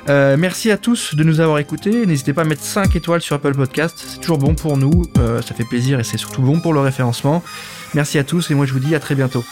merci 0.07 0.71
à 0.71 0.77
tous 0.77 1.13
de 1.13 1.23
nous 1.25 1.41
avoir 1.41 1.59
écoutés. 1.59 2.05
N'hésitez 2.05 2.31
pas 2.31 2.43
à 2.43 2.45
mettre 2.45 2.63
5 2.63 2.95
étoiles 2.95 3.21
sur 3.21 3.35
Apple 3.35 3.53
Podcast. 3.53 4.01
C'est 4.07 4.21
toujours 4.21 4.37
bon 4.37 4.55
pour 4.55 4.77
nous. 4.77 5.03
ça 5.15 5.53
fait 5.53 5.65
plaisir 5.65 5.99
et 5.99 6.05
c'est 6.05 6.17
surtout 6.17 6.41
bon 6.41 6.61
pour 6.61 6.73
le 6.73 6.79
référencement. 6.79 7.43
Merci 7.93 8.17
à 8.17 8.23
tous 8.23 8.49
et 8.49 8.55
moi 8.55 8.65
je 8.65 8.71
vous 8.71 8.79
dis 8.79 8.95
à 8.95 8.99
très 9.01 9.15
bientôt. 9.15 9.43